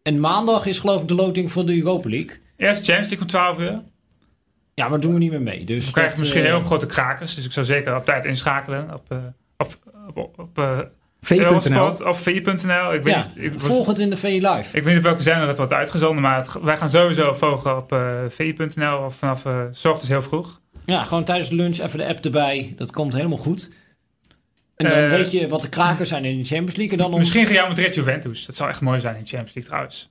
[0.02, 2.36] En maandag is geloof ik de loting van de Europa League.
[2.56, 3.82] Eerste Champions League om 12 uur.
[4.74, 5.64] Ja, maar doen we niet meer mee.
[5.64, 7.34] Dus We krijgen dat, misschien eh, heel grote krakers.
[7.34, 8.94] Dus ik zou zeker op tijd inschakelen.
[8.94, 9.18] Op, eh,
[9.56, 10.78] op, op, op, op eh,
[11.20, 12.94] VI.nl.
[12.94, 14.76] Ik weet Ja, niet, ik, volg het in de VI Live.
[14.76, 17.76] Ik weet niet op welke zender dat wordt uitgezonden, maar het- wij gaan sowieso volgen
[17.76, 20.60] op eh vi.nl of vanaf eh, s ochtends heel vroeg.
[20.86, 22.72] Ja, gewoon tijdens de lunch even de app erbij.
[22.76, 23.70] Dat komt helemaal goed.
[24.78, 26.96] En dan Eh, weet je wat de krakers zijn in de Champions League.
[26.96, 27.18] En dan om...
[27.18, 28.46] Misschien ga jij met Red Juventus.
[28.46, 30.10] Dat zou echt mooi zijn in de Champions League trouwens.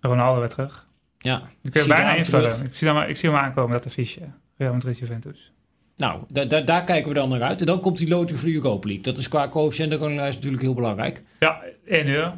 [0.00, 0.86] Ronaldo weer terug.
[1.18, 2.64] Ja, Ik Zidane bijna invullen.
[2.64, 4.20] Ik zie, dan maar, ik zie hem aankomen, dat affiche.
[4.56, 5.52] Real Madrid Juventus.
[5.96, 7.60] Nou, da- da- daar kijken we dan naar uit.
[7.60, 9.04] En dan komt die loting voor de Europa League.
[9.04, 11.22] Dat is qua coëfficiëntenranglijst natuurlijk heel belangrijk.
[11.38, 12.32] Ja, 1 uur.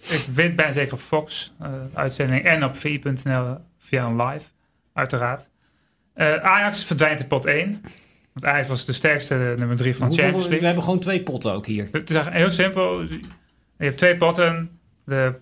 [0.00, 4.44] Ik weet bijna zeker op Fox, eh, uitzending, en op vi.nl via een live,
[4.92, 5.48] uiteraard.
[6.14, 7.82] Eh, Ajax verdwijnt in pot 1.
[8.40, 10.66] Want Ajax was de sterkste nummer 3 van de Champions we League.
[10.66, 11.88] hebben gewoon twee potten ook hier.
[11.92, 13.00] Het is eigenlijk heel simpel.
[13.02, 14.70] Je hebt twee potten.
[15.04, 15.34] De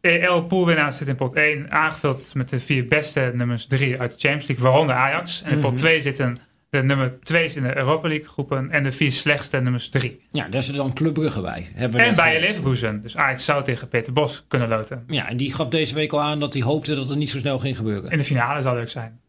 [0.00, 4.46] EL-poolwinnaar zit in pot 1, aangevuld met de vier beste nummers 3 uit de Champions
[4.46, 5.42] League, waaronder Ajax.
[5.42, 5.80] En in pot Mhm.
[5.80, 6.38] 2 zitten
[6.70, 10.20] de nummer 2's in de Europa League groepen en de vier slechtste nummers 3.
[10.28, 11.66] Ja, daar zit dan Club Brugge bij.
[11.74, 12.40] Hebben we En gehoord.
[12.40, 13.02] Leverkusen.
[13.02, 15.04] Dus Ajax zou tegen Peter Bos kunnen loten.
[15.06, 17.38] Ja, en die gaf deze week al aan dat hij hoopte dat het niet zo
[17.38, 18.10] snel ging gebeuren.
[18.10, 19.20] In de finale zou leuk zijn.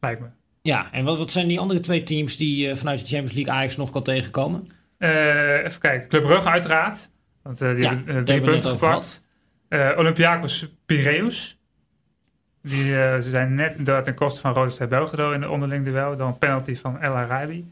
[0.00, 0.26] Lijkt me.
[0.62, 3.52] Ja, en wat, wat zijn die andere twee teams die eh, vanuit de Champions League
[3.52, 4.68] Ajax nog kan tegenkomen?
[4.98, 6.08] Eh, even kijken.
[6.08, 7.10] Club Brugge uiteraard.
[7.42, 9.24] Want eh, die Ja, hebben drie punten gepakt.
[9.96, 11.58] Olympiakos Piraeus.
[12.62, 16.20] Die, ze zijn net door ten koste van Rode Ster Belgrado in de onderling duel.
[16.20, 17.70] Een penalty van El Arabi.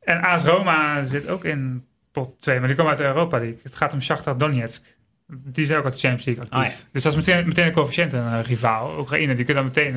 [0.00, 2.58] En AS Roma zit ook in pot 2.
[2.58, 3.60] Maar die komen uit de Europa League.
[3.62, 4.96] Het gaat om Shakhtar Donetsk.
[5.26, 6.74] Die zijn ook uit de Champions League actief.
[6.74, 6.88] Ah, ja.
[6.92, 8.98] Dus dat is meteen, meteen een coëfficiënt een eh, rivaal.
[8.98, 9.94] Oekraïne, die kunnen dan meteen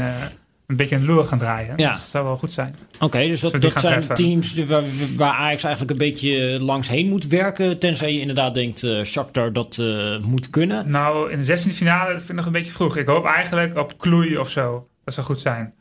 [0.68, 1.74] een beetje een loer gaan draaien.
[1.78, 1.92] Ja.
[1.92, 2.76] Dat zou wel goed zijn.
[3.00, 4.16] Oké, dus dat, zijn treffen?
[4.16, 4.84] teams die- waar,
[5.18, 7.80] waar Ajax eigenlijk een beetje langs heen moet werken.
[7.80, 10.90] Tenzij je inderdaad denkt, eh Shakhtar dat eh, moet kunnen.
[10.90, 12.98] Nou, in de 16e finale dat vind ik nog een beetje vroeg.
[12.98, 14.88] Ik hoop eigenlijk op Kloei of zo.
[15.04, 15.74] Dat zou goed zijn.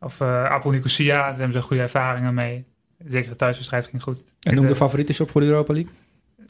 [0.00, 2.64] Of eh Apel Nicosia, daar hebben ze goede ervaringen mee.
[3.06, 4.24] Zeker de thuiswedstrijd ging goed.
[4.40, 5.92] En noem de favorieten op voor de Europa League.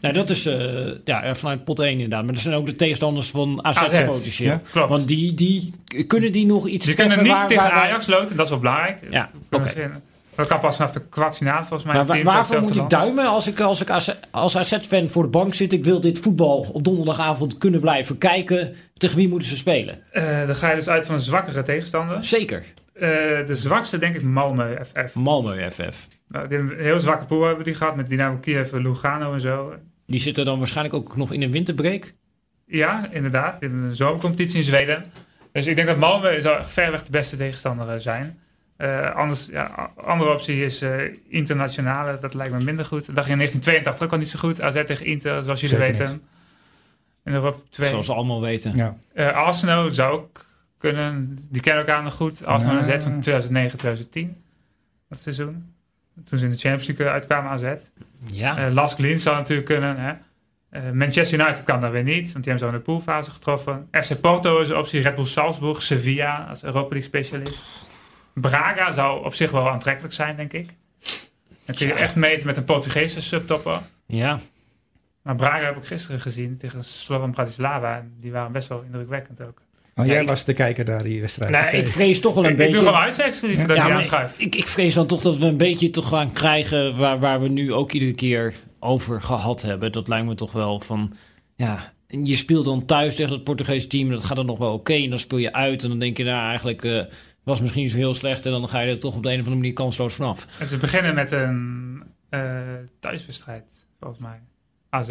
[0.02, 2.24] Nou, dat is eh, ja, eh, vanuit pot 1 inderdaad.
[2.24, 4.50] Maar dat zijn ook de tegenstanders van AZ, AZ, potentieel.
[4.50, 4.88] ja, klopt.
[4.88, 5.74] Want die, die
[6.06, 8.60] kunnen die nog iets Ze kunnen niet waar- tegen waar- Ajax loten, dat is wel
[8.60, 8.98] belangrijk.
[9.10, 9.90] Ja, oké.
[10.34, 12.04] Dat kan pas vanaf de kwartfinale volgens mij.
[12.04, 12.90] Maar waarvoor moet ik land.
[12.90, 15.72] duimen als ik als, ik AZ als AZ-fan voor de bank zit?
[15.72, 18.74] Ik wil dit voetbal op donderdagavond kunnen blijven kijken.
[18.96, 19.98] Tegen wie moeten ze spelen?
[20.10, 22.24] Eh, dan ga je dus uit van een zwakkere tegenstander.
[22.24, 22.64] Zeker.
[23.46, 25.14] De zwakste denk ik Malmö FF.
[25.14, 26.08] Malmö FF.
[26.28, 29.40] Nou, die hebben een heel zwakke pool hebben die gehad met Dynamo Kiev, Lugano en
[29.40, 29.72] zo.
[30.12, 32.14] Die zitten dan waarschijnlijk ook nog in een winterbreak.
[32.66, 33.60] Ja, inderdaad.
[33.60, 35.04] Hebben een zomercompetitie in Zweden.
[35.52, 38.38] Dus ik denk dat Malmö zou verreweg de beste tegenstander eh, zijn.
[38.76, 42.18] Eh, anders, ja, andere optie is eh, internationale.
[42.20, 43.06] Dat lijkt me minder goed.
[43.06, 44.60] Dat dacht je in 1982 ook al niet zo goed.
[44.60, 46.22] AZ tegen Inter, zoals jullie Zeker weten.
[47.24, 47.88] In Europa 2.
[47.88, 48.76] Zoals we allemaal weten.
[48.76, 48.96] Ja.
[49.14, 50.44] Eh, Arsenal zou ook
[50.78, 51.38] kunnen.
[51.50, 52.46] Die kennen elkaar nog goed.
[52.46, 52.76] Arsenal.
[52.76, 54.42] AZ van 2009, 2010.
[55.08, 55.74] Dat seizoen.
[56.24, 57.74] Toen ze in de Champions League uitkwamen AZ.
[58.24, 58.58] Ja.
[58.58, 59.96] Eh Las Glien zou natuurlijk kunnen.
[59.96, 60.12] Hè?
[60.70, 63.88] Eh, Manchester United kan dat weer niet, want die hebben zo in de poolfase getroffen.
[63.90, 65.00] FC Porto is een optie.
[65.00, 67.64] Red Bull Salzburg, Sevilla als Europa League specialist.
[68.34, 70.70] Braga zou op zich wel aantrekkelijk zijn, denk ik.
[71.64, 73.80] Dan kun je echt meten met een Portugese subtopper.
[74.06, 74.40] ja.
[75.22, 77.96] Maar Braga heb ik gisteren gezien tegen Slovan Bratislava.
[77.96, 79.62] En die waren best wel indrukwekkend ook.
[79.94, 81.50] Oh, Ja, jij ik- was de kijker daar, die wedstrijd.
[81.50, 81.76] Nou, Oké.
[81.76, 82.74] ik vrees toch wel een Ik, ik beetje...
[82.74, 84.38] doe gewoon uitwerksel liever dat Ja, ik aanschuif.
[84.38, 87.48] ik, ik vrees dan toch dat we een beetje toch gaan krijgen waar, waar we
[87.48, 89.92] nu ook iedere keer over gehad hebben.
[89.92, 91.12] Dat lijkt me toch wel van,
[91.56, 94.72] ja, je speelt dan thuis tegen het Portugese team en dat gaat dan nog wel
[94.72, 94.92] oké.
[94.94, 97.00] en dan speel je uit en dan denk je, nou eigenlijk eh,
[97.42, 99.40] was misschien zo heel slecht en dan ga je er toch op de een of
[99.40, 100.46] andere manier kansloos vanaf.
[100.58, 102.40] En ze beginnen met een eh,
[103.00, 104.40] thuiswedstrijd, volgens mij.
[104.90, 105.10] AZ.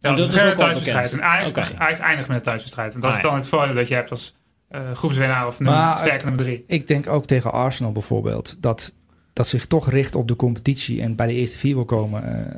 [0.00, 1.12] Ja, dat is ook thuiswedstrijd.
[1.12, 2.94] En Ajax, eindigt met een thuiswedstrijd.
[2.94, 3.28] En dat Ah, is ja.
[3.28, 4.34] dan het voordeel dat je hebt als
[4.68, 6.64] eh, groepswinnaar of nummer, sterke nummer drie.
[6.66, 8.94] Ik denk ook tegen Arsenal bijvoorbeeld dat,
[9.32, 12.46] dat zich toch richt op de competitie en bij de eerste vier wil komen.
[12.46, 12.56] eh,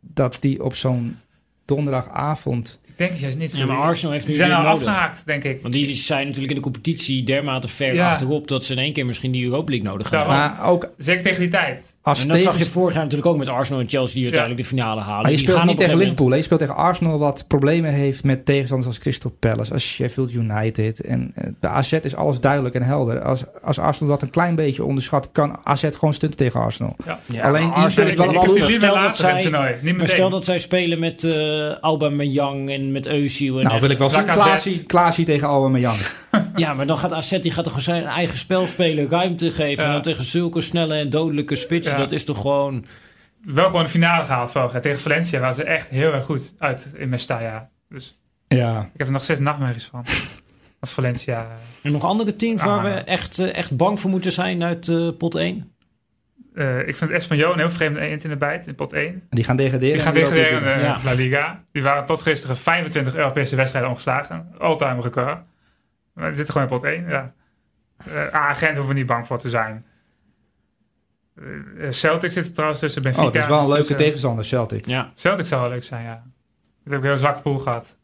[0.00, 1.16] dat die op zo'n
[1.64, 2.78] donderdagavond.
[2.84, 3.58] Ik denk juist niet zo.
[3.58, 4.88] Ja, maar Arsenal heeft nu die zijn al nodig.
[4.88, 5.60] afgehaakt, denk ik.
[5.62, 8.10] Want die zijn natuurlijk in de competitie dermate ver Ja.
[8.10, 10.28] achterop dat ze in één keer misschien die Europa League nodig hebben.
[10.28, 11.93] maar- Maar ook Zeker tegen die tijd.
[12.04, 14.62] Als En dat zag je vorig jaar natuurlijk ook met Arsenal en Chelsea die uiteindelijk
[14.62, 15.22] de finale halen.
[15.22, 16.30] Maar je Die speelt gaan niet tegen Liverpool.
[16.30, 16.36] hè.
[16.36, 21.00] Je speelt tegen Arsenal wat problemen heeft met tegenstanders als Crystal Palace, als Sheffield United.
[21.00, 23.20] En eh, bij AZ is alles duidelijk en helder.
[23.22, 26.96] Als, als Arsenal dat een klein beetje onderschat, kan AZ gewoon stunten tegen Arsenal.
[27.06, 27.18] Ja.
[27.26, 29.50] Ja, Alleen Arsenal is wel een liever Stel dat zij-
[29.96, 31.32] Maar stel dat zij spelen met eh
[31.80, 33.56] Aubameyang en met Özil.
[33.58, 34.24] En Nou, wil ik wel zien.
[34.24, 35.96] Klaasie, Klaasie tegen Aubameyang.
[36.56, 39.82] Ja, maar dan gaat AZ die gaat toch gewoon zijn eigen spel spelen, ruimte geven.
[39.82, 39.84] Ja.
[39.88, 41.93] En dan tegen zulke snelle en dodelijke spitsen.
[41.94, 42.02] Ja.
[42.02, 42.84] Dat is toch gewoon...
[43.44, 44.80] Wel gewoon de finale gehaald vorig.
[44.80, 47.70] Tegen Valencia waren ze echt heel erg goed uit in Mestalla.
[47.88, 48.18] Dus
[48.48, 48.78] Ja.
[48.80, 50.04] ik heb er nog steeds nachtmerries van.
[50.80, 51.38] Als Valencia...
[51.40, 51.46] eh,
[51.82, 55.08] En nog andere teams waar we echt, eh, echt bang voor moeten zijn uit eh,
[55.18, 55.72] pot 1?
[56.54, 59.22] eh, ik vind Espanyol een heel vreemde eend in de bijt in pot 1.
[59.30, 59.92] Die gaan degraderen.
[59.94, 60.98] Die gaan degraderen in de Ja.
[61.04, 61.64] La Liga.
[61.72, 64.48] Die waren tot gisteren 25 Europese wedstrijden ongeslagen.
[64.58, 65.38] All-time record.
[66.14, 67.08] Maar die zitten gewoon in pot 1.
[67.08, 67.32] Ja.
[68.04, 69.84] Eh agent hoeven we niet bang voor te zijn.
[71.36, 73.26] Eh, Celtic zit er trouwens tussen Benfica.
[73.26, 74.86] Oh, dat is wel een leuke tussen- tegenstander, Celtic.
[74.86, 75.12] Ja.
[75.14, 76.12] Celtic zou wel leuk zijn, ja.
[76.84, 77.96] Dat heb ik een heel zwakke pool gehad.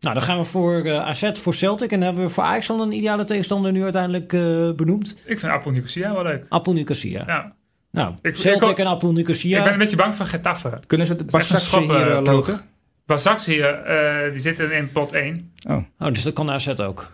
[0.00, 1.90] Nou, dan gaan we voor eh, AZ, voor Celtic.
[1.92, 5.16] En dan hebben we voor Ajax al een ideale tegenstander nu uiteindelijk eh, benoemd.
[5.24, 6.46] Ik vind Apple Nicosia wel leuk.
[6.48, 7.22] Appel Nicosia.
[7.26, 7.54] Ja.
[7.90, 9.58] Nou, Ik- Celtic ik- en Appel Nicosia.
[9.58, 10.80] Ik ben een beetje bang voor Getafe.
[10.86, 12.60] Kunnen ze de Dat is echt een Basak hier eh, eh, loten?
[13.06, 15.52] Basax hier, eh, die zitten in pot 1.
[15.68, 15.76] Oh.
[15.98, 17.10] Oh, dus dat kan AZ ook.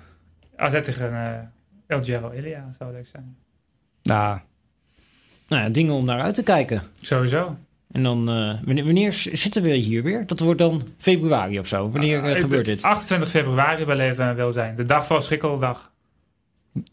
[0.57, 1.37] AZ tegen uh,
[1.87, 3.37] El Giro Elia zou leuk zijn.
[4.03, 4.39] Nou,
[5.49, 6.83] Nou ja, dingen om naar uit te kijken.
[7.01, 7.57] Sowieso.
[7.93, 8.55] En dan, eh,
[8.85, 10.27] wanneer, zitten we hier weer?
[10.27, 11.91] Dat wordt dan februari of zo.
[11.91, 12.83] Wanneer eh, ik- gebeurt dit?
[12.83, 14.77] 28 februari bij Leven en Welzijn.
[14.77, 15.91] De dag van Schrikkeldag.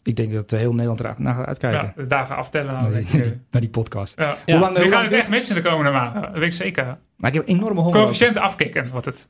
[0.02, 1.80] ik denk dat eh, heel Nederland er naar gaat uitkijken.
[1.84, 2.72] Ja, de dagen aftellen.
[2.82, 4.14] Naar die, naar podcast.
[4.18, 4.36] Ja.
[4.46, 4.52] Ja.
[4.52, 6.22] Hoe lang, hoe gaan lang het echt missen de komende maanden.
[6.22, 6.98] Dat weet ik zeker.
[7.16, 7.98] Maar ik heb enorme honger.
[8.00, 9.28] Coëfficiënten afkicken wordt het.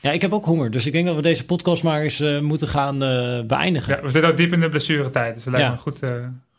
[0.00, 0.70] Ja, ik heb ook honger.
[0.70, 3.96] Dus ik denk dat we deze podcast maar eens eh, moeten gaan eh, beëindigen.
[3.96, 5.34] Ja, we zitten ook diep in de blessuretijd.
[5.34, 5.72] Dus het lijkt Ja.
[5.74, 6.10] me goed, eh,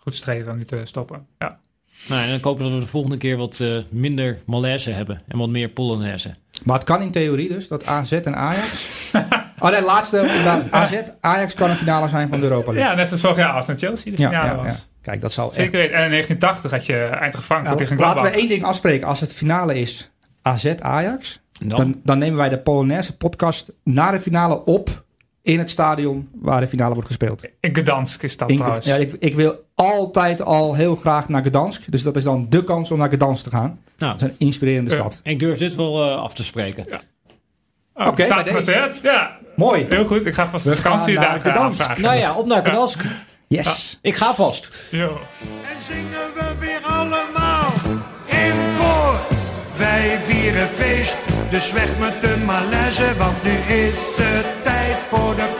[0.05, 1.25] goed streven om nu te stoppen.
[1.39, 1.59] Ja.
[2.07, 5.21] Nou, en dan hopen we dat we de volgende keer wat eh, minder malaise hebben.
[5.27, 6.35] En wat meer polonaise.
[6.63, 8.89] Maar het kan in theorie dus dat AZ en Ajax.
[9.59, 10.27] oh nee, laatste.
[10.71, 12.89] AZ, Ajax kan een finale zijn van de Europa League.
[12.91, 14.65] ja, net zoals vorig jaar Arsenal Chelsea de Ja, finale ja, was.
[14.67, 14.75] ja.
[15.01, 15.55] Kijk, dat zal echt.
[15.55, 15.95] Zeker weten.
[15.95, 17.07] En in 1980 had je
[17.41, 19.07] Frankfurt Nou, tegen laten we één ding afspreken.
[19.07, 20.11] Als het finale is
[20.41, 21.77] AZ Ajax, Dan?
[21.77, 25.04] Dan, dan nemen wij de Polonaise podcast na de finale op
[25.45, 27.43] in het stadion waar de finale wordt gespeeld.
[27.59, 28.85] In Gdansk is dat In- trouwens.
[28.85, 31.91] ja, ik, ik wil altijd al heel graag naar Gdansk.
[31.91, 33.79] Dus dat is dan de kans om naar Gdansk te gaan.
[33.97, 34.97] Nou, Dat is een inspirerende Ja.
[34.97, 35.19] stad.
[35.23, 36.85] ik durf dit wel eh, af te spreken.
[37.93, 38.99] Oh, Oké, staat genoteerd.
[39.03, 39.85] Ja, Mooi.
[39.89, 40.25] heel goed.
[40.25, 41.79] Ik ga vast de vakantie naar daar Gdansk.
[41.79, 42.03] aanvragen.
[42.03, 43.03] Nou ja, op naar Gdansk.
[43.47, 43.99] Yes.
[44.01, 44.69] Ik ga vast.
[44.91, 44.99] En
[45.79, 47.71] zingen we weer allemaal
[48.25, 49.19] in koor.
[49.77, 51.17] Wij vieren feest,
[51.49, 53.13] dus weg met de malaise.
[53.17, 54.84] Want nu is het tijd
[55.15, 55.54] voor de